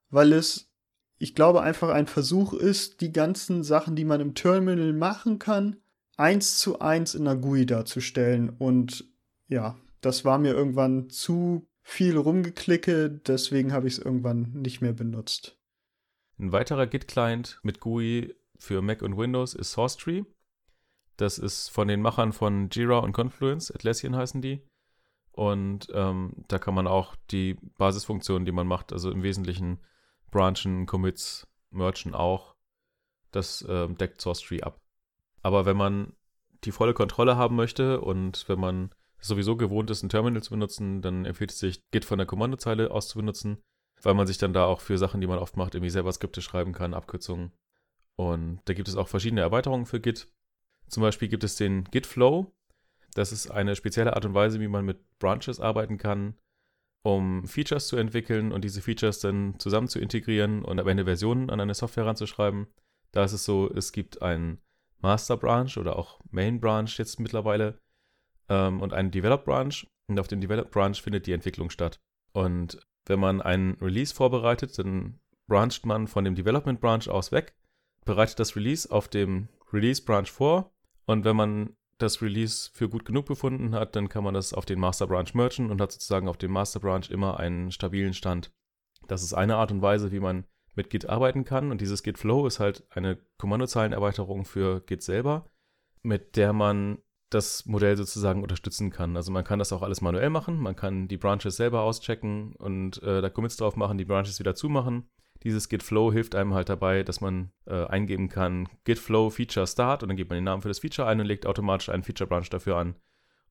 weil 0.10 0.34
es 0.34 0.70
ich 1.18 1.34
glaube, 1.34 1.62
einfach 1.62 1.90
ein 1.90 2.08
Versuch 2.08 2.54
ist, 2.54 3.02
die 3.02 3.12
ganzen 3.12 3.64
Sachen, 3.64 3.96
die 3.96 4.06
man 4.06 4.22
im 4.22 4.36
Terminal 4.36 4.94
machen 4.94 5.40
kann, 5.40 5.78
eins 6.18 6.60
zu 6.60 6.80
eins 6.80 7.16
in 7.16 7.26
der 7.26 7.36
GUI 7.36 7.66
darzustellen. 7.66 8.50
Und 8.50 9.06
ja, 9.48 9.78
das 10.02 10.26
war 10.26 10.38
mir 10.38 10.54
irgendwann 10.54 11.10
zu 11.10 11.68
viel 11.82 12.18
rumgeklicke, 12.18 13.10
deswegen 13.10 13.72
habe 13.72 13.88
ich 13.88 13.94
es 13.94 14.00
irgendwann 14.00 14.52
nicht 14.54 14.82
mehr 14.82 14.94
benutzt. 14.94 15.58
Ein 16.38 16.52
weiterer 16.52 16.88
Git-Client 16.88 17.60
mit 17.64 17.80
GUI 17.80 18.36
für 18.58 18.82
Mac 18.82 19.02
und 19.02 19.18
Windows 19.18 19.54
ist 19.54 19.72
SourceTree. 19.72 20.26
Das 21.16 21.38
ist 21.38 21.70
von 21.70 21.88
den 21.88 22.02
Machern 22.02 22.34
von 22.34 22.70
Jira 22.70 23.00
und 23.00 23.14
Confluence, 23.14 23.72
Atlassian 23.72 24.16
heißen 24.16 24.42
die. 24.42 24.62
Und 25.36 25.90
ähm, 25.94 26.32
da 26.48 26.60
kann 26.60 26.74
man 26.74 26.88
auch 26.88 27.16
die 27.30 27.58
Basisfunktionen, 27.78 28.46
die 28.46 28.54
man 28.54 28.68
macht, 28.68 28.94
also 28.94 29.12
im 29.12 29.22
Wesentlichen 29.22 29.80
Branchen, 30.32 30.86
Commits, 30.86 31.46
Merchen 31.72 32.16
auch. 32.16 32.56
Das 33.32 33.62
äh, 33.64 33.90
deckt 33.90 34.22
SourceTree 34.22 34.62
ab. 34.62 34.80
Aber 35.42 35.66
wenn 35.66 35.76
man 35.76 36.14
die 36.64 36.72
volle 36.72 36.94
Kontrolle 36.94 37.36
haben 37.36 37.58
möchte 37.58 38.00
und 38.00 38.48
wenn 38.48 38.60
man 38.60 38.96
sowieso 39.20 39.58
gewohnt 39.58 39.90
ist, 39.90 40.04
ein 40.04 40.10
Terminal 40.10 40.42
zu 40.42 40.52
benutzen, 40.52 41.02
dann 41.02 41.26
empfiehlt 41.26 41.52
es 41.52 41.60
sich, 41.60 41.82
Git 41.92 42.06
von 42.06 42.18
der 42.18 42.28
Kommandozeile 42.28 42.92
aus 42.92 43.10
zu 43.10 43.18
benutzen, 43.18 43.62
weil 44.02 44.14
man 44.14 44.28
sich 44.28 44.38
dann 44.38 44.54
da 44.54 44.64
auch 44.64 44.80
für 44.80 44.98
Sachen, 44.98 45.20
die 45.20 45.28
man 45.28 45.40
oft 45.40 45.58
macht, 45.58 45.76
irgendwie 45.76 45.90
selber 45.90 46.14
Skripte 46.14 46.42
schreiben 46.42 46.72
kann, 46.72 46.94
Abkürzungen. 46.94 47.52
Und 48.16 48.62
da 48.66 48.74
gibt 48.74 48.88
es 48.88 48.96
auch 48.96 49.10
verschiedene 49.10 49.42
Erweiterungen 49.42 49.86
für 49.86 50.00
Git. 50.00 50.30
Zum 50.88 51.02
Beispiel 51.02 51.28
gibt 51.28 51.44
es 51.44 51.58
den 51.58 51.84
Git 51.86 52.08
Flow. 52.08 52.54
Das 53.16 53.32
ist 53.32 53.50
eine 53.50 53.76
spezielle 53.76 54.14
Art 54.14 54.26
und 54.26 54.34
Weise, 54.34 54.60
wie 54.60 54.68
man 54.68 54.86
mit 54.86 55.00
Branches 55.20 55.60
arbeiten 55.60 55.98
kann, 55.98 56.36
um 57.02 57.48
Features 57.48 57.88
zu 57.88 57.96
entwickeln 57.96 58.52
und 58.52 58.64
diese 58.64 58.82
Features 58.82 59.20
dann 59.20 59.58
zusammen 59.58 59.88
zu 59.88 60.00
integrieren 60.00 60.64
und 60.64 60.80
am 60.80 60.88
Ende 60.88 61.06
Versionen 61.06 61.50
an 61.50 61.62
eine 61.62 61.74
Software 61.74 62.06
ranzuschreiben. 62.06 62.68
Da 63.12 63.24
ist 63.24 63.32
es 63.32 63.46
so, 63.46 63.72
es 63.74 63.94
gibt 63.94 64.22
einen 64.22 64.60
Master 65.00 65.38
Branch 65.38 65.78
oder 65.78 65.98
auch 65.98 66.20
Main 66.30 66.60
Branch 66.60 66.90
jetzt 66.98 67.20
mittlerweile 67.20 67.80
ähm, 68.50 68.82
und 68.82 68.94
einen 68.94 69.12
Develop 69.12 69.46
Branch. 69.46 69.88
Und 70.08 70.20
auf 70.20 70.28
dem 70.28 70.42
Develop 70.42 70.72
Branch 70.72 70.96
findet 70.96 71.26
die 71.26 71.32
Entwicklung 71.32 71.70
statt. 71.70 72.02
Und 72.34 72.86
wenn 73.06 73.20
man 73.20 73.42
einen 73.42 73.76
Release 73.76 74.14
vorbereitet, 74.14 74.78
dann 74.78 75.20
brancht 75.48 75.86
man 75.86 76.08
von 76.08 76.26
dem 76.26 76.36
Development 76.36 76.82
Branch 76.82 77.08
aus 77.08 77.32
weg, 77.32 77.56
bereitet 78.04 78.40
das 78.40 78.56
Release 78.56 78.92
auf 78.92 79.08
dem 79.08 79.48
Release 79.72 80.04
Branch 80.04 80.28
vor. 80.28 80.74
Und 81.06 81.24
wenn 81.24 81.36
man 81.36 81.76
das 81.98 82.22
Release 82.22 82.70
für 82.74 82.90
gut 82.90 83.06
genug 83.06 83.26
befunden 83.26 83.74
hat, 83.74 83.96
dann 83.96 84.10
kann 84.10 84.24
man 84.24 84.34
das 84.34 84.54
auf 84.54 84.66
den 84.66 84.80
Master 84.80 85.08
Branch 85.08 85.30
mergen 85.34 85.72
und 85.72 85.80
hat 85.82 85.92
sozusagen 85.92 86.28
auf 86.28 86.38
dem 86.38 86.52
Master 86.52 86.80
Branch 86.80 87.10
immer 87.10 87.40
einen 87.40 87.72
stabilen 87.72 88.14
Stand. 88.14 88.52
Das 89.08 89.24
ist 89.24 89.34
eine 89.34 89.56
Art 89.56 89.72
und 89.72 89.82
Weise, 89.82 90.12
wie 90.12 90.20
man 90.20 90.46
mit 90.76 90.90
Git 90.90 91.08
arbeiten 91.08 91.46
kann. 91.46 91.72
Und 91.72 91.82
dieses 91.82 92.04
Git 92.04 92.18
Flow 92.18 92.46
ist 92.48 92.60
halt 92.60 92.86
eine 92.90 93.18
Kommandozeilenerweiterung 93.38 94.46
für 94.46 94.82
Git 94.82 95.04
selber, 95.04 95.50
mit 96.02 96.36
der 96.36 96.54
man 96.54 97.00
das 97.30 97.66
Modell 97.66 97.98
sozusagen 97.98 98.44
unterstützen 98.44 98.92
kann. 98.92 99.16
Also 99.16 99.32
man 99.32 99.44
kann 99.44 99.60
das 99.60 99.74
auch 99.74 99.82
alles 99.82 100.02
manuell 100.02 100.30
machen, 100.30 100.60
man 100.60 100.76
kann 100.76 101.08
die 101.08 101.18
Branches 101.18 101.56
selber 101.56 101.82
auschecken 101.82 102.54
und 102.56 103.02
äh, 103.04 103.22
da 103.22 103.30
Commits 103.30 103.58
drauf 103.58 103.76
machen, 103.76 103.98
die 103.98 104.06
Branches 104.06 104.40
wieder 104.40 104.56
zumachen. 104.56 105.10
Dieses 105.46 105.70
Git 105.70 105.84
Flow 105.84 106.12
hilft 106.12 106.34
einem 106.34 106.56
halt 106.56 106.70
dabei, 106.70 107.04
dass 107.04 107.22
man 107.22 107.52
äh, 107.68 107.86
eingeben 107.86 108.30
kann 108.30 108.68
Git 108.84 108.98
Flow 108.98 109.30
Feature 109.30 109.68
Start 109.68 110.02
und 110.02 110.10
dann 110.10 110.18
gibt 110.18 110.32
man 110.32 110.38
den 110.38 110.44
Namen 110.44 110.64
für 110.64 110.70
das 110.70 110.80
Feature 110.80 111.08
ein 111.08 111.20
und 111.20 111.28
legt 111.28 111.46
automatisch 111.46 111.90
einen 111.90 112.02
Feature 112.02 112.28
Branch 112.28 112.50
dafür 112.50 112.78
an. 112.78 112.96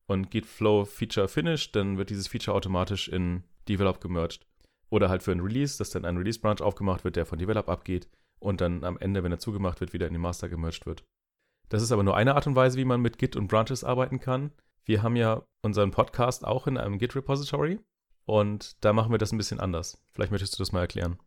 Und 0.05 0.29
Git 0.29 0.45
Flow 0.45 0.83
Feature 0.83 1.29
Finish, 1.29 1.71
dann 1.71 1.97
wird 1.97 2.09
dieses 2.09 2.27
Feature 2.27 2.55
automatisch 2.55 3.07
in 3.07 3.43
Develop 3.69 4.01
gemerged. 4.01 4.45
Oder 4.89 5.07
halt 5.07 5.23
für 5.23 5.31
ein 5.31 5.39
Release, 5.39 5.77
dass 5.77 5.89
dann 5.89 6.03
ein 6.03 6.17
Release 6.17 6.39
Branch 6.39 6.59
aufgemacht 6.59 7.05
wird, 7.05 7.15
der 7.15 7.25
von 7.25 7.39
Develop 7.39 7.69
abgeht 7.69 8.09
und 8.39 8.59
dann 8.59 8.83
am 8.83 8.97
Ende, 8.97 9.23
wenn 9.23 9.31
er 9.31 9.39
zugemacht 9.39 9.79
wird, 9.79 9.93
wieder 9.93 10.05
in 10.05 10.13
den 10.13 10.21
Master 10.21 10.49
gemerged 10.49 10.85
wird. 10.85 11.05
Das 11.69 11.81
ist 11.81 11.93
aber 11.93 12.03
nur 12.03 12.17
eine 12.17 12.35
Art 12.35 12.45
und 12.45 12.57
Weise, 12.57 12.77
wie 12.77 12.85
man 12.85 12.99
mit 13.01 13.17
Git 13.17 13.37
und 13.37 13.47
Branches 13.47 13.85
arbeiten 13.85 14.19
kann. 14.19 14.51
Wir 14.83 15.01
haben 15.01 15.15
ja 15.15 15.43
unseren 15.61 15.91
Podcast 15.91 16.45
auch 16.45 16.67
in 16.67 16.77
einem 16.77 16.99
Git-Repository 16.99 17.79
und 18.25 18.83
da 18.83 18.91
machen 18.91 19.11
wir 19.11 19.17
das 19.17 19.31
ein 19.31 19.37
bisschen 19.37 19.61
anders. 19.61 20.03
Vielleicht 20.11 20.31
möchtest 20.31 20.53
du 20.55 20.57
das 20.61 20.73
mal 20.73 20.81
erklären. 20.81 21.17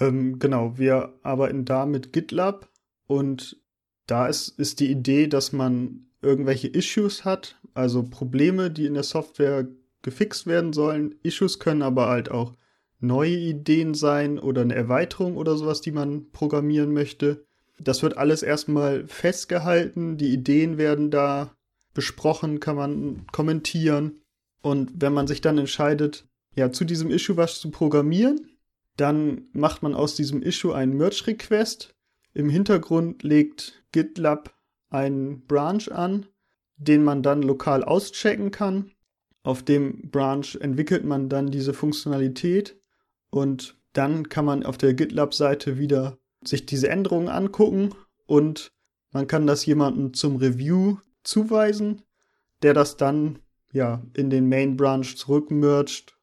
Ähm, 0.00 0.38
genau, 0.38 0.78
wir 0.78 1.14
arbeiten 1.22 1.64
da 1.64 1.86
mit 1.86 2.12
GitLab 2.12 2.68
und 3.06 3.60
da 4.06 4.26
ist, 4.26 4.48
ist 4.58 4.80
die 4.80 4.90
Idee, 4.90 5.28
dass 5.28 5.52
man 5.52 6.06
irgendwelche 6.20 6.68
Issues 6.68 7.24
hat, 7.24 7.60
also 7.74 8.02
Probleme, 8.02 8.70
die 8.70 8.86
in 8.86 8.94
der 8.94 9.02
Software 9.02 9.66
gefixt 10.02 10.46
werden 10.46 10.72
sollen. 10.72 11.14
Issues 11.22 11.58
können 11.58 11.82
aber 11.82 12.08
halt 12.08 12.30
auch 12.30 12.54
neue 13.00 13.36
Ideen 13.36 13.94
sein 13.94 14.38
oder 14.38 14.62
eine 14.62 14.74
Erweiterung 14.74 15.36
oder 15.36 15.56
sowas, 15.56 15.80
die 15.80 15.92
man 15.92 16.30
programmieren 16.32 16.92
möchte. 16.92 17.44
Das 17.78 18.02
wird 18.02 18.16
alles 18.16 18.42
erstmal 18.42 19.06
festgehalten, 19.06 20.16
die 20.16 20.32
Ideen 20.32 20.78
werden 20.78 21.10
da 21.10 21.54
besprochen, 21.92 22.60
kann 22.60 22.76
man 22.76 23.26
kommentieren. 23.32 24.20
Und 24.62 24.90
wenn 24.96 25.12
man 25.12 25.26
sich 25.26 25.40
dann 25.40 25.58
entscheidet, 25.58 26.26
ja, 26.54 26.70
zu 26.70 26.84
diesem 26.84 27.10
Issue 27.10 27.36
was 27.36 27.60
zu 27.60 27.70
programmieren, 27.70 28.48
dann 28.96 29.48
macht 29.52 29.82
man 29.82 29.94
aus 29.94 30.14
diesem 30.14 30.42
Issue 30.42 30.74
einen 30.74 30.96
Merge-Request. 30.96 31.94
Im 32.32 32.48
Hintergrund 32.48 33.22
legt 33.22 33.84
GitLab 33.92 34.54
einen 34.90 35.46
Branch 35.46 35.88
an, 35.90 36.26
den 36.76 37.02
man 37.04 37.22
dann 37.22 37.42
lokal 37.42 37.84
auschecken 37.84 38.50
kann. 38.50 38.92
Auf 39.42 39.62
dem 39.62 40.10
Branch 40.10 40.46
entwickelt 40.60 41.04
man 41.04 41.28
dann 41.28 41.50
diese 41.50 41.74
Funktionalität 41.74 42.80
und 43.30 43.76
dann 43.92 44.28
kann 44.28 44.44
man 44.44 44.64
auf 44.64 44.78
der 44.78 44.94
GitLab-Seite 44.94 45.78
wieder 45.78 46.18
sich 46.42 46.66
diese 46.66 46.88
Änderungen 46.88 47.28
angucken 47.28 47.94
und 48.26 48.72
man 49.12 49.26
kann 49.26 49.46
das 49.46 49.66
jemandem 49.66 50.14
zum 50.14 50.36
Review 50.36 50.96
zuweisen, 51.22 52.02
der 52.62 52.74
das 52.74 52.96
dann 52.96 53.38
ja 53.72 54.02
in 54.14 54.30
den 54.30 54.48
Main 54.48 54.76
Branch 54.76 55.04
zurückmergt 55.04 56.16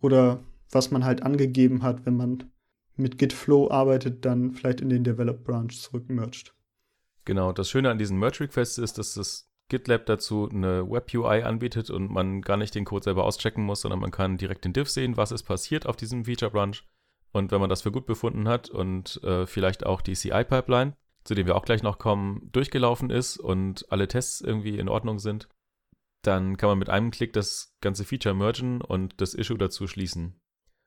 oder 0.00 0.42
was 0.72 0.90
man 0.90 1.04
halt 1.04 1.22
angegeben 1.22 1.82
hat, 1.82 2.04
wenn 2.06 2.16
man 2.16 2.50
mit 2.96 3.18
Git 3.18 3.32
Flow 3.32 3.70
arbeitet, 3.70 4.24
dann 4.24 4.52
vielleicht 4.52 4.80
in 4.80 4.88
den 4.88 5.04
Develop 5.04 5.44
Branch 5.44 5.70
zurückmergt. 5.70 6.54
Genau, 7.24 7.52
das 7.52 7.70
Schöne 7.70 7.90
an 7.90 7.98
diesen 7.98 8.18
Merge 8.18 8.40
Requests 8.40 8.78
ist, 8.78 8.98
dass 8.98 9.14
das 9.14 9.48
GitLab 9.68 10.06
dazu 10.06 10.48
eine 10.50 10.90
Web 10.90 11.14
UI 11.14 11.42
anbietet 11.42 11.88
und 11.88 12.10
man 12.10 12.42
gar 12.42 12.56
nicht 12.56 12.74
den 12.74 12.84
Code 12.84 13.04
selber 13.04 13.24
auschecken 13.24 13.64
muss, 13.64 13.82
sondern 13.82 14.00
man 14.00 14.10
kann 14.10 14.36
direkt 14.36 14.64
den 14.64 14.72
Diff 14.72 14.90
sehen, 14.90 15.16
was 15.16 15.32
ist 15.32 15.44
passiert 15.44 15.86
auf 15.86 15.96
diesem 15.96 16.24
Feature 16.24 16.50
Branch 16.50 16.76
und 17.32 17.50
wenn 17.50 17.60
man 17.60 17.70
das 17.70 17.82
für 17.82 17.92
gut 17.92 18.06
befunden 18.06 18.48
hat 18.48 18.68
und 18.68 19.22
äh, 19.24 19.46
vielleicht 19.46 19.86
auch 19.86 20.02
die 20.02 20.14
CI-Pipeline, 20.14 20.94
zu 21.24 21.34
dem 21.34 21.46
wir 21.46 21.56
auch 21.56 21.64
gleich 21.64 21.82
noch 21.82 21.98
kommen, 21.98 22.50
durchgelaufen 22.52 23.10
ist 23.10 23.38
und 23.38 23.90
alle 23.90 24.08
Tests 24.08 24.40
irgendwie 24.40 24.78
in 24.78 24.88
Ordnung 24.88 25.18
sind, 25.18 25.48
dann 26.22 26.56
kann 26.56 26.68
man 26.68 26.78
mit 26.78 26.90
einem 26.90 27.10
Klick 27.10 27.32
das 27.32 27.74
ganze 27.80 28.04
Feature 28.04 28.34
mergen 28.34 28.80
und 28.80 29.20
das 29.20 29.34
Issue 29.34 29.58
dazu 29.58 29.86
schließen. 29.86 30.40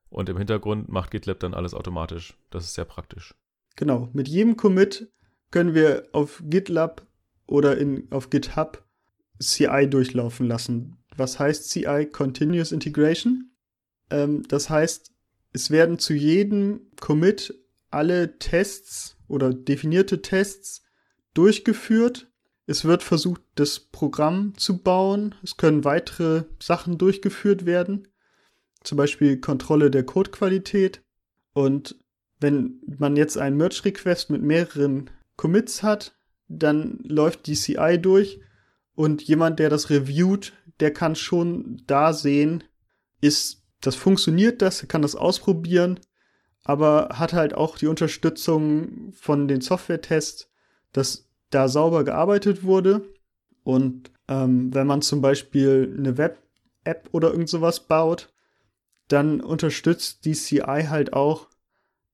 Und 0.10 0.30
im 0.30 0.38
Hintergrund 0.38 0.90
macht 0.90 1.12
GitLab 1.12 1.40
dann 1.40 1.54
alles 1.54 1.74
automatisch. 1.74 2.38
Das 2.50 2.64
ist 2.64 2.76
sehr 2.76 2.86
praktisch. 2.86 3.36
Genau. 3.76 4.10
Mit 4.14 4.28
jedem 4.28 4.56
Commit 4.58 5.12
können 5.52 5.74
wir 5.74 6.08
auf 6.12 6.42
GitLab 6.46 7.06
oder 7.48 7.78
in, 7.78 8.12
auf 8.12 8.30
GitHub 8.30 8.86
CI 9.40 9.88
durchlaufen 9.90 10.48
lassen. 10.48 10.98
Was 11.16 11.40
heißt 11.40 11.70
CI? 11.70 12.08
Continuous 12.12 12.72
Integration. 12.72 13.52
Ähm, 14.10 14.44
das 14.48 14.70
heißt, 14.70 15.12
es 15.54 15.72
werden 15.72 16.00
zu 16.00 16.14
jedem 16.14 16.82
Commit 17.00 17.54
alle 17.90 18.38
Tests 18.40 19.18
oder 19.28 19.54
definierte 19.54 20.22
Tests 20.22 20.84
durchgeführt. 21.34 22.30
Es 22.68 22.84
wird 22.84 23.04
versucht, 23.04 23.42
das 23.56 23.80
Programm 23.80 24.58
zu 24.58 24.80
bauen. 24.80 25.36
Es 25.44 25.58
können 25.58 25.84
weitere 25.84 26.46
Sachen 26.62 26.98
durchgeführt 26.98 27.66
werden. 27.66 28.08
Zum 28.86 28.98
Beispiel 28.98 29.40
Kontrolle 29.40 29.92
der 29.92 30.06
Codequalität. 30.06 31.02
Und 31.54 31.96
wenn 32.40 32.82
man 32.98 33.16
jetzt 33.16 33.38
einen 33.38 33.58
Merge-Request 33.58 34.30
mit 34.30 34.42
mehreren 34.42 35.10
Commits 35.36 35.84
hat, 35.84 36.16
dann 36.48 37.00
läuft 37.04 37.48
die 37.48 37.56
CI 37.56 37.98
durch 38.00 38.40
und 38.94 39.24
jemand, 39.24 39.60
der 39.60 39.70
das 39.70 39.90
reviewt, 39.90 40.54
der 40.80 40.92
kann 40.92 41.16
schon 41.16 41.82
da 41.88 42.14
sehen, 42.14 42.64
ist 43.22 43.64
das 43.82 43.96
funktioniert 43.96 44.62
das, 44.62 44.88
kann 44.88 45.02
das 45.02 45.16
ausprobieren, 45.16 46.00
aber 46.64 47.10
hat 47.14 47.34
halt 47.34 47.54
auch 47.54 47.78
die 47.78 47.88
Unterstützung 47.88 49.12
von 49.14 49.48
den 49.48 49.62
Software-Tests, 49.62 50.50
dass 50.92 51.30
da 51.52 51.68
sauber 51.68 52.04
gearbeitet 52.04 52.64
wurde. 52.64 53.14
Und 53.64 54.12
ähm, 54.28 54.74
wenn 54.74 54.88
man 54.88 55.02
zum 55.02 55.22
Beispiel 55.22 55.94
eine 55.98 56.18
Web-App 56.18 57.10
oder 57.12 57.32
irgend 57.32 57.50
sowas 57.50 57.82
baut, 57.82 58.34
dann 59.08 59.42
unterstützt 59.42 60.26
die 60.26 60.34
CI 60.34 60.86
halt 60.90 61.14
auch, 61.14 61.50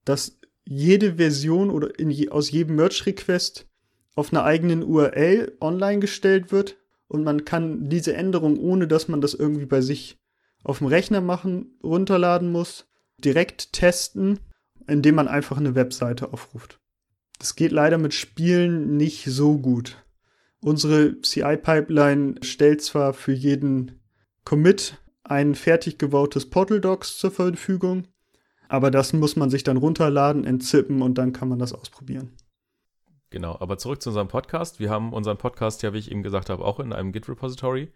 dass 0.05 0.39
jede 0.65 1.15
Version 1.15 1.69
oder 1.69 1.99
je, 1.99 2.29
aus 2.29 2.51
jedem 2.51 2.75
Merge-Request 2.75 3.67
auf 4.15 4.33
einer 4.33 4.43
eigenen 4.43 4.83
URL 4.83 5.57
online 5.59 5.99
gestellt 5.99 6.51
wird 6.51 6.77
und 7.07 7.23
man 7.23 7.45
kann 7.45 7.89
diese 7.89 8.13
Änderung, 8.13 8.59
ohne 8.59 8.87
dass 8.87 9.07
man 9.07 9.21
das 9.21 9.33
irgendwie 9.33 9.65
bei 9.65 9.81
sich 9.81 10.19
auf 10.63 10.77
dem 10.77 10.87
Rechner 10.87 11.21
machen, 11.21 11.77
runterladen 11.83 12.51
muss, 12.51 12.87
direkt 13.17 13.73
testen, 13.73 14.39
indem 14.87 15.15
man 15.15 15.27
einfach 15.27 15.57
eine 15.57 15.75
Webseite 15.75 16.33
aufruft. 16.33 16.79
Das 17.39 17.55
geht 17.55 17.71
leider 17.71 17.97
mit 17.97 18.13
Spielen 18.13 18.97
nicht 18.97 19.25
so 19.25 19.57
gut. 19.57 19.97
Unsere 20.59 21.19
CI-Pipeline 21.21 22.35
stellt 22.43 22.81
zwar 22.81 23.13
für 23.13 23.33
jeden 23.33 23.99
Commit 24.45 25.00
ein 25.23 25.55
fertig 25.55 25.97
gebautes 25.97 26.49
Portal 26.49 26.81
Docs 26.81 27.17
zur 27.17 27.31
Verfügung, 27.31 28.07
aber 28.67 28.91
das 28.91 29.13
muss 29.13 29.35
man 29.35 29.49
sich 29.49 29.63
dann 29.63 29.77
runterladen, 29.77 30.45
entzippen 30.45 31.01
und 31.01 31.17
dann 31.17 31.33
kann 31.33 31.49
man 31.49 31.59
das 31.59 31.73
ausprobieren. 31.73 32.35
Genau, 33.29 33.57
aber 33.59 33.77
zurück 33.77 34.01
zu 34.01 34.09
unserem 34.09 34.27
Podcast. 34.27 34.79
Wir 34.79 34.89
haben 34.89 35.13
unseren 35.13 35.37
Podcast 35.37 35.83
ja, 35.83 35.93
wie 35.93 35.99
ich 35.99 36.11
eben 36.11 36.23
gesagt 36.23 36.49
habe, 36.49 36.65
auch 36.65 36.79
in 36.79 36.91
einem 36.91 37.13
Git-Repository. 37.13 37.91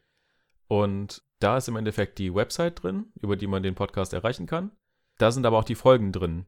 Und 0.68 1.24
da 1.40 1.58
ist 1.58 1.68
im 1.68 1.76
Endeffekt 1.76 2.18
die 2.20 2.34
Website 2.34 2.82
drin, 2.82 3.12
über 3.22 3.36
die 3.36 3.48
man 3.48 3.62
den 3.62 3.76
Podcast 3.76 4.14
erreichen 4.14 4.48
kann. 4.48 4.72
Da 5.18 5.32
sind 5.32 5.46
aber 5.46 5.58
auch 5.60 5.66
die 5.66 5.76
Folgen 5.76 6.12
drin. 6.12 6.46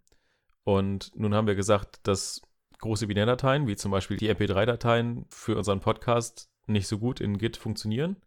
Und 0.63 1.11
nun 1.15 1.33
haben 1.33 1.47
wir 1.47 1.55
gesagt, 1.55 1.99
dass 2.03 2.41
große 2.79 3.07
Binärdateien, 3.07 3.67
wie 3.67 3.75
zum 3.75 3.91
Beispiel 3.91 4.17
die 4.17 4.29
MP3-Dateien 4.29 5.25
für 5.29 5.57
unseren 5.57 5.79
Podcast, 5.79 6.49
nicht 6.65 6.87
so 6.87 6.97
gut 6.97 7.21
in 7.21 7.37
Git 7.37 7.57
funktionieren. 7.57 8.17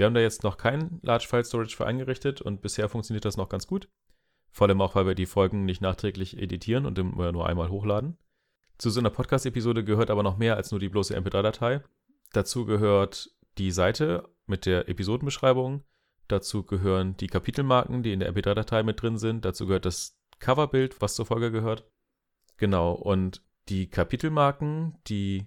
Wir 0.00 0.06
haben 0.06 0.14
da 0.14 0.20
jetzt 0.22 0.44
noch 0.44 0.56
kein 0.56 0.98
Large 1.02 1.26
File 1.28 1.44
Storage 1.44 1.76
für 1.76 1.84
eingerichtet 1.84 2.40
und 2.40 2.62
bisher 2.62 2.88
funktioniert 2.88 3.26
das 3.26 3.36
noch 3.36 3.50
ganz 3.50 3.66
gut. 3.66 3.90
Vor 4.50 4.66
allem 4.66 4.80
auch, 4.80 4.94
weil 4.94 5.06
wir 5.06 5.14
die 5.14 5.26
Folgen 5.26 5.66
nicht 5.66 5.82
nachträglich 5.82 6.38
editieren 6.38 6.86
und 6.86 6.96
nur 6.96 7.46
einmal 7.46 7.68
hochladen. 7.68 8.16
Zu 8.78 8.88
so 8.88 8.98
einer 8.98 9.10
Podcast-Episode 9.10 9.84
gehört 9.84 10.08
aber 10.08 10.22
noch 10.22 10.38
mehr 10.38 10.56
als 10.56 10.70
nur 10.70 10.80
die 10.80 10.88
bloße 10.88 11.14
MP3-Datei. 11.14 11.82
Dazu 12.32 12.64
gehört 12.64 13.30
die 13.58 13.70
Seite 13.70 14.26
mit 14.46 14.64
der 14.64 14.88
Episodenbeschreibung. 14.88 15.84
Dazu 16.28 16.64
gehören 16.64 17.18
die 17.18 17.26
Kapitelmarken, 17.26 18.02
die 18.02 18.14
in 18.14 18.20
der 18.20 18.32
MP3-Datei 18.32 18.82
mit 18.82 19.02
drin 19.02 19.18
sind. 19.18 19.44
Dazu 19.44 19.66
gehört 19.66 19.84
das 19.84 20.18
Coverbild, 20.38 21.02
was 21.02 21.14
zur 21.14 21.26
Folge 21.26 21.50
gehört. 21.50 21.84
Genau, 22.56 22.92
und 22.92 23.42
die 23.68 23.90
Kapitelmarken, 23.90 24.96
die, 25.08 25.46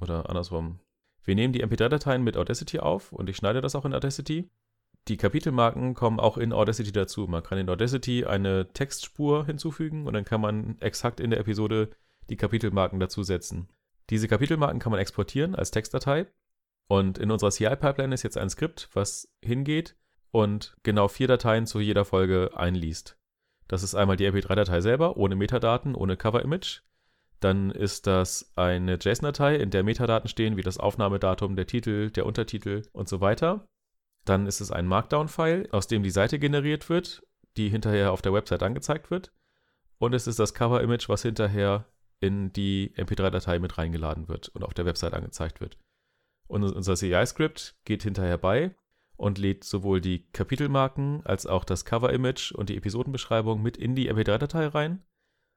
oder 0.00 0.30
andersrum, 0.30 0.80
wir 1.24 1.34
nehmen 1.34 1.52
die 1.52 1.64
MP3-Dateien 1.64 2.22
mit 2.22 2.36
Audacity 2.36 2.78
auf 2.78 3.12
und 3.12 3.28
ich 3.28 3.36
schneide 3.36 3.60
das 3.60 3.74
auch 3.74 3.84
in 3.84 3.94
Audacity. 3.94 4.50
Die 5.08 5.16
Kapitelmarken 5.16 5.94
kommen 5.94 6.20
auch 6.20 6.36
in 6.36 6.52
Audacity 6.52 6.92
dazu. 6.92 7.26
Man 7.26 7.42
kann 7.42 7.58
in 7.58 7.68
Audacity 7.68 8.24
eine 8.24 8.72
Textspur 8.72 9.46
hinzufügen 9.46 10.06
und 10.06 10.12
dann 10.12 10.24
kann 10.24 10.40
man 10.40 10.76
exakt 10.80 11.20
in 11.20 11.30
der 11.30 11.40
Episode 11.40 11.90
die 12.28 12.36
Kapitelmarken 12.36 13.00
dazusetzen. 13.00 13.68
Diese 14.10 14.28
Kapitelmarken 14.28 14.78
kann 14.78 14.92
man 14.92 15.00
exportieren 15.00 15.54
als 15.54 15.70
Textdatei 15.70 16.26
und 16.88 17.18
in 17.18 17.30
unserer 17.30 17.50
CI-Pipeline 17.50 18.14
ist 18.14 18.24
jetzt 18.24 18.36
ein 18.36 18.50
Skript, 18.50 18.88
was 18.92 19.32
hingeht 19.42 19.96
und 20.32 20.76
genau 20.82 21.08
vier 21.08 21.28
Dateien 21.28 21.66
zu 21.66 21.80
jeder 21.80 22.04
Folge 22.04 22.50
einliest. 22.56 23.16
Das 23.68 23.84
ist 23.84 23.94
einmal 23.94 24.16
die 24.16 24.28
MP3-Datei 24.28 24.80
selber, 24.80 25.16
ohne 25.16 25.36
Metadaten, 25.36 25.94
ohne 25.94 26.16
Cover-Image. 26.16 26.82
Dann 27.40 27.70
ist 27.70 28.06
das 28.06 28.52
eine 28.54 28.98
JSON-Datei, 29.00 29.56
in 29.56 29.70
der 29.70 29.82
Metadaten 29.82 30.28
stehen, 30.28 30.56
wie 30.56 30.62
das 30.62 30.78
Aufnahmedatum, 30.78 31.56
der 31.56 31.66
Titel, 31.66 32.10
der 32.10 32.26
Untertitel 32.26 32.82
und 32.92 33.08
so 33.08 33.20
weiter. 33.22 33.66
Dann 34.26 34.46
ist 34.46 34.60
es 34.60 34.70
ein 34.70 34.86
Markdown-File, 34.86 35.68
aus 35.72 35.86
dem 35.86 36.02
die 36.02 36.10
Seite 36.10 36.38
generiert 36.38 36.90
wird, 36.90 37.22
die 37.56 37.70
hinterher 37.70 38.12
auf 38.12 38.20
der 38.20 38.34
Website 38.34 38.62
angezeigt 38.62 39.10
wird. 39.10 39.32
Und 39.98 40.14
es 40.14 40.26
ist 40.26 40.38
das 40.38 40.52
Cover-Image, 40.52 41.08
was 41.08 41.22
hinterher 41.22 41.86
in 42.20 42.52
die 42.52 42.92
MP3-Datei 42.96 43.58
mit 43.58 43.78
reingeladen 43.78 44.28
wird 44.28 44.48
und 44.50 44.62
auf 44.62 44.74
der 44.74 44.84
Website 44.84 45.14
angezeigt 45.14 45.62
wird. 45.62 45.78
Und 46.46 46.62
unser 46.64 46.94
CI-Script 46.94 47.76
geht 47.84 48.02
hinterher 48.02 48.36
bei 48.36 48.74
und 49.16 49.38
lädt 49.38 49.64
sowohl 49.64 50.02
die 50.02 50.26
Kapitelmarken 50.32 51.24
als 51.24 51.46
auch 51.46 51.64
das 51.64 51.86
Cover-Image 51.86 52.52
und 52.52 52.68
die 52.68 52.76
Episodenbeschreibung 52.76 53.62
mit 53.62 53.78
in 53.78 53.94
die 53.94 54.12
MP3-Datei 54.12 54.66
rein 54.66 55.02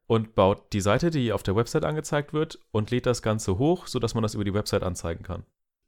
und 0.07 0.35
baut 0.35 0.73
die 0.73 0.81
Seite, 0.81 1.09
die 1.09 1.31
auf 1.31 1.43
der 1.43 1.55
Website 1.55 1.85
angezeigt 1.85 2.33
wird, 2.33 2.59
und 2.71 2.91
lädt 2.91 3.05
das 3.05 3.21
Ganze 3.21 3.57
hoch, 3.57 3.87
sodass 3.87 4.13
man 4.13 4.23
das 4.23 4.35
über 4.35 4.43
die 4.43 4.53
Website 4.53 4.83
anzeigen 4.83 5.23
kann. 5.23 5.43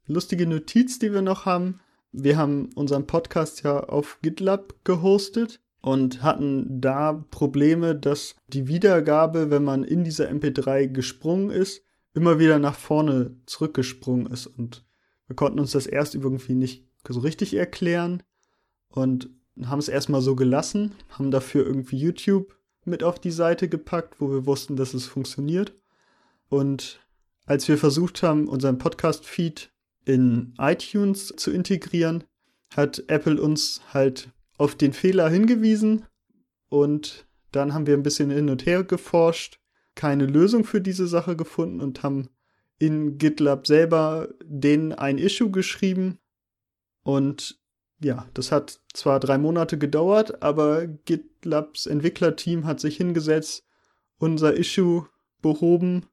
Lustige 0.06 0.46
Notiz, 0.46 0.98
die 0.98 1.12
wir 1.12 1.22
noch 1.22 1.46
haben. 1.46 1.80
Wir 2.12 2.36
haben 2.36 2.70
unseren 2.74 3.06
Podcast 3.06 3.62
ja 3.62 3.80
auf 3.80 4.18
GitLab 4.22 4.74
gehostet 4.84 5.60
und 5.82 6.22
hatten 6.22 6.80
da 6.80 7.24
Probleme, 7.30 7.94
dass 7.94 8.36
die 8.48 8.68
Wiedergabe, 8.68 9.50
wenn 9.50 9.64
man 9.64 9.84
in 9.84 10.04
dieser 10.04 10.30
MP3 10.30 10.88
gesprungen 10.88 11.50
ist, 11.50 11.82
immer 12.14 12.38
wieder 12.38 12.58
nach 12.58 12.74
vorne 12.74 13.36
zurückgesprungen 13.46 14.26
ist. 14.26 14.46
Und 14.46 14.84
wir 15.26 15.36
konnten 15.36 15.60
uns 15.60 15.72
das 15.72 15.86
erst 15.86 16.14
irgendwie 16.14 16.54
nicht 16.54 16.88
so 17.08 17.20
richtig 17.20 17.54
erklären 17.54 18.22
und 18.88 19.28
haben 19.64 19.78
es 19.78 19.88
erstmal 19.88 20.22
so 20.22 20.34
gelassen, 20.34 20.92
haben 21.10 21.30
dafür 21.30 21.64
irgendwie 21.64 21.98
YouTube 21.98 22.55
mit 22.86 23.02
auf 23.02 23.18
die 23.18 23.30
Seite 23.30 23.68
gepackt, 23.68 24.20
wo 24.20 24.30
wir 24.30 24.46
wussten, 24.46 24.76
dass 24.76 24.94
es 24.94 25.06
funktioniert. 25.06 25.74
Und 26.48 27.00
als 27.44 27.68
wir 27.68 27.78
versucht 27.78 28.22
haben, 28.22 28.48
unseren 28.48 28.78
Podcast-Feed 28.78 29.70
in 30.04 30.54
iTunes 30.58 31.34
zu 31.36 31.50
integrieren, 31.50 32.24
hat 32.74 33.04
Apple 33.08 33.40
uns 33.40 33.80
halt 33.92 34.30
auf 34.58 34.74
den 34.74 34.92
Fehler 34.92 35.28
hingewiesen 35.28 36.04
und 36.68 37.26
dann 37.52 37.74
haben 37.74 37.86
wir 37.86 37.94
ein 37.94 38.02
bisschen 38.02 38.30
hin 38.30 38.50
und 38.50 38.66
her 38.66 38.84
geforscht, 38.84 39.60
keine 39.94 40.26
Lösung 40.26 40.64
für 40.64 40.80
diese 40.80 41.06
Sache 41.06 41.36
gefunden 41.36 41.80
und 41.80 42.02
haben 42.02 42.28
in 42.78 43.18
GitLab 43.18 43.66
selber 43.66 44.28
denen 44.44 44.92
ein 44.92 45.18
Issue 45.18 45.50
geschrieben. 45.50 46.18
Und 47.02 47.58
ja, 48.00 48.26
das 48.34 48.52
hat 48.52 48.80
zwar 48.92 49.20
drei 49.20 49.38
Monate 49.38 49.78
gedauert, 49.78 50.42
aber 50.42 50.86
GitLabs 50.86 51.86
Entwicklerteam 51.86 52.66
hat 52.66 52.80
sich 52.80 52.96
hingesetzt, 52.96 53.64
unser 54.18 54.56
Issue 54.56 55.06
behoben, 55.42 56.06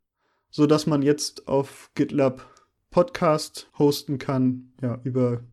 so 0.50 0.66
dass 0.66 0.88
man 0.88 1.02
jetzt 1.02 1.48
auf 1.48 1.92
GitLab 1.96 2.50
Podcast 2.90 3.70
hosten 3.78 4.20
kann, 4.20 4.74
ja, 4.82 5.00
über 5.04 5.44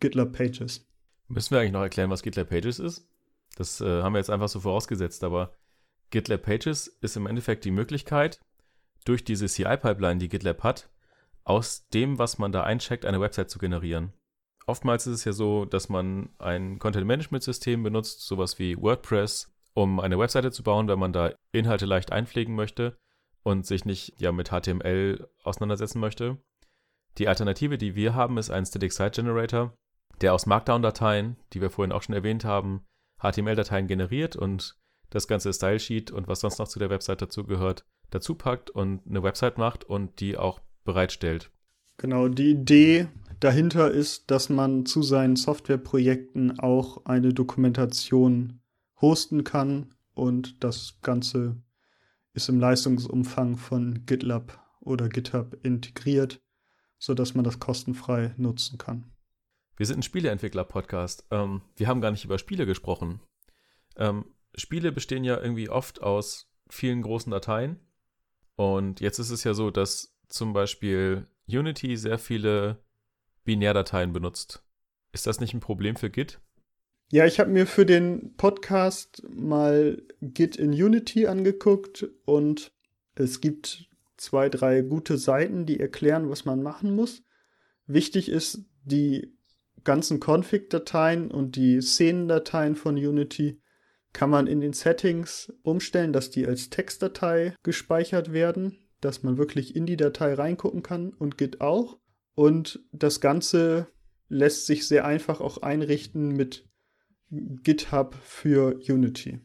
GitLab 0.00 0.32
Pages. 0.32 0.86
Müssen 1.28 1.52
wir 1.52 1.60
eigentlich 1.60 1.72
noch 1.72 1.82
erklären, 1.82 2.10
was 2.10 2.22
GitLab 2.22 2.48
Pages 2.48 2.78
ist? 2.78 3.08
Das 3.56 3.80
äh, 3.80 4.02
haben 4.02 4.14
wir 4.14 4.18
jetzt 4.18 4.30
einfach 4.30 4.48
so 4.48 4.60
vorausgesetzt, 4.60 5.24
aber 5.24 5.56
GitLab 6.10 6.42
Pages 6.42 6.88
ist 7.00 7.16
im 7.16 7.26
Endeffekt 7.26 7.64
die 7.64 7.70
Möglichkeit, 7.70 8.40
durch 9.04 9.24
diese 9.24 9.46
CI-Pipeline, 9.46 10.18
die 10.18 10.28
GitLab 10.28 10.62
hat, 10.62 10.90
aus 11.44 11.88
dem, 11.88 12.18
was 12.18 12.38
man 12.38 12.52
da 12.52 12.64
eincheckt, 12.64 13.04
eine 13.04 13.20
Website 13.20 13.50
zu 13.50 13.58
generieren. 13.58 14.12
Oftmals 14.68 15.06
ist 15.06 15.14
es 15.14 15.24
ja 15.24 15.32
so, 15.32 15.64
dass 15.64 15.88
man 15.88 16.28
ein 16.38 16.78
Content-Management-System 16.78 17.82
benutzt, 17.82 18.20
sowas 18.20 18.58
wie 18.58 18.76
WordPress, 18.76 19.50
um 19.72 19.98
eine 19.98 20.18
Webseite 20.18 20.52
zu 20.52 20.62
bauen, 20.62 20.88
wenn 20.88 20.98
man 20.98 21.14
da 21.14 21.32
Inhalte 21.52 21.86
leicht 21.86 22.12
einpflegen 22.12 22.54
möchte 22.54 22.98
und 23.42 23.64
sich 23.64 23.86
nicht 23.86 24.20
ja 24.20 24.30
mit 24.30 24.50
HTML 24.50 25.26
auseinandersetzen 25.42 26.00
möchte. 26.00 26.36
Die 27.16 27.28
Alternative, 27.28 27.78
die 27.78 27.94
wir 27.94 28.14
haben, 28.14 28.36
ist 28.36 28.50
ein 28.50 28.66
Static 28.66 28.92
Site 28.92 29.22
Generator, 29.22 29.72
der 30.20 30.34
aus 30.34 30.44
Markdown-Dateien, 30.44 31.36
die 31.54 31.62
wir 31.62 31.70
vorhin 31.70 31.92
auch 31.92 32.02
schon 32.02 32.14
erwähnt 32.14 32.44
haben, 32.44 32.84
HTML-Dateien 33.22 33.86
generiert 33.86 34.36
und 34.36 34.76
das 35.08 35.28
ganze 35.28 35.50
Style-Sheet 35.50 36.10
und 36.10 36.28
was 36.28 36.40
sonst 36.40 36.58
noch 36.58 36.68
zu 36.68 36.78
der 36.78 36.90
Website 36.90 37.22
dazu 37.22 37.44
gehört, 37.44 37.86
dazu 38.10 38.34
packt 38.34 38.68
und 38.68 39.00
eine 39.08 39.22
Website 39.22 39.56
macht 39.56 39.84
und 39.84 40.20
die 40.20 40.36
auch 40.36 40.60
bereitstellt. 40.84 41.50
Genau, 41.96 42.28
die 42.28 42.50
Idee 42.50 43.08
dahinter 43.40 43.90
ist, 43.90 44.30
dass 44.30 44.48
man 44.48 44.86
zu 44.86 45.02
seinen 45.02 45.36
Softwareprojekten 45.36 46.58
auch 46.58 47.04
eine 47.04 47.32
Dokumentation 47.32 48.60
hosten 49.00 49.44
kann 49.44 49.94
und 50.14 50.62
das 50.64 50.98
Ganze 51.02 51.56
ist 52.32 52.48
im 52.48 52.60
Leistungsumfang 52.60 53.56
von 53.56 54.04
GitLab 54.06 54.64
oder 54.80 55.08
GitHub 55.08 55.56
integriert, 55.62 56.40
sodass 56.98 57.34
man 57.34 57.44
das 57.44 57.60
kostenfrei 57.60 58.34
nutzen 58.36 58.78
kann. 58.78 59.10
Wir 59.76 59.86
sind 59.86 60.00
ein 60.00 60.02
Spieleentwickler-Podcast. 60.02 61.26
Ähm, 61.30 61.62
wir 61.76 61.86
haben 61.86 62.00
gar 62.00 62.10
nicht 62.10 62.24
über 62.24 62.38
Spiele 62.38 62.66
gesprochen. 62.66 63.20
Ähm, 63.96 64.24
Spiele 64.56 64.90
bestehen 64.90 65.22
ja 65.24 65.40
irgendwie 65.40 65.68
oft 65.68 66.02
aus 66.02 66.50
vielen 66.68 67.02
großen 67.02 67.30
Dateien. 67.30 67.78
Und 68.56 69.00
jetzt 69.00 69.20
ist 69.20 69.30
es 69.30 69.44
ja 69.44 69.54
so, 69.54 69.70
dass 69.70 70.16
zum 70.28 70.52
Beispiel 70.52 71.28
Unity 71.46 71.96
sehr 71.96 72.18
viele 72.18 72.82
Binärdateien 73.48 74.12
benutzt. 74.12 74.62
Ist 75.10 75.26
das 75.26 75.40
nicht 75.40 75.54
ein 75.54 75.60
Problem 75.60 75.96
für 75.96 76.10
Git? 76.10 76.38
Ja, 77.10 77.24
ich 77.24 77.40
habe 77.40 77.50
mir 77.50 77.66
für 77.66 77.86
den 77.86 78.34
Podcast 78.36 79.22
mal 79.26 80.02
Git 80.20 80.56
in 80.56 80.72
Unity 80.72 81.26
angeguckt 81.26 82.06
und 82.26 82.72
es 83.14 83.40
gibt 83.40 83.88
zwei, 84.18 84.50
drei 84.50 84.82
gute 84.82 85.16
Seiten, 85.16 85.64
die 85.64 85.80
erklären, 85.80 86.28
was 86.28 86.44
man 86.44 86.62
machen 86.62 86.94
muss. 86.94 87.22
Wichtig 87.86 88.28
ist, 88.28 88.66
die 88.84 89.34
ganzen 89.82 90.20
Config-Dateien 90.20 91.30
und 91.30 91.56
die 91.56 91.80
Szenendateien 91.80 92.76
von 92.76 92.96
Unity 92.96 93.62
kann 94.12 94.28
man 94.28 94.46
in 94.46 94.60
den 94.60 94.74
Settings 94.74 95.50
umstellen, 95.62 96.12
dass 96.12 96.28
die 96.28 96.46
als 96.46 96.68
Textdatei 96.68 97.54
gespeichert 97.62 98.30
werden, 98.30 98.76
dass 99.00 99.22
man 99.22 99.38
wirklich 99.38 99.74
in 99.74 99.86
die 99.86 99.96
Datei 99.96 100.34
reingucken 100.34 100.82
kann 100.82 101.14
und 101.14 101.38
Git 101.38 101.62
auch. 101.62 101.98
Und 102.38 102.78
das 102.92 103.20
Ganze 103.20 103.88
lässt 104.28 104.66
sich 104.66 104.86
sehr 104.86 105.04
einfach 105.04 105.40
auch 105.40 105.58
einrichten 105.62 106.28
mit 106.28 106.70
GitHub 107.32 108.14
für 108.14 108.76
Unity. 108.88 109.40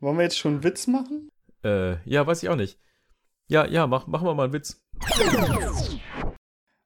Wollen 0.00 0.16
wir 0.16 0.24
jetzt 0.24 0.38
schon 0.38 0.54
einen 0.54 0.64
Witz 0.64 0.88
machen? 0.88 1.30
Äh, 1.62 2.02
ja, 2.04 2.26
weiß 2.26 2.42
ich 2.42 2.48
auch 2.48 2.56
nicht. 2.56 2.80
Ja, 3.46 3.68
ja, 3.68 3.86
mach, 3.86 4.08
machen 4.08 4.26
wir 4.26 4.34
mal 4.34 4.46
einen 4.46 4.52
Witz. 4.52 4.84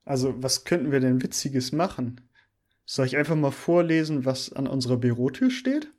Also, 0.04 0.34
was 0.42 0.64
könnten 0.64 0.92
wir 0.92 1.00
denn 1.00 1.22
Witziges 1.22 1.72
machen? 1.72 2.20
Soll 2.84 3.06
ich 3.06 3.16
einfach 3.16 3.34
mal 3.34 3.50
vorlesen, 3.50 4.26
was 4.26 4.52
an 4.52 4.66
unserer 4.66 4.98
Bürotür 4.98 5.50
steht? 5.50 5.90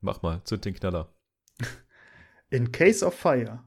Mach 0.00 0.22
mal, 0.22 0.44
zünd 0.44 0.64
den 0.64 0.74
Knaller. 0.74 1.12
In 2.50 2.70
case 2.70 3.04
of 3.04 3.14
fire. 3.14 3.64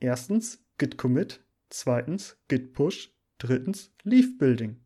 Erstens 0.00 0.64
git 0.78 0.96
commit, 0.96 1.44
zweitens 1.68 2.38
git 2.48 2.72
push, 2.72 3.13
drittens 3.38 3.92
leaf 4.02 4.38
building. 4.38 4.80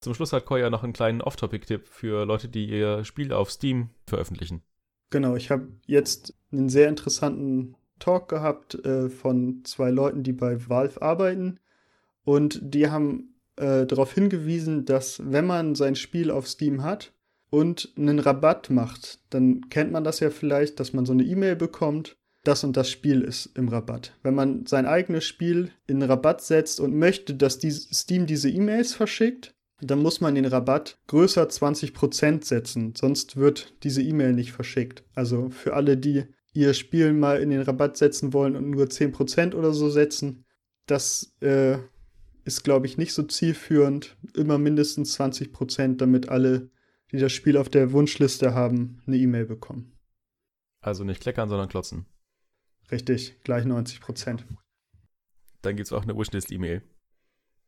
Zum 0.00 0.12
Schluss 0.12 0.34
hat 0.34 0.44
Koya 0.44 0.68
noch 0.68 0.84
einen 0.84 0.92
kleinen 0.92 1.22
Off-Topic-Tipp 1.22 1.88
für 1.88 2.26
Leute, 2.26 2.48
die 2.48 2.66
ihr 2.66 3.04
Spiel 3.04 3.32
auf 3.32 3.50
Steam 3.50 3.88
veröffentlichen. 4.06 4.62
Genau, 5.08 5.34
ich 5.34 5.50
habe 5.50 5.68
jetzt 5.86 6.34
einen 6.52 6.68
sehr 6.68 6.88
interessanten 6.88 7.76
Talk 7.98 8.28
gehabt 8.28 8.74
äh, 8.84 9.08
von 9.08 9.64
zwei 9.64 9.90
Leuten, 9.90 10.22
die 10.22 10.32
bei 10.32 10.68
Valve 10.68 11.00
arbeiten 11.00 11.58
und 12.24 12.60
die 12.62 12.90
haben 12.90 13.34
äh, 13.56 13.86
darauf 13.86 14.12
hingewiesen, 14.12 14.84
dass 14.84 15.22
wenn 15.24 15.46
man 15.46 15.74
sein 15.74 15.96
Spiel 15.96 16.30
auf 16.30 16.48
Steam 16.48 16.82
hat 16.82 17.12
und 17.50 17.92
einen 17.96 18.18
Rabatt 18.18 18.70
macht, 18.70 19.20
dann 19.30 19.68
kennt 19.70 19.92
man 19.92 20.04
das 20.04 20.20
ja 20.20 20.30
vielleicht, 20.30 20.80
dass 20.80 20.92
man 20.92 21.06
so 21.06 21.12
eine 21.12 21.22
E-Mail 21.22 21.56
bekommt, 21.56 22.16
das 22.44 22.62
und 22.64 22.76
das 22.76 22.90
Spiel 22.90 23.22
ist 23.22 23.50
im 23.54 23.68
Rabatt. 23.68 24.16
Wenn 24.22 24.34
man 24.34 24.66
sein 24.66 24.86
eigenes 24.86 25.24
Spiel 25.24 25.70
in 25.86 26.02
Rabatt 26.02 26.42
setzt 26.42 26.78
und 26.80 26.94
möchte, 26.94 27.34
dass 27.34 27.58
die 27.58 27.70
Steam 27.70 28.26
diese 28.26 28.50
E-Mails 28.50 28.94
verschickt, 28.94 29.54
dann 29.80 30.00
muss 30.00 30.20
man 30.20 30.34
den 30.34 30.44
Rabatt 30.44 30.98
größer 31.08 31.44
20% 31.44 32.44
setzen, 32.44 32.94
sonst 32.96 33.36
wird 33.36 33.74
diese 33.82 34.02
E-Mail 34.02 34.32
nicht 34.32 34.52
verschickt. 34.52 35.04
Also 35.14 35.50
für 35.50 35.74
alle, 35.74 35.96
die 35.96 36.24
ihr 36.52 36.74
Spiel 36.74 37.12
mal 37.12 37.40
in 37.40 37.50
den 37.50 37.62
Rabatt 37.62 37.96
setzen 37.96 38.32
wollen 38.32 38.56
und 38.56 38.70
nur 38.70 38.86
10% 38.86 39.54
oder 39.54 39.72
so 39.72 39.90
setzen, 39.90 40.44
das 40.86 41.34
äh, 41.40 41.78
ist, 42.44 42.62
glaube 42.62 42.86
ich, 42.86 42.98
nicht 42.98 43.12
so 43.12 43.22
zielführend. 43.22 44.16
Immer 44.34 44.58
mindestens 44.58 45.14
20 45.14 45.52
Prozent, 45.52 46.00
damit 46.00 46.28
alle, 46.28 46.70
die 47.10 47.18
das 47.18 47.32
Spiel 47.32 47.56
auf 47.56 47.68
der 47.68 47.92
Wunschliste 47.92 48.54
haben, 48.54 49.02
eine 49.06 49.16
E-Mail 49.16 49.46
bekommen. 49.46 49.92
Also 50.80 51.04
nicht 51.04 51.22
kleckern, 51.22 51.48
sondern 51.48 51.68
klotzen. 51.68 52.06
Richtig, 52.90 53.42
gleich 53.44 53.64
90 53.64 54.00
Prozent. 54.00 54.46
Dann 55.62 55.76
gibt 55.76 55.86
es 55.86 55.92
auch 55.92 56.02
eine 56.02 56.16
Wishlist-E-Mail. 56.16 56.82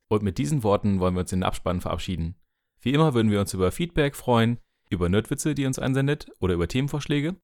Und 0.08 0.22
mit 0.22 0.38
diesen 0.38 0.62
Worten 0.62 1.00
wollen 1.00 1.14
wir 1.14 1.20
uns 1.20 1.32
in 1.32 1.40
den 1.40 1.46
Abspann 1.46 1.80
verabschieden. 1.80 2.36
Wie 2.80 2.92
immer 2.92 3.14
würden 3.14 3.30
wir 3.30 3.40
uns 3.40 3.54
über 3.54 3.72
Feedback 3.72 4.14
freuen, 4.14 4.58
über 4.90 5.08
Nerdwitze, 5.08 5.54
die 5.54 5.62
ihr 5.62 5.68
uns 5.68 5.78
einsendet 5.78 6.30
oder 6.38 6.54
über 6.54 6.68
Themenvorschläge. 6.68 7.34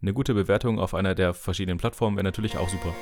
Eine 0.00 0.14
gute 0.14 0.34
Bewertung 0.34 0.78
auf 0.78 0.94
einer 0.94 1.14
der 1.14 1.34
verschiedenen 1.34 1.78
Plattformen 1.78 2.16
wäre 2.16 2.24
natürlich 2.24 2.56
auch 2.56 2.68
super. 2.68 2.94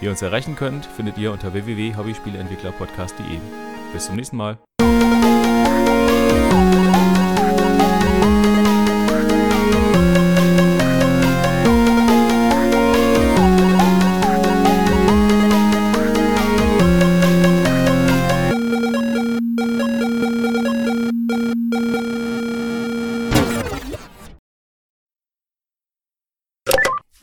Wie 0.00 0.06
ihr 0.06 0.10
uns 0.10 0.22
erreichen 0.22 0.56
könnt, 0.56 0.86
findet 0.86 1.18
ihr 1.18 1.32
unter 1.32 1.52
www.hobbyspieleentwicklerpodcast.de. 1.52 3.38
Bis 3.92 4.06
zum 4.06 4.16
nächsten 4.16 4.36
Mal. 4.36 4.58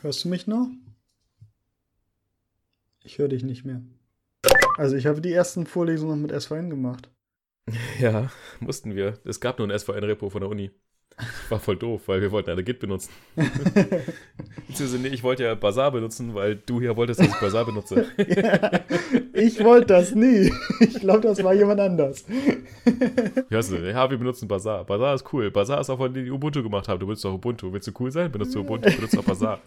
Hörst 0.05 0.23
du 0.23 0.29
mich 0.29 0.45
noch? 0.45 0.69
Ich 3.03 3.17
höre 3.17 3.27
dich 3.27 3.41
nicht 3.41 3.65
mehr. 3.65 3.81
Also 4.77 4.95
ich 4.95 5.07
habe 5.07 5.19
die 5.19 5.33
ersten 5.33 5.65
Vorlesungen 5.65 6.21
noch 6.21 6.27
mit 6.31 6.41
SVN 6.43 6.69
gemacht. 6.69 7.09
Ja, 7.99 8.31
mussten 8.59 8.95
wir. 8.95 9.17
Es 9.25 9.39
gab 9.39 9.57
nur 9.57 9.67
ein 9.67 9.75
SVN-Repo 9.75 10.29
von 10.29 10.41
der 10.41 10.49
Uni. 10.51 10.69
War 11.49 11.59
voll 11.59 11.77
doof, 11.77 12.01
weil 12.07 12.21
wir 12.21 12.31
wollten 12.31 12.49
eine 12.49 12.63
Git 12.63 12.79
benutzen. 12.79 13.11
Beziehungsweise 13.35 14.99
nee, 14.99 15.07
ich 15.09 15.23
wollte 15.23 15.43
ja 15.43 15.55
Bazaar 15.55 15.91
benutzen, 15.91 16.33
weil 16.33 16.55
du 16.55 16.81
hier 16.81 16.97
wolltest, 16.97 17.21
dass 17.21 17.27
ich 17.27 17.39
Bazaar 17.39 17.65
benutze. 17.65 18.05
ja, 18.17 18.81
ich 19.33 19.63
wollte 19.63 19.87
das 19.87 20.13
nie. 20.13 20.51
Ich 20.81 20.99
glaube, 20.99 21.21
das 21.21 21.41
war 21.43 21.53
jemand 21.53 21.79
anders. 21.79 22.25
Hörst 23.49 23.71
du, 23.71 23.77
ja, 23.77 24.09
wir 24.09 24.17
benutzen 24.17 24.47
Bazaar. 24.47 24.83
Bazaar 24.83 25.15
ist 25.15 25.31
cool. 25.31 25.51
Bazaar 25.51 25.79
ist 25.79 25.89
auch, 25.89 25.97
von 25.97 26.13
denen 26.13 26.25
die 26.25 26.31
Ubuntu 26.31 26.61
gemacht 26.61 26.87
haben. 26.87 26.99
Du 26.99 27.05
benutzt 27.05 27.23
doch 27.23 27.33
Ubuntu. 27.33 27.71
Willst 27.71 27.87
du 27.87 27.91
cool 27.99 28.11
sein? 28.11 28.31
Benutzt 28.31 28.53
du 28.53 28.59
Ubuntu, 28.59 28.93
benutzt 28.93 29.17
auch 29.17 29.23
Bazaar. 29.23 29.61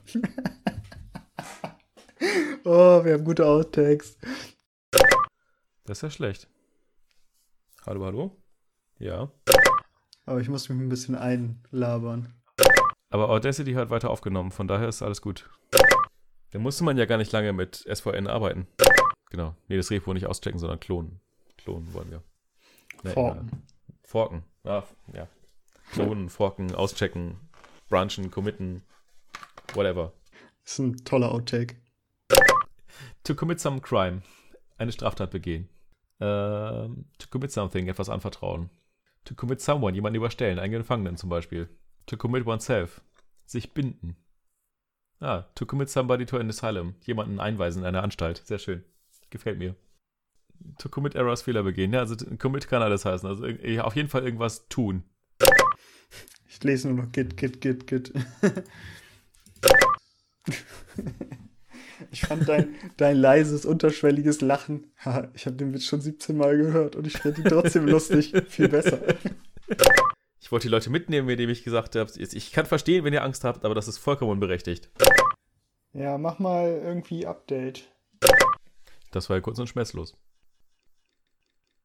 oh, 2.65 3.05
wir 3.05 3.15
haben 3.15 3.25
gute 3.25 3.47
Outtakes. 3.47 4.19
Das 5.87 5.99
ist 5.99 6.03
ja 6.03 6.11
schlecht. 6.11 6.49
Hallo, 7.87 8.05
hallo? 8.05 8.37
Ja. 8.99 9.31
Aber 10.29 10.43
ich 10.43 10.51
muss 10.51 10.69
mich 10.69 10.79
ein 10.79 10.91
bisschen 10.91 11.15
einlabern. 11.15 12.35
Aber 13.09 13.31
Audacity 13.31 13.73
hat 13.73 13.89
weiter 13.89 14.11
aufgenommen, 14.11 14.51
von 14.51 14.69
daher 14.69 14.87
ist 14.87 15.01
alles 15.01 15.23
gut. 15.23 15.49
Da 16.51 16.59
musste 16.59 16.85
man 16.85 16.99
ja 16.99 17.07
gar 17.07 17.17
nicht 17.17 17.33
lange 17.33 17.55
mit 17.55 17.87
SVN 17.91 18.27
arbeiten. 18.27 18.67
Genau. 19.31 19.55
Nee, 19.69 19.79
das 19.79 19.91
Repo 19.91 20.13
nicht 20.13 20.27
auschecken, 20.27 20.59
sondern 20.59 20.81
klonen. 20.81 21.21
Klonen 21.57 21.95
wollen 21.95 22.11
wir. 22.11 22.23
Nee, 23.05 23.13
forken. 23.13 23.49
Ja. 23.51 23.89
Forken. 24.03 24.45
Ah, 24.65 24.83
ja. 25.15 25.29
Klonen, 25.93 26.29
forken, 26.29 26.75
auschecken, 26.75 27.39
branchen, 27.89 28.31
committen, 28.31 28.83
whatever. 29.73 30.13
Das 30.63 30.75
ist 30.75 30.79
ein 30.79 30.97
toller 31.07 31.33
Outtake. 31.33 31.77
To 33.25 33.35
commit 33.35 33.61
some 33.61 33.81
crime. 33.81 34.21
Eine 34.77 34.93
Straftat 34.93 35.31
begehen. 35.31 35.71
Uh, 36.21 36.93
to 37.17 37.29
commit 37.31 37.51
something, 37.51 37.89
etwas 37.89 38.11
anvertrauen. 38.11 38.69
To 39.29 39.35
commit 39.35 39.61
someone, 39.61 39.95
jemanden 39.95 40.17
überstellen, 40.17 40.59
einen 40.59 40.73
Gefangenen 40.73 41.19
zum 41.19 41.29
Beispiel. 41.29 41.69
To 42.07 42.17
commit 42.17 42.47
oneself, 42.47 43.03
sich 43.45 43.75
binden. 43.75 44.17
Ah, 45.21 45.43
to 45.55 45.67
commit 45.67 45.91
somebody 45.91 46.25
to 46.25 46.39
an 46.39 46.49
asylum, 46.49 46.95
jemanden 47.03 47.39
einweisen 47.39 47.83
in 47.83 47.89
eine 47.89 48.03
Anstalt. 48.03 48.41
Sehr 48.47 48.59
schön. 48.59 48.85
Gefällt 49.29 49.59
mir. 49.59 49.77
To 50.79 50.89
commit 50.89 51.15
errors, 51.15 51.43
Fehler 51.43 51.63
begehen. 51.63 51.93
Ja, 51.93 52.01
also 52.01 52.17
commit 52.39 52.69
kann 52.69 52.81
alles 52.81 53.05
heißen. 53.05 53.29
Also 53.29 53.45
auf 53.83 53.97
jeden 53.97 54.09
Fall 54.09 54.25
irgendwas 54.25 54.67
tun. 54.69 55.05
Ich 56.47 56.65
lese 56.65 56.89
nur 56.89 57.05
noch 57.05 57.13
git, 57.13 57.37
git, 57.37 57.61
git, 57.61 57.87
git. 57.87 58.15
Ich 62.11 62.23
fand 62.23 62.49
dein, 62.49 62.75
dein 62.97 63.17
leises, 63.17 63.67
unterschwelliges 63.67 64.41
Lachen. 64.41 64.93
ich 65.35 65.47
habe 65.47 65.57
den 65.57 65.73
Witz 65.75 65.85
schon 65.85 66.01
17 66.01 66.37
Mal 66.37 66.57
gehört 66.57 66.97
und 66.97 67.07
ich 67.07 67.19
finde 67.19 67.43
ihn 67.43 67.49
trotzdem 67.49 67.87
lustig. 67.87 68.33
Viel 68.49 68.69
besser. 68.69 69.01
Ich 70.41 70.53
wollte 70.53 70.69
die 70.69 70.73
Leute 70.73 70.91
mitnehmen, 70.91 71.29
indem 71.29 71.51
ich 71.51 71.65
gesagt 71.65 71.97
habe, 71.97 72.11
ich 72.17 72.53
kann 72.53 72.67
verstehen, 72.67 73.05
wenn 73.05 73.13
ihr 73.13 73.23
Angst 73.23 73.45
habt, 73.45 73.65
aber 73.65 73.75
das 73.75 73.89
ist 73.89 73.99
vollkommen 73.99 74.31
unberechtigt. 74.31 74.89
Ja, 75.93 76.17
mach 76.17 76.39
mal 76.39 76.69
irgendwie 76.71 77.27
Update. 77.27 77.89
Das 79.11 79.29
war 79.29 79.37
ja 79.37 79.41
kurz 79.41 79.59
und 79.59 79.69
schmerzlos. 79.69 80.17